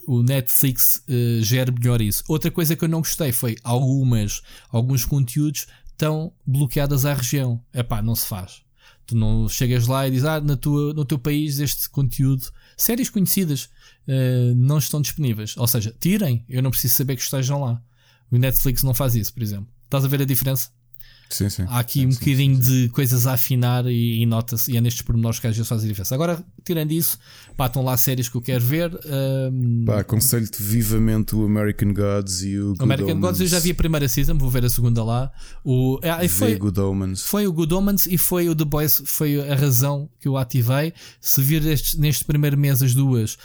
[0.07, 2.23] o- Netflix eh, gera melhor isso.
[2.28, 7.64] Outra coisa que eu não gostei foi algumas, alguns conteúdos estão bloqueadas à região.
[7.73, 8.61] Epá, não se faz.
[9.06, 12.48] Tu não chegas lá e dizes, ah, na tua, no teu país este conteúdo,
[12.78, 13.69] séries conhecidas,
[14.07, 15.56] eh, não estão disponíveis.
[15.57, 17.82] Ou seja, tirem, eu não preciso saber que estejam lá.
[18.32, 19.68] O Netflix não faz isso, por exemplo.
[19.86, 20.69] Estás a ver a diferença?
[21.33, 21.63] Sim, sim.
[21.67, 25.01] Há aqui Sim, um bocadinho de coisas a afinar e, e nota-se, e é nestes
[25.01, 26.13] pormenores que às vezes faz a diferença.
[26.13, 27.17] Agora, tirando isso,
[27.55, 28.91] pá, estão lá séries que eu quero ver.
[29.05, 33.21] ahm, Pá, aconselho-te vivamente o American Gods e o Good American Omens.
[33.21, 35.31] Gods eu já vi a primeira season, vou ver a segunda lá.
[35.63, 37.21] O, ah, Vê foi, Good Omens.
[37.23, 40.93] foi o Good Omens e foi o The Boys, foi a razão que eu ativei.
[41.19, 43.37] Se vir estes- neste primeiro mês as duas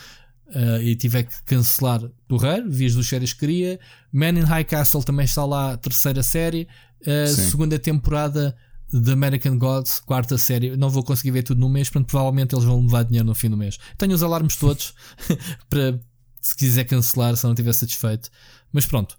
[0.53, 3.79] ah, e tiver que cancelar porreiro, vi as duas séries que queria.
[4.11, 6.67] Man in High Castle também está lá, terceira série.
[7.05, 7.49] A Sim.
[7.49, 8.55] segunda temporada
[8.91, 10.75] de American Gods, quarta série.
[10.77, 13.49] Não vou conseguir ver tudo no mês, portanto, provavelmente eles vão levar dinheiro no fim
[13.49, 13.77] do mês.
[13.97, 14.93] Tenho os alarmes todos
[15.69, 15.99] para
[16.41, 18.29] se quiser cancelar, se não estiver satisfeito.
[18.71, 19.17] Mas pronto.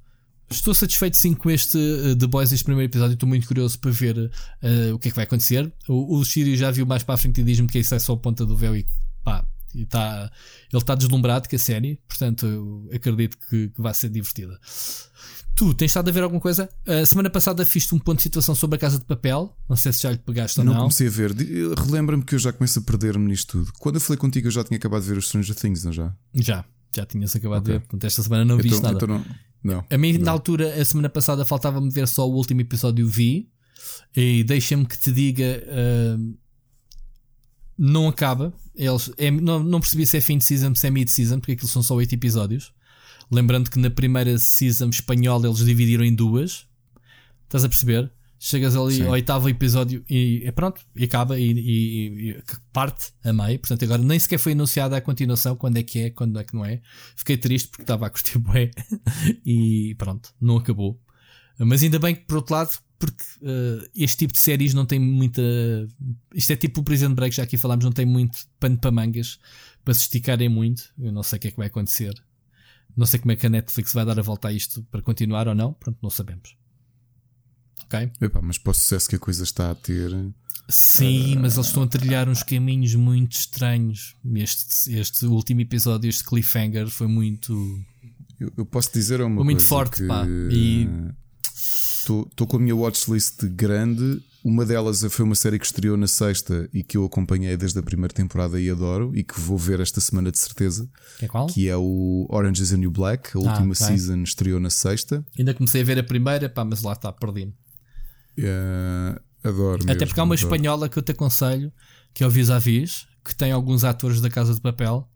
[0.50, 3.12] Estou satisfeito sim com este uh, The Boys, este primeiro episódio.
[3.12, 5.70] Estou muito curioso para ver uh, o que é que vai acontecer.
[5.86, 8.16] O, o já viu mais para a frente e diz-me que isso é só a
[8.16, 8.86] ponta do véu e
[9.22, 10.30] pá, e tá,
[10.72, 12.00] ele está deslumbrado com a série.
[12.09, 14.59] Portanto, acredito que, que vai ser divertida.
[15.59, 16.68] Tu tens estado a ver alguma coisa?
[16.86, 19.52] A semana passada fiz-te um ponto de situação sobre a Casa de Papel.
[19.68, 20.80] Não sei se já lhe pegaste ou Não, não.
[20.82, 21.32] comecei a ver.
[21.76, 23.72] Relembra-me que eu já começo a perder-me nisto tudo.
[23.78, 26.14] Quando eu falei contigo, eu já tinha acabado de ver os Stranger Things, não já?
[26.32, 26.64] Já,
[26.94, 27.74] já tinhas acabado de Ok.
[27.74, 27.80] ver.
[27.80, 28.94] Portanto, esta semana não viste nada.
[28.94, 29.24] então não.
[29.64, 29.85] não.
[29.90, 30.32] A mim, na Não.
[30.35, 33.51] altura, a semana passada, faltava-me ver só o último episódio vi.
[34.16, 35.60] E deixa-me que te diga.
[35.68, 36.16] ah,
[37.76, 38.52] não acaba.
[38.74, 41.68] Eles, é- não, não percebi se é fim de season, se é mid-season, porque aquilo
[41.68, 42.72] são só 8 episódios.
[43.30, 46.66] Lembrando que na primeira season espanhola eles dividiram em duas.
[47.44, 48.10] Estás a perceber?
[48.40, 49.02] Chegas ali Sim.
[49.06, 52.42] ao oitavo episódio e e pronto, e acaba e, e- e
[52.72, 53.59] parte a meio.
[53.59, 56.55] Portanto, agora nem sequer foi anunciada a continuação, quando é que é, quando é que
[56.55, 56.80] não é.
[57.16, 58.70] Fiquei triste porque estava a curtir bué
[59.44, 61.00] e pronto, não acabou.
[61.59, 65.00] Mas ainda bem que, por outro lado, porque eh, este tipo de séries não tem
[65.00, 65.42] muita.
[66.32, 69.40] Isto é tipo o Prison Break, já aqui falámos, não tem muito pano para mangas
[69.84, 70.84] para se esticarem muito.
[70.96, 72.14] Eu não sei o que é que vai acontecer.
[72.98, 75.46] Não sei como é que a Netflix vai dar a volta a isto para continuar
[75.46, 75.72] ou não.
[75.72, 76.56] Pronto, não sabemos.
[77.84, 78.10] Ok?
[78.20, 80.10] Epá, mas para o sucesso que a coisa está a ter.
[80.68, 84.16] Sim, mas eles estão a trilhar uns caminhos muito estranhos.
[84.34, 87.52] Este, este último episódio, este cliffhanger, foi muito.
[88.38, 90.26] Eu, eu posso dizer uma Foi muito coisa forte, que pá.
[90.50, 90.88] E-
[92.10, 94.20] Estou com a minha watchlist grande.
[94.48, 97.82] Uma delas foi uma série que estreou na sexta e que eu acompanhei desde a
[97.82, 100.88] primeira temporada e adoro e que vou ver esta semana de certeza,
[101.20, 101.46] É qual?
[101.48, 103.36] que é o Orange is the New Black.
[103.36, 103.74] A Ah, última ok.
[103.74, 105.22] season estreou na sexta.
[105.38, 107.54] Ainda comecei a ver a primeira, pá, mas lá está, perdi-me.
[108.38, 109.82] Eh, adoro.
[109.82, 110.54] Até mesmo, porque há uma adoro.
[110.54, 111.70] espanhola que eu te aconselho,
[112.14, 115.06] que é o Vis-a-Vis, que tem alguns atores da Casa de Papel,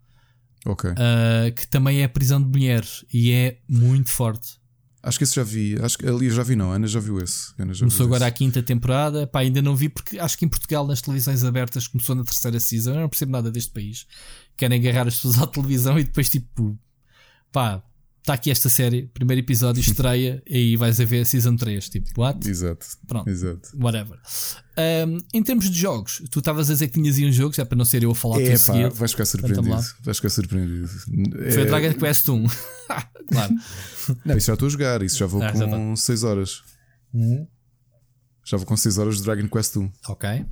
[0.67, 4.61] ah, que também é prisão de mulheres e é muito forte.
[5.03, 5.77] Acho que esse já vi.
[5.83, 6.71] Acho que ali eu já vi, não.
[6.71, 7.53] A Ana já viu esse.
[7.59, 8.37] A Ana já Começou agora a esse.
[8.37, 12.15] quinta temporada, pá, ainda não vi porque acho que em Portugal nas televisões abertas começou
[12.15, 14.07] na terceira season, eu não percebo nada deste país.
[14.57, 16.79] Querem agarrar as pessoas à televisão e depois tipo,
[17.51, 17.83] pá,
[18.23, 21.89] está aqui esta série, primeiro episódio estreia e aí vais a ver a season 3,
[21.89, 22.49] tipo, what?
[22.49, 22.87] Exato.
[23.07, 23.29] Pronto.
[23.29, 23.69] Exato.
[23.77, 24.19] Whatever.
[24.79, 27.67] Um, em termos de jogos, tu estavas a dizer que tinhas aí um jogo, já
[27.67, 29.69] para não ser eu a falar É pá, vais ficar surpreendido.
[30.03, 30.89] Vais ficar surpreendido.
[30.89, 32.47] Foi É- a Dragon Quest 1.
[33.31, 33.55] claro.
[34.25, 35.03] Não, isso já estou a jogar.
[35.03, 36.63] Isso já vou Ah, já com 6 horas.
[38.45, 39.91] Já vou com 6 horas de Dragon Quest 1.
[40.09, 40.47] Ok.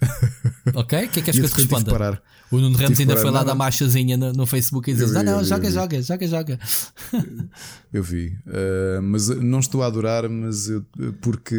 [0.74, 1.90] Ok, o que é que és que eu te responda?
[1.90, 2.22] parar.
[2.50, 5.12] O Nuno Ramos ainda foi lá não, dar marchazinha no, no Facebook e Eu vi,
[5.24, 5.74] Não, eu joga, vi.
[5.74, 6.58] joga, joga, joga.
[7.92, 8.36] Eu vi.
[8.46, 10.84] Uh, mas não estou a adorar, mas eu-
[11.20, 11.56] porque,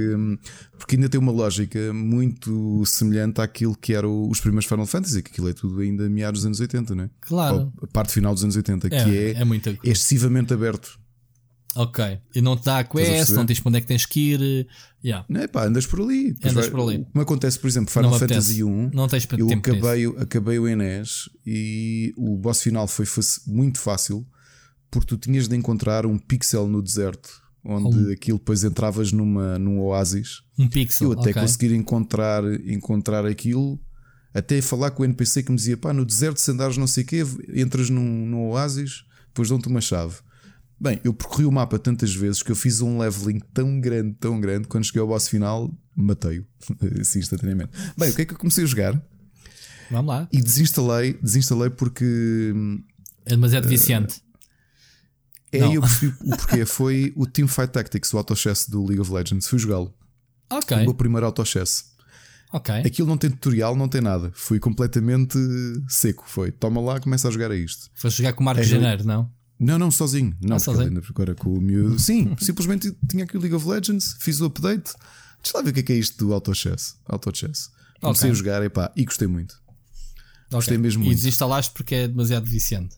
[0.78, 5.32] porque ainda tem uma lógica muito semelhante àquilo que eram os primeiros Final Fantasy, que
[5.32, 7.10] aquilo é tudo ainda meados dos anos 80, não é?
[7.22, 7.56] Claro.
[7.78, 9.46] Ou a parte final dos anos 80, que É, é, é
[9.84, 11.00] excessivamente aberto.
[11.76, 12.20] Ok.
[12.34, 13.38] E não te dá a a quest, perceber?
[13.38, 14.68] não diz para onde é que tens que ir.
[15.04, 15.26] Yeah.
[15.30, 16.36] Não é pá, andas por ali.
[16.44, 17.06] Andas por ali.
[17.12, 18.64] Como acontece, por exemplo, Final Fantasy apetece.
[18.64, 18.90] 1.
[18.94, 20.10] Não tens para Eu tempo para isso.
[20.10, 24.26] acabei, acabei o Enes e o boss final foi faci- muito fácil
[24.90, 27.30] porque tu tinhas de encontrar um pixel no deserto
[27.68, 30.42] onde aquilo depois entravas numa, num oásis.
[30.58, 31.12] Um pixel.
[31.12, 31.42] Eu até ok.
[31.42, 33.80] conseguir encontrar, encontrar aquilo,
[34.34, 37.04] até falar com o NPC que me dizia: pá, no deserto, se andares não sei
[37.04, 37.24] o quê,
[37.56, 40.16] entras num, num oásis, depois dão-te uma chave.
[40.80, 44.40] Bem, eu percorri o mapa tantas vezes que eu fiz um leveling tão grande, tão
[44.42, 46.46] grande, quando cheguei ao boss final, matei-o,
[47.00, 47.72] assim instantaneamente.
[47.98, 49.02] Bem, o que é que eu comecei a jogar?
[49.90, 50.28] Vamos lá.
[50.32, 52.84] E desinstalei, desinstalei porque hum,
[53.26, 54.22] É demasiado viciante.
[55.52, 55.70] é Não.
[55.70, 56.66] aí eu percebi o porquê.
[56.66, 59.48] Foi o Teamfight Tactics, o autochess do League of Legends.
[59.48, 59.94] Fui jogá-lo.
[60.50, 60.76] Ok.
[60.78, 61.86] O meu primeiro autochess.
[62.52, 62.74] Ok.
[62.86, 64.32] Aquilo não tem tutorial, não tem nada.
[64.34, 65.38] Fui completamente
[65.88, 66.24] seco.
[66.28, 67.90] Foi, toma lá, começa a jogar a isto.
[67.94, 69.30] Foste jogar com o Marcos É, Janeiro, não?
[69.60, 70.36] Não, não, sozinho.
[70.42, 70.88] Não, Ah, porque sozinho?
[70.90, 71.98] ainda agora com o miúdo.
[72.00, 74.94] Sim, simplesmente tinha aqui o League of Legends, fiz o update.
[75.42, 76.96] Deixa lá ver o que é, que é isto do autochess.
[77.06, 77.70] Autochess.
[78.02, 78.32] Comecei Ok.
[78.32, 79.56] a jogar epá, e gostei muito.
[80.52, 80.78] Gostei Ok.
[80.84, 81.18] mesmo E muito.
[81.18, 82.98] desinstalaste porque é demasiado viciante.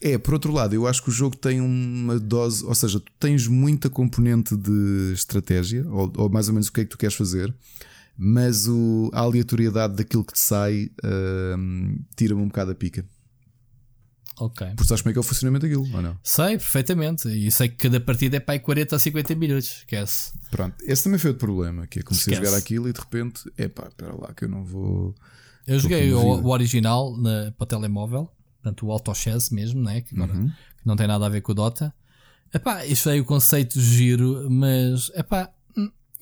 [0.00, 3.10] É, por outro lado, eu acho que o jogo tem uma dose, ou seja, tu
[3.18, 6.96] tens muita componente de estratégia, ou, ou mais ou menos o que é que tu
[6.98, 7.52] queres fazer,
[8.16, 10.90] mas o, a aleatoriedade daquilo que te sai
[11.58, 13.04] hum, tira-me um bocado a pica.
[14.40, 14.66] Ok.
[14.76, 16.16] Porque sabes como é que é o funcionamento daquilo, ou não?
[16.22, 17.28] Sei perfeitamente.
[17.28, 19.78] E sei que cada partida é para aí 40 a 50 minutos.
[19.78, 20.32] Esquece.
[20.50, 22.42] Pronto, esse também foi outro problema, que é comecei Esquece.
[22.42, 25.14] a jogar aquilo e de repente, epá, espera lá que eu não vou.
[25.66, 28.30] Eu joguei o, o original na, para o telemóvel,
[28.62, 30.00] portanto o AutoChess mesmo, né?
[30.00, 30.48] que agora Uhum.
[30.48, 31.92] que não tem nada a ver com o Dota.
[32.54, 35.50] Epá, achei o conceito giro, mas epá,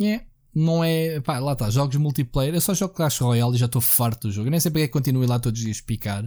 [0.00, 0.22] é,
[0.52, 1.16] não é.
[1.16, 2.54] Epá, lá está, jogos multiplayer.
[2.54, 4.48] Eu só jogo Clash Royale e já estou farto do jogo.
[4.48, 6.24] Eu nem sei porque é que continuo lá todos os dias picar.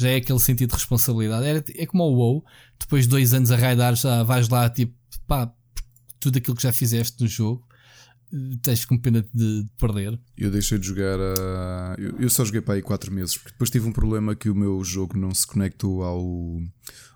[0.00, 1.46] Já é aquele sentido de responsabilidade.
[1.46, 2.44] Era- é como o WoW,
[2.78, 4.94] depois de dois anos a raidar, já vais lá, tipo,
[5.26, 5.52] pá,
[6.18, 7.66] tudo aquilo que já fizeste no jogo,
[8.32, 10.18] eh, tens com pena de perder.
[10.36, 11.96] Eu deixei de jogar a.
[11.98, 14.54] Eu, eu só joguei para aí 4 meses, porque depois tive um problema que o
[14.54, 16.22] meu jogo não se conectou ao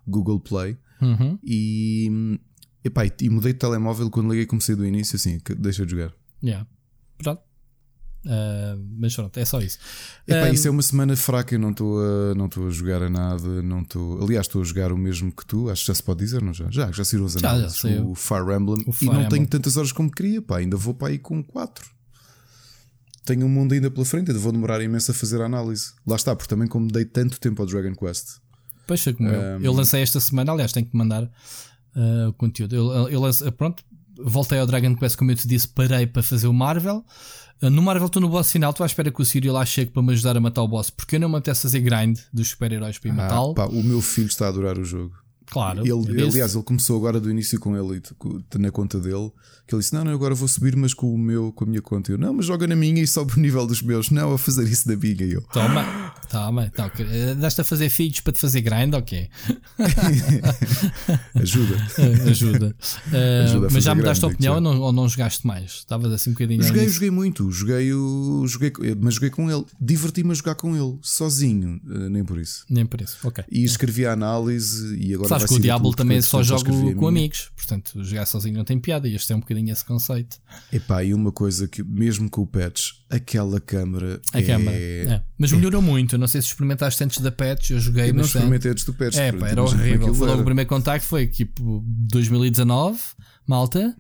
[0.07, 1.39] Google Play Uhum.
[1.43, 2.39] e.
[2.85, 6.13] Epá, e- mudei de telemóvel quando liguei comecei do início assim, deixei de jogar.
[6.43, 6.67] Yeah.
[7.17, 7.41] Pronto.
[8.27, 9.79] Ah, mas pronto, é só isso.
[10.27, 13.03] Epá, Um, isso é uma semana fraca, eu não estou a, não estou a jogar
[13.03, 14.23] a nada, não estou.
[14.23, 16.53] Aliás, estou a jogar o mesmo que tu, acho que já se pode dizer, não
[16.55, 16.71] já?
[16.71, 17.85] Já, já saíram as Já, já análises.
[17.85, 19.47] o Fire Emblem O e Fire não tenho Emblem.
[19.47, 21.93] tantas horas como queria, pá, ainda vou para aí com 4.
[23.25, 25.93] Tenho um mundo ainda pela frente, ainda vou demorar imenso a fazer a análise.
[26.07, 28.37] Lá está, porque também como dei tanto tempo ao Dragon Quest.
[28.87, 29.61] Pois foi como eu.
[29.63, 31.31] Eu lancei esta semana, aliás, tenho que mandar
[31.97, 32.77] ah, o conteúdo.
[32.77, 33.83] Eu, eu lancei, pronto,
[34.23, 37.03] voltei ao Dragon Quest, como eu te disse, parei para fazer o Marvel.
[37.63, 39.91] Ah, no Marvel estou no boss final, estou à espera que o Sirio lá chegue
[39.91, 42.49] para me ajudar a matar o boss, porque eu não me apetece fazer grind dos
[42.49, 43.53] super-heróis para ir matá-lo.
[43.53, 45.24] Ah, pá, o meu filho está a adorar o jogo.
[45.51, 45.81] Claro.
[45.81, 48.03] Ele, aliás, ele começou agora do início com ele
[48.59, 49.31] na conta dele.
[49.67, 51.81] Que ele disse: Não, não, agora vou subir, mas com o meu, com a minha
[51.81, 52.13] conta.
[52.13, 54.11] Eu, não, mas joga na minha e sobe o nível dos meus.
[54.11, 55.23] Não, a fazer isso da minha.
[55.25, 57.07] Eu, Toma, Tá bem, tá, ok.
[57.33, 59.29] Andaste a fazer filhos para te fazer grind, ok.
[61.35, 61.77] Ajuda.
[62.29, 62.77] Ajuda.
[63.09, 65.73] Uh, Ajuda a mas já mudaste a opinião ou não, ou não jogaste mais?
[65.73, 66.63] Estavas assim um bocadinho.
[66.63, 67.51] Joguei, joguei muito.
[67.51, 68.45] Joguei o.
[68.47, 69.65] Joguei, mas joguei com ele.
[69.81, 70.99] Diverti-me a jogar com ele.
[71.03, 71.81] Sozinho.
[71.91, 72.65] eh, Nem por isso.
[72.69, 73.19] Nem por isso.
[73.25, 73.45] Ok.
[73.51, 75.29] E escrevi a análise e agora.
[75.41, 77.51] Sabes que o Diablo também só jogo com amigos.
[77.57, 79.09] Portanto, jogar sozinho não tem piada.
[79.09, 80.39] E este é um bocadinho esse conceito.
[80.73, 84.21] Epá, e uma coisa que, mesmo com o patch, aquela câmara.
[84.33, 84.43] A é...
[84.43, 84.77] câmara.
[84.77, 85.23] É.
[85.39, 86.15] Mas melhorou muito.
[86.15, 87.71] Eu não sei se experimentaste antes da patch.
[87.71, 88.37] Eu joguei Eu não bastante.
[88.37, 89.17] experimentei antes do patch.
[89.17, 90.15] É, pá, era como horrível.
[90.15, 92.99] Foi logo o primeiro contacto foi tipo 2019,
[93.47, 93.95] malta.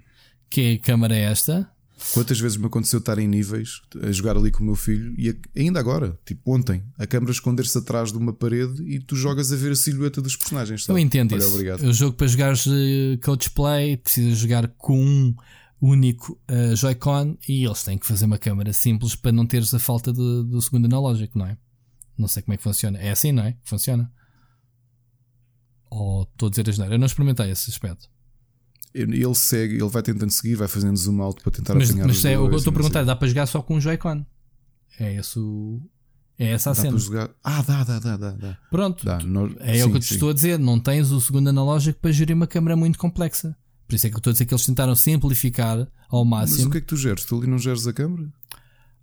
[0.50, 1.68] Que câmara é esta?
[2.12, 5.34] Quantas vezes me aconteceu estar em níveis a jogar ali com o meu filho e
[5.56, 9.56] ainda agora, tipo ontem, a câmara esconder-se atrás de uma parede e tu jogas a
[9.56, 10.80] ver a silhueta dos personagens.
[10.82, 11.00] Eu sabe?
[11.00, 11.52] entendo Olha, isso.
[11.52, 11.82] Obrigado.
[11.82, 15.34] O jogo para jogares eh, coach play precisa jogar com um
[15.80, 19.78] único eh, Joy-Con e eles têm que fazer uma câmara simples para não teres a
[19.78, 21.56] falta de- do segundo analógico, não é?
[22.18, 22.98] Não sei como é que funciona.
[22.98, 23.56] É assim, não é?
[23.64, 24.12] Funciona.
[25.90, 26.94] Ou estou a dizer a geneira.
[26.96, 28.08] Eu não experimentei esse aspecto.
[28.94, 32.18] Ele segue, ele vai tentando seguir, vai fazendo zoom out para tentar Mas, apanhar mas
[32.18, 34.24] os é, eu estou a não perguntar, dá para jogar só com um Joy-Con?
[35.00, 35.82] É, esse o-
[36.38, 36.90] é essa a Dá cena.
[36.92, 37.30] para jogar.
[37.42, 38.58] Ah, dá, dá, dá, dá.
[38.70, 39.04] Pronto.
[39.04, 39.18] Dá,
[39.60, 40.14] É sim, o que eu te sim.
[40.14, 40.58] estou a dizer.
[40.60, 43.56] Não tens o segundo analógico para gerir uma câmera muito complexa.
[43.88, 46.68] Por isso é que eu estou a dizer que eles tentaram simplificar ao Mas máximo.
[46.68, 47.24] o que é que tu geres?
[47.24, 48.24] Tu ali não geres a câmara?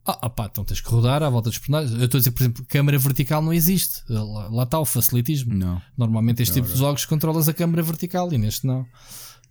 [0.05, 1.91] Ah, ah pá, então tens que rodar à volta dos personagens.
[1.99, 4.01] Eu estou a dizer, por exemplo, câmara vertical não existe.
[4.09, 5.53] Lá, lá está o facilitismo.
[5.53, 5.81] Não.
[5.97, 8.85] Normalmente este Não, tipo de jogos controlas a câmara vertical e neste não.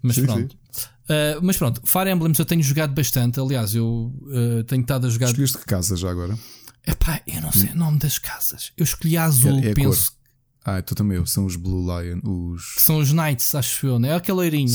[0.03, 0.57] Mas Sim, pronto.
[1.09, 3.41] Ah, mas pronto, Fire Emblems eu tenho jogado bastante.
[3.41, 4.13] Aliás, eu
[4.61, 5.27] ah, tenho estado a jogar.
[5.27, 6.39] Escolheste que casa já agora?
[6.87, 8.73] Epá, eu não sei o nome das casas.
[8.77, 10.13] Eu escolhi a azul, É- é penso
[10.65, 11.27] Ah, tu também eu.
[11.27, 12.21] São os Blue Lion.
[12.23, 12.75] Os.
[12.77, 14.09] que são os Knights, acho eu, né?
[14.09, 14.75] É aquele loirinho.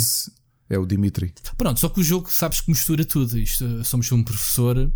[0.70, 1.34] É o Dimitri.
[1.58, 3.38] Pronto, só que o jogo sabes que mistura tudo.
[3.38, 4.92] Isto, somos um professor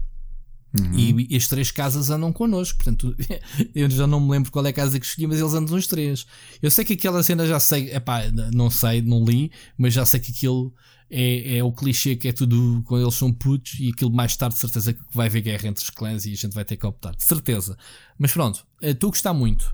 [0.78, 0.94] Uhum.
[0.94, 2.78] e, e as três casas andam connosco.
[2.78, 3.16] Portanto,
[3.74, 5.88] eu já não me lembro qual é a casa que escolhi, mas eles andam os
[5.88, 6.26] três.
[6.62, 8.24] Eu sei que aquela cena já sei, epá,
[8.54, 10.74] não sei, não li, mas já sei que aquilo
[11.10, 14.56] é, é o clichê que é tudo quando eles são putos e aquilo mais tarde,
[14.56, 16.86] de certeza, que vai haver guerra entre os clãs e a gente vai ter que
[16.86, 17.16] optar.
[17.16, 17.78] De certeza.
[18.18, 19.74] Mas pronto, eh, estou a gostar muito.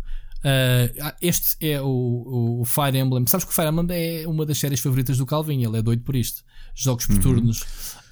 [1.01, 3.25] Ah, este é o, o Fire Emblem.
[3.25, 3.87] Sabes que o Fire Emblem
[4.21, 6.43] é uma das séries favoritas do Calvin, ele é doido por isto.
[6.75, 7.65] Jogos por turnos.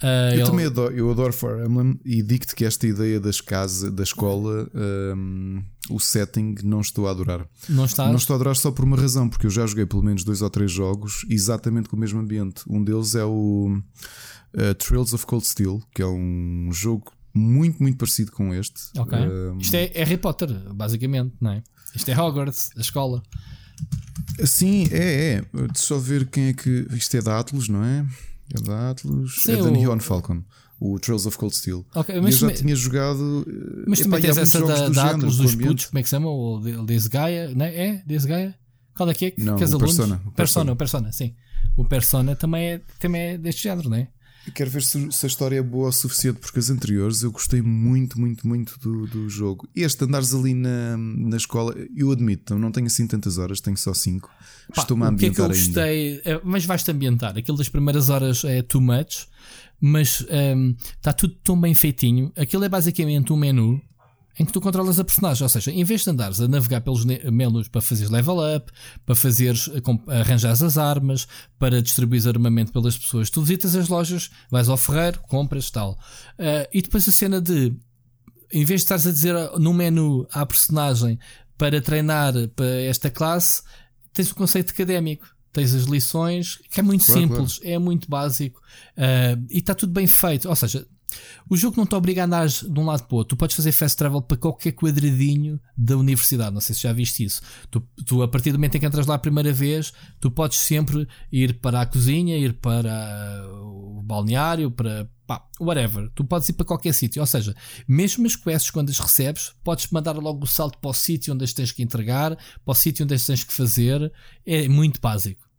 [0.04, 3.40] Ah, Eu ele- também adoro, eu adoro Fire Emblem e digo-te que esta ideia das
[3.40, 4.70] casas, da escola,
[5.16, 7.48] hum, o setting, não estou a adorar.
[7.70, 8.10] Não estás?
[8.10, 10.42] Não estou a adorar só por uma razão, porque eu já joguei pelo menos dois
[10.42, 12.64] ou três jogos exatamente com o mesmo ambiente.
[12.68, 13.78] Um deles é o
[14.54, 18.82] uh, Trails of Cold Steel, que é um jogo muito, muito parecido com este.
[18.98, 19.18] Ok.
[19.18, 21.64] Um, Isto é, Harry Potter, basicamente, não é?
[21.96, 23.24] Isto é Hogwarts, a escola.
[24.46, 25.42] Sim, é, é.
[25.68, 26.88] Deixa só ver quem é que.
[26.92, 28.06] Isto é da Atlas, não é?
[28.56, 29.36] É da Atlas.
[29.40, 30.44] Sim, é da o- Neon Falcon.
[30.80, 31.86] O Trails of Cold Steel.
[31.96, 33.46] Ok, E mas eu já também- tinha jogado.
[33.48, 36.10] eh, Mas epá, também tens essa da, do da com dos putos, como é que
[36.10, 36.30] se chama?
[36.30, 37.76] O de- Desgaia, não é?
[37.76, 38.04] É?
[38.06, 38.54] Desgaia?
[38.96, 39.34] Qual é que é?
[39.38, 39.80] Não, que o?
[39.80, 40.72] Persona, o Persona, Persona.
[40.72, 41.34] o Persona, sim.
[41.78, 44.08] O Persona também é, também é deste género, não é?
[44.52, 47.62] Quero ver se, se a história é boa o suficiente, porque as anteriores eu gostei
[47.62, 49.68] muito, muito, muito do, do jogo.
[49.76, 53.94] Este, andares ali na, na escola, eu admito, não tenho assim tantas horas, tenho só
[53.94, 54.30] 5.
[54.76, 56.22] Pá, Estou-me a o que é que eu ambientar gostei?
[56.26, 57.38] é, mas vais-te ambientar.
[57.38, 59.28] Aquilo das primeiras horas é too much,
[59.80, 60.26] mas
[60.98, 62.32] está tudo tão bem feitinho.
[62.36, 63.82] Aquilo é basicamente um menu
[64.40, 65.44] em que tu controlas a personagem.
[65.44, 68.72] Ou seja, em vez de andares a navegar pelos menus para fazeres level up,
[69.06, 71.28] para fazeres com- arranjares as armas,
[71.60, 75.98] para distribuir armamento pelas pessoas, tu visitas as lojas, vais ao ferreiro, compras tal.
[76.40, 77.74] Ah, e depois a cena de
[78.52, 81.18] em vez de estares a dizer no menu à personagem
[81.58, 83.62] para treinar para esta classe,
[84.12, 85.28] tens o conceito académico.
[85.52, 88.60] Tens as lições, que é muito Claro, simples, é muito básico
[88.98, 90.50] ah, e está tudo bem feito.
[90.50, 90.88] Ou seja,
[91.50, 93.36] o jogo não te obriga a andar de um lado para o outro.
[93.36, 96.54] Tu podes fazer fast travel para qualquer quadradinho da universidade.
[96.54, 97.42] Não sei se já viste isso.
[97.70, 100.58] Tu, tu, a partir do momento em que entras lá a primeira vez, tu podes
[100.60, 106.10] sempre ir para a cozinha, ir para o balneário, para pá, whatever.
[106.16, 107.22] Tu podes ir para qualquer sítio.
[107.22, 107.56] Ou seja,
[107.88, 111.44] mesmo as quests quando as recebes, podes mandar logo o salto para o sítio onde
[111.44, 114.12] as tens que entregar, para o sítio onde as tens que fazer.
[114.46, 115.53] É muito básico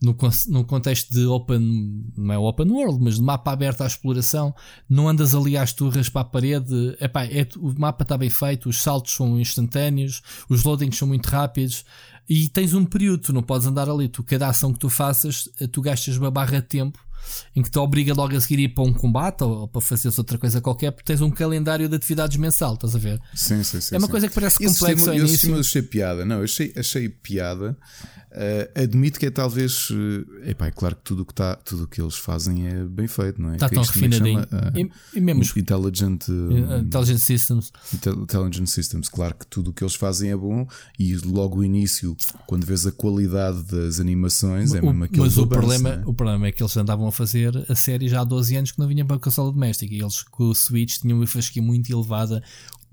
[0.00, 0.16] no,
[0.48, 4.54] no contexto de open, não é open world, mas de mapa aberto à exploração,
[4.88, 6.96] não andas ali às turras para a parede.
[7.00, 11.26] Epá, é, o mapa está bem feito, os saltos são instantâneos, os loadings são muito
[11.26, 11.84] rápidos
[12.28, 14.08] e tens um período, tu não podes andar ali.
[14.08, 16.98] Tu, cada ação que tu faças, eh, tu gastas uma barra de tempo
[17.54, 20.10] em que te obriga logo a seguir ir para um combate ou, ou para fazer
[20.16, 23.20] outra coisa qualquer, porque tens um calendário de atividades mensal, estás a ver?
[23.34, 23.94] Sim, sim, sim.
[23.94, 24.10] É uma sim.
[24.10, 25.54] coisa que parece complexa ao início.
[25.54, 26.24] eu achei piada.
[26.24, 27.76] Não, eu achei, achei piada.
[28.30, 29.88] Uh, admito que é talvez.
[29.90, 32.84] Uh, epá, é claro que tudo o que, tá, tudo o que eles fazem é
[32.84, 33.54] bem feito, não é?
[33.54, 34.40] Está Que tão é refinadinho.
[34.40, 37.72] Uh, e, mesmo Intelligent, uh, Intelligent Systems.
[37.94, 40.66] Intel- Intelligent Systems, claro que tudo o que eles fazem é bom
[40.98, 45.38] e logo o início, quando vês a qualidade das animações, é O- mesmo aquele mas
[45.38, 46.02] o problema, é?
[46.04, 48.78] o problema é que eles andavam a fazer a série já há 12 anos que
[48.78, 51.90] não vinha para a consola doméstica e eles com o Switch tinham uma fasquia muito
[51.90, 52.42] elevada.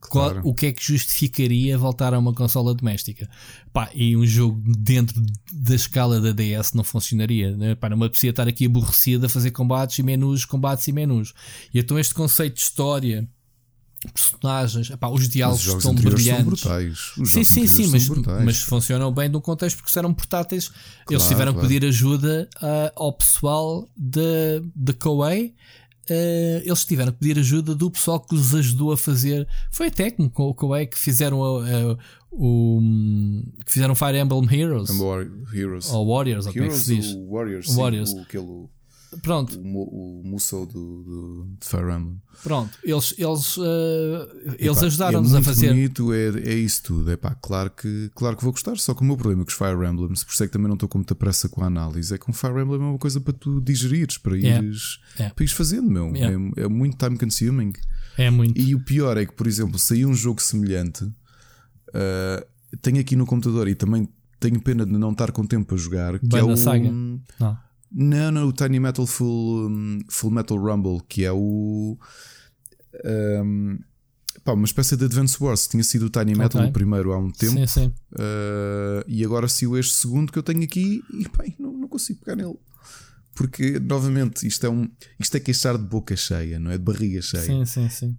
[0.10, 0.42] Claro.
[0.44, 3.30] o que é que justificaria voltar a uma consola doméstica?
[3.74, 5.22] Pá, e um jogo dentro
[5.52, 7.56] da escala da DS não funcionaria.
[7.56, 7.76] Né?
[7.76, 11.34] Pá, não me apetecia estar aqui aborrecido a fazer combates e menus, combates e menus.
[11.74, 13.28] E então este conceito de história,
[14.14, 16.62] personagens, epá, os diálogos os estão brilhantes.
[17.26, 18.08] Sim, sim, sim, mas,
[18.44, 20.72] mas funcionam bem num contexto porque serão portáteis.
[21.10, 21.68] Eles Claro, tiveram claro.
[21.68, 24.20] que pedir ajuda ah, ao pessoal da
[24.76, 25.56] da Koei.
[26.10, 29.48] Ah, eles tiveram que pedir ajuda do pessoal que os ajudou a fazer.
[29.72, 31.98] Foi a Tecmo com o Koei que fizeram a- a-
[32.32, 32.80] o
[33.66, 35.90] que fizeram Fire Emblem Heroes War- Heroes.
[35.92, 37.16] ou Warriors, ou como é que Heroes, se diz?
[37.30, 38.12] Warriors, O sim, Warriors.
[38.14, 38.66] o, aquele,
[39.22, 42.22] Pronto, o, o do, do, de Fire Emblem.
[42.44, 42.78] pronto.
[42.84, 45.70] Eles, eles, ah, eles ajudaram-nos é a fazer.
[45.70, 47.12] bonito, é, é isso tudo.
[47.12, 48.78] É pá, claro que, claro que vou gostar.
[48.78, 50.76] Só que o meu problema com os Fire Emblems, por isso é que também não
[50.76, 53.20] estou com muita pressa com a análise, é que um Fire Emblem é uma coisa
[53.20, 55.34] para tu digerires, para ires, Yeah.
[55.34, 56.14] para ires fazendo, meu.
[56.16, 56.54] Yeah.
[56.58, 57.74] É, é muito time consuming.
[58.18, 58.60] É muito.
[58.60, 61.06] E o pior é que, por exemplo, saiu um jogo semelhante,
[61.94, 62.46] ah,
[62.82, 64.08] tenho aqui no computador e também
[64.40, 66.58] tenho pena de não estar com tempo para jogar, que é Banda o.
[66.58, 66.92] Saga.
[66.92, 67.65] Não.
[67.98, 71.98] Não, não, o Tiny Metal Full, hum, Full Metal Rumble, que é o.
[73.44, 73.80] hum,
[74.44, 75.66] pá, uma espécie de Advance Wars.
[75.68, 76.70] Tinha sido o Tiny Metal Ok.
[76.70, 77.54] o primeiro há um tempo.
[77.54, 77.94] Sim, sim.
[78.14, 82.20] uh, e agora saiu este segundo que eu tenho aqui e pá, não, não consigo
[82.20, 82.58] pegar nele.
[83.34, 84.90] Porque, novamente, isto é, um,
[85.20, 86.78] isto é queixar de boca cheia, não é?
[86.78, 87.44] De barriga cheia.
[87.44, 88.18] Sim, sim, sim.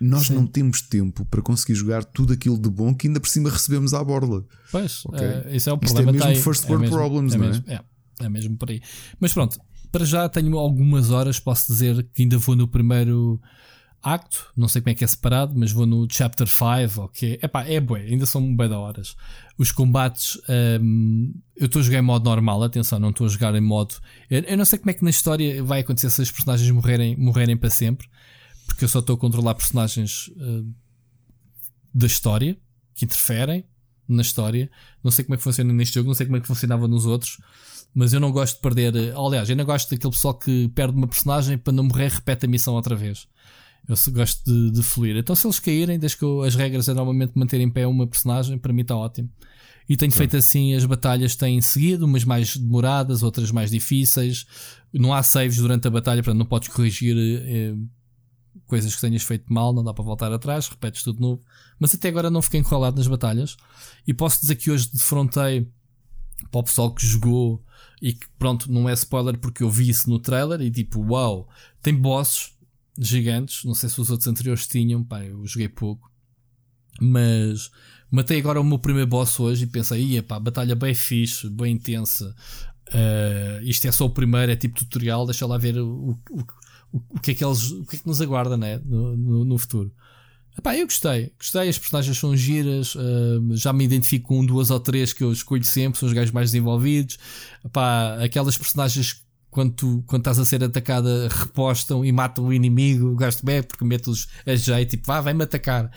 [0.00, 0.34] Nós sim.
[0.34, 3.92] não temos tempo para conseguir jogar tudo aquilo de bom que ainda por cima recebemos
[3.94, 4.44] à borla.
[4.70, 5.20] Pois, Ok.
[5.20, 6.12] eh, isso é o Isto é problema.
[6.12, 6.42] mesmo tá aí.
[6.42, 7.48] first world mesmo, problems, é não é?
[7.48, 7.80] mesmo, é?
[8.20, 8.80] É mesmo por aí.
[9.20, 11.38] Mas pronto, para já tenho algumas horas.
[11.38, 13.40] Posso dizer que ainda vou no primeiro
[14.02, 14.52] acto.
[14.56, 17.00] Não sei como é que é separado, mas vou no chapter 5.
[17.00, 19.16] Ok, Epá, é bué, ainda são bem da horas.
[19.56, 20.40] Os combates,
[20.80, 22.62] hum, eu estou a jogar em modo normal.
[22.62, 23.96] Atenção, não estou a jogar em modo.
[24.30, 27.16] Eu, eu não sei como é que na história vai acontecer se os personagens morrerem,
[27.16, 28.08] morrerem para sempre,
[28.66, 30.30] porque eu só estou a controlar personagens.
[30.36, 30.72] hum,
[31.98, 32.56] da história
[32.94, 33.64] que interferem
[34.08, 34.70] na história.
[35.02, 37.06] Não sei como é que funciona neste jogo, não sei como é que funcionava nos
[37.06, 37.38] outros,
[37.94, 39.14] mas eu não gosto de perder.
[39.16, 42.48] Aliás, eu não gosto daquele pessoal que perde uma personagem para não morrer, repete a
[42.48, 43.26] missão outra vez.
[43.88, 45.16] Eu gosto de, de fluir.
[45.16, 48.06] Então, se eles caírem, desde que eu- as regras é normalmente manter em pé uma
[48.06, 49.30] personagem, para mim está ótimo.
[49.88, 54.44] E tenho feito assim, as batalhas têm seguido, umas mais demoradas, outras mais difíceis.
[54.92, 57.74] Não há saves durante a batalha, portanto não podes corrigir eh,
[58.66, 61.40] coisas que tenhas feito mal, não dá para voltar atrás, repetes tudo de novo.
[61.80, 63.56] Mas até agora não fiquei enrolado nas batalhas.
[64.06, 65.66] E posso dizer que hoje defrontei
[66.50, 67.62] para o pessoal que jogou
[68.00, 71.48] e que pronto, não é spoiler porque eu vi isso no trailer e tipo, uau,
[71.82, 72.52] tem bosses
[72.98, 73.64] gigantes.
[73.64, 76.10] Não sei se os outros anteriores tinham, pá, eu joguei pouco.
[77.00, 77.70] Mas
[78.10, 81.74] matei agora o meu primeiro boss hoje e pensei, ia pá, batalha bem fixe, bem
[81.74, 82.34] intensa.
[82.88, 86.42] Uh, isto é só o primeiro, é tipo tutorial, deixa lá ver o, o,
[86.92, 89.44] o, o que é que eles, o que é que nos aguarda né, no, no,
[89.44, 89.92] no futuro.
[90.58, 94.70] Epá, eu gostei, gostei, as personagens são giras, uh, já me identifico com um, duas
[94.70, 97.16] ou três que eu escolho sempre, são os gajos mais desenvolvidos.
[97.64, 103.14] Epá, aquelas personagens quando, tu, quando estás a ser atacada repostam e matam o inimigo,
[103.14, 105.92] gosto bem porque mete-os a jeito, tipo, vá, vai-me atacar.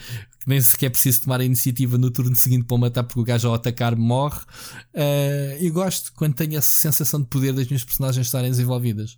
[0.45, 3.47] Nem sequer preciso tomar a iniciativa no turno seguinte para o matar porque o gajo
[3.47, 4.41] ao atacar morre.
[4.93, 9.17] Uh, e gosto quando tenho essa sensação de poder das minhas personagens estarem desenvolvidas.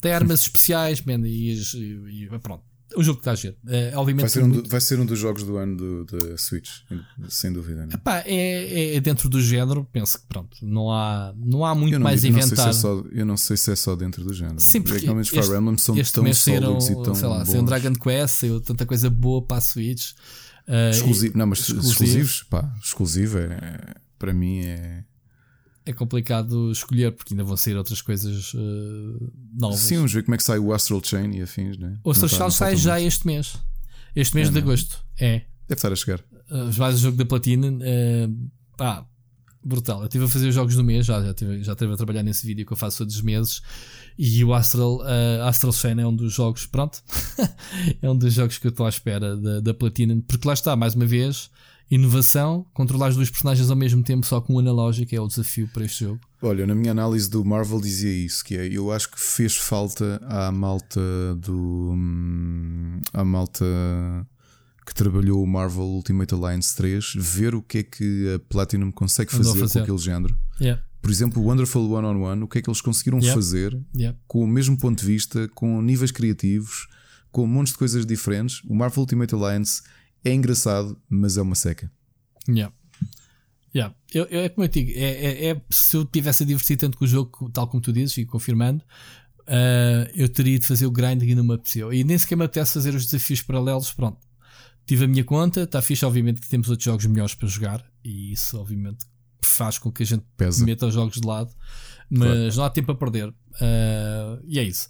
[0.00, 3.56] Tem armas especiais, man, e, e, e pronto o jogo que está a ver.
[3.64, 6.70] Uh, obviamente vai, ser um do, vai ser um dos jogos do ano da Switch,
[7.28, 7.86] sem dúvida.
[7.86, 7.94] Né?
[7.94, 12.00] Epá, é, é, dentro do género, penso que pronto, não há, não há muito não,
[12.00, 12.66] mais eu inventar.
[12.66, 14.60] Não se é só, eu não sei se é só dentro do género.
[14.60, 17.48] Sim, porque realmente os Fire Emblem são este tão sólidos e tão sei lá, bons.
[17.48, 20.12] saiu um Dragon Quest, saiu tanta coisa boa para a Switch.
[20.68, 21.90] Uh, Exclusivo, não, mas exclusivos.
[21.90, 25.04] exclusivos, pá, exclusivo é, para mim é.
[25.86, 29.78] É complicado escolher porque ainda vão sair outras coisas uh, novas.
[29.80, 31.96] Sim, vamos ver como é que sai o Astral Chain e afins, né?
[32.02, 33.06] O Astral Chain sai já muito.
[33.06, 33.56] este mês.
[34.14, 34.66] Este mês É, de não.
[34.66, 34.98] agosto.
[35.18, 35.42] É.
[35.68, 36.18] Deve estar a chegar.
[36.50, 37.68] Uh, mais o jogo da Platina.
[37.68, 39.06] Uh, pá,
[39.64, 40.00] brutal.
[40.00, 42.22] Eu estive a fazer os jogos do mês, já, já, tive, já estive a trabalhar
[42.22, 43.62] nesse vídeo que eu faço todos os meses.
[44.18, 47.02] E o Astral, uh, Astral Chain é um dos jogos, pronto,
[48.00, 50.74] é um dos jogos que eu estou à espera da, da Platina, porque lá está,
[50.74, 51.50] mais uma vez,
[51.90, 55.68] inovação, controlar os dois personagens ao mesmo tempo, só com um analógico, é o desafio
[55.72, 56.20] para este jogo.
[56.42, 60.20] Olha, na minha análise do Marvel dizia isso, que é, eu acho que fez falta
[60.26, 61.00] à malta
[61.36, 63.64] do hum, à malta
[64.86, 69.32] que trabalhou o Marvel Ultimate Alliance 3, ver o que é que a Platinum consegue
[69.32, 69.80] fazer, fazer.
[69.80, 70.38] com aquele género.
[70.60, 70.80] Yeah.
[71.02, 73.34] Por exemplo, o Wonderful One on One, o que é que eles conseguiram yeah.
[73.34, 74.16] fazer yeah.
[74.28, 76.86] com o mesmo ponto de vista, com níveis criativos,
[77.32, 78.62] com um monte de coisas diferentes.
[78.64, 79.82] O Marvel Ultimate Alliance
[80.26, 81.90] é engraçado, mas é uma seca.
[82.48, 82.74] Yeah.
[83.74, 83.94] Yeah.
[84.12, 86.96] Eu, eu, é como eu digo, é, é, é, se eu tivesse a divertir tanto
[86.96, 88.82] com o jogo, tal como tu dizes, e confirmando,
[89.42, 91.92] uh, eu teria de fazer o grinding e não me apeteceu.
[91.92, 93.92] E nem sequer me apetece fazer os desafios paralelos.
[93.92, 94.18] Pronto,
[94.86, 98.32] tive a minha conta, está fixe, obviamente que temos outros jogos melhores para jogar, e
[98.32, 99.04] isso, obviamente,
[99.40, 100.64] faz com que a gente Pesa.
[100.64, 101.52] meta os jogos de lado,
[102.10, 102.56] mas claro.
[102.56, 103.28] não há tempo a perder.
[103.28, 104.88] Uh, e é isso.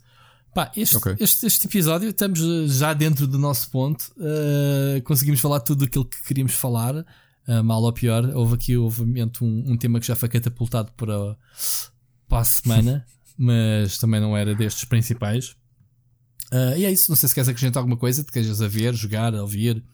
[0.56, 1.14] Pá, este, okay.
[1.20, 2.40] este, este, episódio estamos
[2.78, 4.10] já dentro do nosso ponto.
[4.16, 8.24] Uh, conseguimos falar tudo aquilo que queríamos falar, uh, mal ou pior.
[8.34, 11.36] Houve aqui, obviamente, um, um tema que já foi catapultado para,
[12.26, 13.06] para a semana,
[13.36, 15.50] mas também não era destes principais.
[16.50, 17.10] Uh, e é isso.
[17.10, 19.84] Não sei se queres acrescentar alguma coisa, te queres a ver, jogar, a ouvir,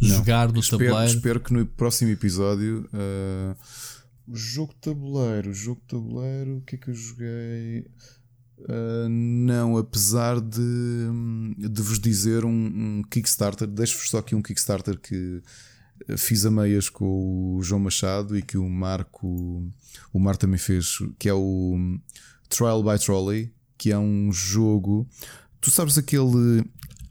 [0.00, 1.16] não, jogar no espero, tabuleiro.
[1.16, 2.88] Espero que no próximo episódio.
[4.28, 7.84] o jogo tabuleiro, jogo tabuleiro, o que é que eu joguei?
[8.62, 10.60] Uh, não, apesar de,
[11.56, 15.42] de vos dizer um, um Kickstarter, deixo-vos só aqui um Kickstarter que
[16.16, 19.68] fiz a meias com o João Machado e que o Marco,
[20.12, 21.98] o Mar também fez, que é o
[22.48, 25.08] Trial by Trolley, que é um jogo.
[25.60, 26.64] Tu sabes aquele,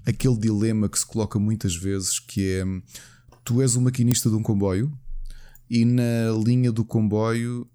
[0.06, 2.64] aquele dilema que se coloca muitas vezes que é
[3.44, 4.92] tu és o maquinista de um comboio
[5.70, 7.68] e na linha do comboio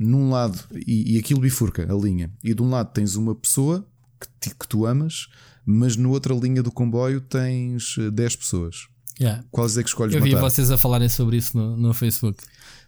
[0.00, 3.86] num lado, e, e aquilo bifurca a linha, e de um lado tens uma pessoa
[4.18, 5.28] que, te, que tu amas,
[5.64, 8.88] mas na outra linha do comboio tens 10 eh, pessoas.
[9.20, 9.44] Yeah.
[9.50, 10.48] Quais é que escolhes Eu vi matar?
[10.48, 12.42] vocês a falarem sobre isso no, no Facebook.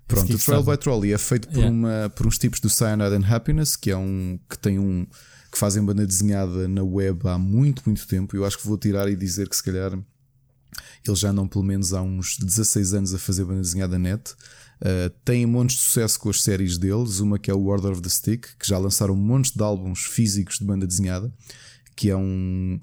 [0.08, 1.70] Pronto, o Trail by Trolley é feito por, yeah.
[1.70, 5.06] uma, por uns tipos do Cyanide and Happiness, que é um que tem um
[5.50, 8.34] que fazem banda desenhada na web há muito, muito tempo.
[8.34, 9.92] Eu acho que vou tirar e dizer que se calhar
[11.06, 14.34] eles já andam pelo menos há uns 16 anos a fazer banda desenhada net.
[14.82, 18.02] Uh, têm montes de sucesso com as séries deles, uma que é o Order of
[18.02, 21.32] the Stick, que já lançaram montes de álbuns físicos de banda desenhada,
[21.94, 22.80] que é um.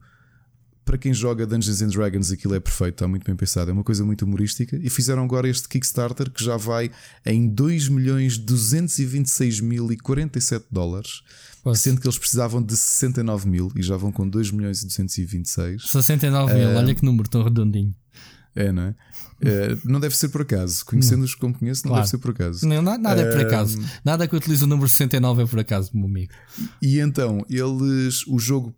[0.86, 3.84] Para quem joga Dungeons and Dragons, aquilo é perfeito, está muito bem pensado, é uma
[3.84, 4.80] coisa muito humorística.
[4.82, 6.90] E fizeram agora este Kickstarter que já vai
[7.26, 11.22] em 2 milhões 226 mil e 47 dólares.
[11.62, 11.82] Poxa.
[11.82, 15.84] Sendo que eles precisavam de 69 mil e já vão com 2 milhões e 226.
[15.84, 17.94] 69 mil, uh, olha que número tão redondinho.
[18.60, 18.96] É, não é?
[19.42, 19.78] é?
[19.86, 20.86] não deve ser por acaso.
[20.86, 22.04] Conhecendo-os como conheço, não claro.
[22.04, 22.68] deve ser por acaso.
[22.68, 23.80] Não, nada é por acaso.
[24.04, 26.34] Nada que utilize o número 69 é por acaso, meu amigo.
[26.82, 28.28] E então, eles.
[28.28, 28.76] O jogo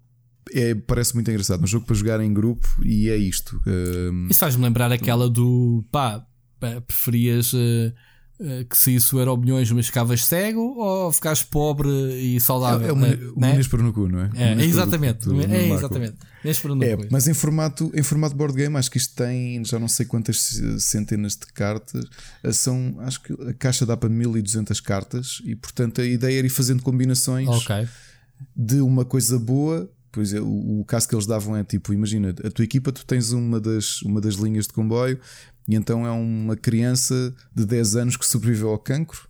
[0.53, 1.63] é, parece muito engraçado.
[1.63, 3.59] Um jogo para jogar em grupo e é isto.
[4.29, 5.83] Isso faz-me lembrar aquela do.
[5.91, 6.23] pá,
[6.85, 7.53] preferias.
[7.53, 7.93] Uh, eh,
[8.69, 12.87] que se isso era o milhões, mas ficavas cego ou ficas pobre e saudável.
[12.87, 13.19] É, é o, né?
[13.35, 13.61] o né?
[13.69, 14.29] para no cu, não é?
[14.35, 15.25] É, exatamente.
[15.25, 16.15] Do, do, do é exatamente.
[16.43, 20.05] É, mas em formato, em formato board game, acho que isto tem já não sei
[20.05, 22.03] quantas centenas de cartas.
[22.43, 26.47] Eh, são, acho que a caixa dá para 1200 cartas e, portanto, a ideia era
[26.47, 27.87] ir fazendo combinações okay.
[28.55, 29.89] de uma coisa boa.
[30.11, 33.05] Pois é, o, o caso que eles davam é tipo: imagina, a tua equipa, tu
[33.05, 35.19] tens uma das, uma das linhas de comboio
[35.67, 39.27] e então é uma criança de 10 anos que sobreviveu ao cancro.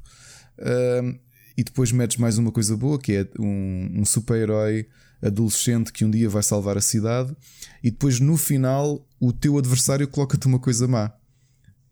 [1.58, 4.88] E depois metes mais uma coisa boa que é um, um super-herói
[5.22, 7.36] adolescente que um dia vai salvar a cidade.
[7.84, 11.12] E depois no final o teu adversário coloca-te uma coisa má.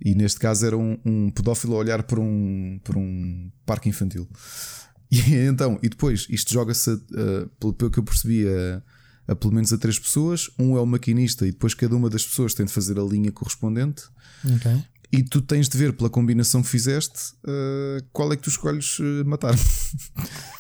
[0.04, 4.28] E neste caso era um, um pedófilo a olhar para um, para um parque infantil.
[5.12, 8.80] E então, e depois isto joga-se, uh, pelo, pelo que eu percebi, a,
[9.30, 10.50] a pelo menos a três pessoas.
[10.58, 13.32] Um é o maquinista e depois cada uma das pessoas tem de fazer a linha
[13.32, 14.04] correspondente.
[14.56, 14.84] Okay.
[15.12, 19.00] E tu tens de ver pela combinação que fizeste uh, qual é que tu escolhes
[19.00, 19.56] uh, matar.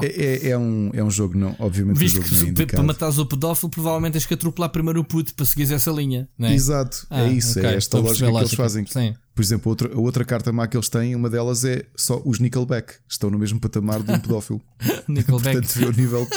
[0.00, 1.98] É, é, é, um, é um jogo, não, obviamente.
[1.98, 5.34] Visto um jogo que para matares o pedófilo, provavelmente tens que atropelar primeiro o puto
[5.34, 6.28] para seguir essa linha.
[6.38, 6.54] É?
[6.54, 7.58] Exato, é ah, é isso.
[7.58, 7.70] Okay.
[7.70, 8.86] É esta lógica que eles fazem.
[8.86, 9.14] Sim.
[9.34, 12.38] Por exemplo, outra, a outra carta má que eles têm, uma delas é só os
[12.38, 12.94] Nickelback.
[13.08, 14.60] Estão no mesmo patamar de um pedófilo.
[15.08, 15.56] Nickelback.
[15.60, 16.28] Portanto, vê o nível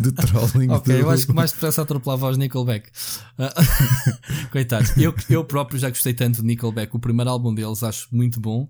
[0.00, 0.70] de trolling.
[0.70, 1.00] ok, do...
[1.00, 2.90] eu acho que mais depressa atropelava os Nickelback.
[4.50, 4.96] Coitados.
[4.96, 6.94] Eu, eu próprio já gostei tanto de Nickelback.
[6.94, 8.68] O primeiro álbum deles acho muito bom.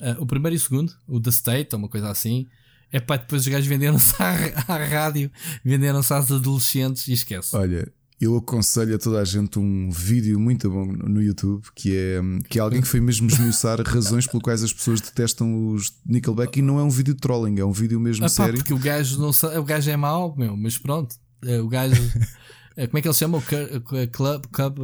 [0.00, 2.46] Uh, o primeiro e o segundo, o The State, ou uma coisa assim.
[2.92, 5.30] É pá, depois os gajos venderam-se à, à rádio,
[5.64, 7.54] venderam-se às adolescentes e esquece.
[7.54, 7.90] Olha,
[8.20, 12.58] eu aconselho a toda a gente um vídeo muito bom no YouTube que é, que
[12.58, 16.62] é alguém que foi mesmo esmiuçar razões pelas quais as pessoas detestam os Nickelback e
[16.62, 18.58] não é um vídeo de trolling, é um vídeo mesmo ah, sério.
[18.58, 21.94] Porque o gajo, não, o gajo é mau, meu, mas pronto, é, o gajo.
[22.80, 23.38] Uh, como é que ele se chama?
[23.38, 24.46] O Club.
[24.46, 24.78] Club.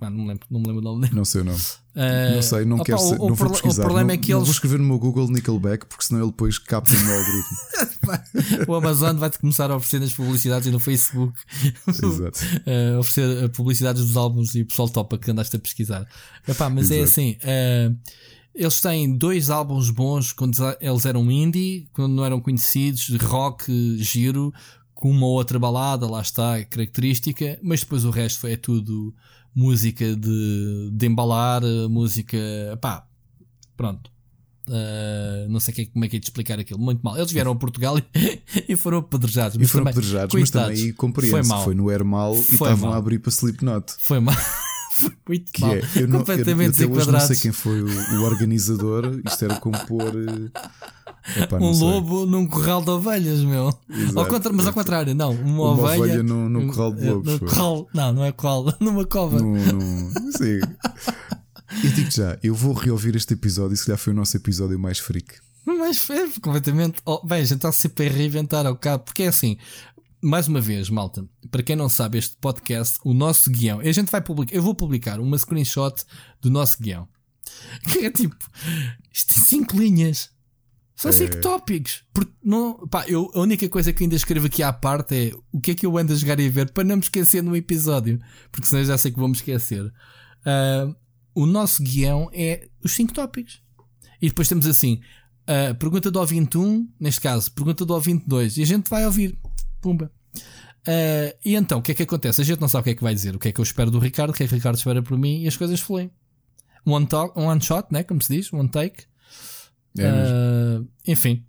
[0.00, 1.14] não, me lembro, não me lembro o nome dele.
[1.14, 1.60] Não sei o nome.
[1.94, 3.82] Uh, não sei, não opa, quero ser, o, não vou pesquisar.
[3.82, 4.44] O problema não, é que eles...
[4.44, 7.56] vou escrever no meu Google Nickelback porque senão ele depois capta no algoritmo.
[8.68, 11.38] o Amazon vai-te começar a oferecer nas publicidades e no Facebook
[11.86, 12.40] Exato.
[12.66, 16.06] uh, oferecer publicidades dos álbuns e o pessoal topa que andaste a pesquisar.
[16.46, 17.20] Epá, mas é Exato.
[17.20, 17.36] é assim.
[17.42, 17.96] Uh,
[18.54, 24.52] eles têm dois álbuns bons quando eles eram indie, quando não eram conhecidos, rock, giro,
[25.00, 29.14] com uma outra balada, lá está, característica, mas depois o resto é tudo
[29.54, 32.38] música de, de embalar, música.
[32.80, 33.06] pá,
[33.76, 34.10] pronto.
[34.68, 37.16] Uh, não sei como é que é de explicar aquilo, muito mal.
[37.16, 39.56] Eles vieram a Portugal e, e foram apedrejados.
[39.58, 43.30] E foram apedrejados, mas também compreendo foi, foi no Hermal e estavam a abrir para
[43.30, 43.94] Slipknot.
[43.98, 44.36] Foi mal.
[45.26, 45.74] muito que mal.
[45.74, 49.20] É, eu não, completamente eu, eu, eu não sei quem foi o, o organizador.
[49.24, 50.12] Isto era como pôr.
[51.36, 53.72] Epá, um lobo num corral de ovelhas, meu.
[54.16, 55.32] Ao contra, mas ao contrário, não.
[55.32, 57.32] Uma, uma ovelha, ovelha no, no corral de lobos.
[57.32, 59.38] No corral, não, não é corral, numa cova.
[59.38, 60.60] No, no, sim.
[61.84, 63.76] Eu digo já, eu vou reouvir este episódio.
[63.76, 65.34] Se calhar foi o nosso episódio mais freak.
[65.64, 67.00] Mais freak, completamente.
[67.04, 69.56] Oh, bem, a gente está sempre a reinventar ao cabo, porque é assim.
[70.22, 74.10] Mais uma vez, malta, para quem não sabe, este podcast, o nosso guião, a gente
[74.10, 76.04] vai publicar, eu vou publicar uma screenshot
[76.42, 77.08] do nosso guião.
[77.88, 78.36] Que é tipo,
[79.12, 80.30] isto é 5 linhas.
[81.00, 81.40] São 5 é...
[81.40, 82.04] tópicos.
[82.12, 85.58] Porque não, pá, eu, a única coisa que ainda escrevo aqui à parte é o
[85.58, 87.56] que é que eu ando a jogar e a ver para não me esquecer no
[87.56, 88.20] episódio.
[88.52, 89.82] Porque senão já sei que vou me esquecer.
[89.84, 90.94] Uh,
[91.34, 93.62] o nosso guião é os 5 tópicos.
[94.20, 95.00] E depois temos assim:
[95.48, 98.58] uh, pergunta do ouvinte 1, neste caso, pergunta do ouvinte 2.
[98.58, 99.38] E a gente vai ouvir.
[99.80, 100.12] Pumba.
[100.86, 102.42] Uh, e então, o que é que acontece?
[102.42, 103.62] A gente não sabe o que é que vai dizer, o que é que eu
[103.62, 105.80] espero do Ricardo, o que é que o Ricardo espera por mim e as coisas
[105.80, 106.10] fluem.
[106.84, 108.02] One, talk, one shot, né?
[108.02, 109.09] Como se diz, one take.
[109.98, 111.44] É uh, enfim.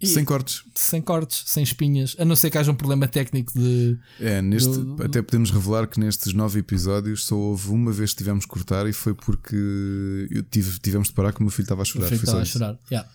[0.00, 0.64] E, sem cortes.
[0.74, 3.98] Sem cortes, sem espinhas, a não ser que haja um problema técnico de.
[4.18, 8.18] É, neste, do, até podemos revelar que nestes nove episódios só houve uma vez que
[8.18, 9.56] tivemos que cortar e foi porque
[10.50, 12.06] tive, tivemos de parar que o meu filho estava a chorar.
[12.06, 13.06] O filho estava a chorar, yeah.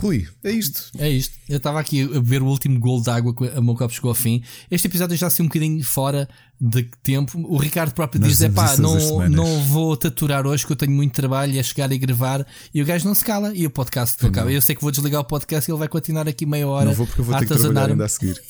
[0.00, 0.90] Rui, é isto.
[0.96, 1.36] É isto.
[1.48, 4.14] Eu estava aqui a beber o último gol de água, a meu copo chegou ao
[4.14, 4.42] fim.
[4.70, 6.28] Este episódio já se um bocadinho fora
[6.60, 7.38] de tempo.
[7.48, 11.12] O Ricardo próprio diz: é pá, não, não vou taturar hoje que eu tenho muito
[11.12, 12.46] trabalho a chegar e gravar.
[12.72, 14.52] E o gajo não se cala e o podcast não acaba.
[14.52, 16.86] Eu sei que vou desligar o podcast e ele vai continuar aqui meia hora.
[16.86, 18.40] Não vou porque eu vou ter que trabalhar ainda a seguir.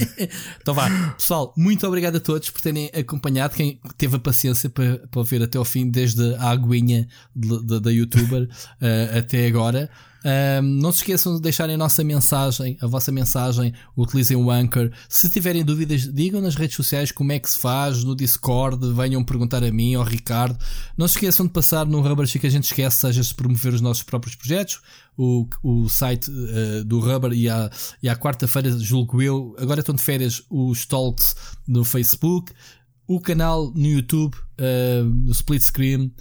[0.60, 3.54] então vá, pessoal, muito obrigado a todos por terem acompanhado.
[3.54, 8.44] Quem teve a paciência para, para ver até ao fim, desde a aguinha da youtuber
[8.44, 9.90] uh, até agora.
[10.26, 14.90] Um, não se esqueçam de deixarem a nossa mensagem, a vossa mensagem, utilizem o Anchor.
[15.08, 19.22] Se tiverem dúvidas, digam nas redes sociais como é que se faz, no Discord, venham
[19.22, 20.58] perguntar a mim ou ao Ricardo.
[20.96, 23.80] Não se esqueçam de passar no Rubber que a gente esquece, seja se promover os
[23.80, 24.80] nossos próprios projetos,
[25.16, 27.70] o, o site uh, do Rubber e à,
[28.02, 31.36] e à quarta-feira, julgo eu, agora estão de férias os talks
[31.68, 32.52] no Facebook,
[33.06, 36.12] o canal no YouTube, uh, no Split Screen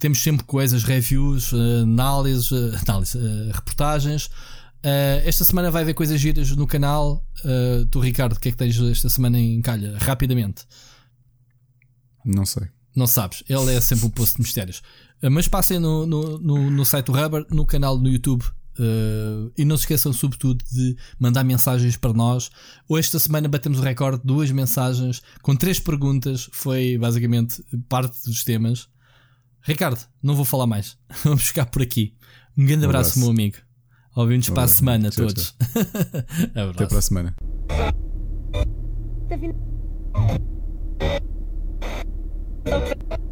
[0.00, 4.26] temos sempre coisas, reviews, eh, análises, eh, análise, uh, reportagens.
[4.82, 7.24] Uh, esta semana vai haver coisas giras no canal.
[7.44, 9.96] Uh, tu, Ricardo, o que é que tens esta semana em calha?
[9.98, 10.64] Rapidamente.
[12.24, 12.66] Não sei.
[12.96, 13.44] Não sabes.
[13.46, 14.78] Ele é sempre um posto de mistérios.
[15.22, 18.42] Uh, mas passem no, no, no, no, site do Rubber, no canal no YouTube.
[19.58, 22.50] e não se esqueçam, sobretudo, de mandar mensagens para nós.
[22.88, 26.48] Hoje, esta semana, batemos o recorde: duas mensagens com três perguntas.
[26.52, 28.88] Foi basicamente parte dos temas.
[29.62, 30.98] Ricardo, não vou falar mais.
[31.24, 32.14] Vamos ficar por aqui.
[32.56, 33.56] Um grande um abraço, abraço, meu amigo.
[34.16, 35.54] Ouvimos um para a semana, tchau, todos.
[36.52, 36.70] Tchau.
[36.70, 37.36] Até para a semana.
[42.64, 43.29] Tá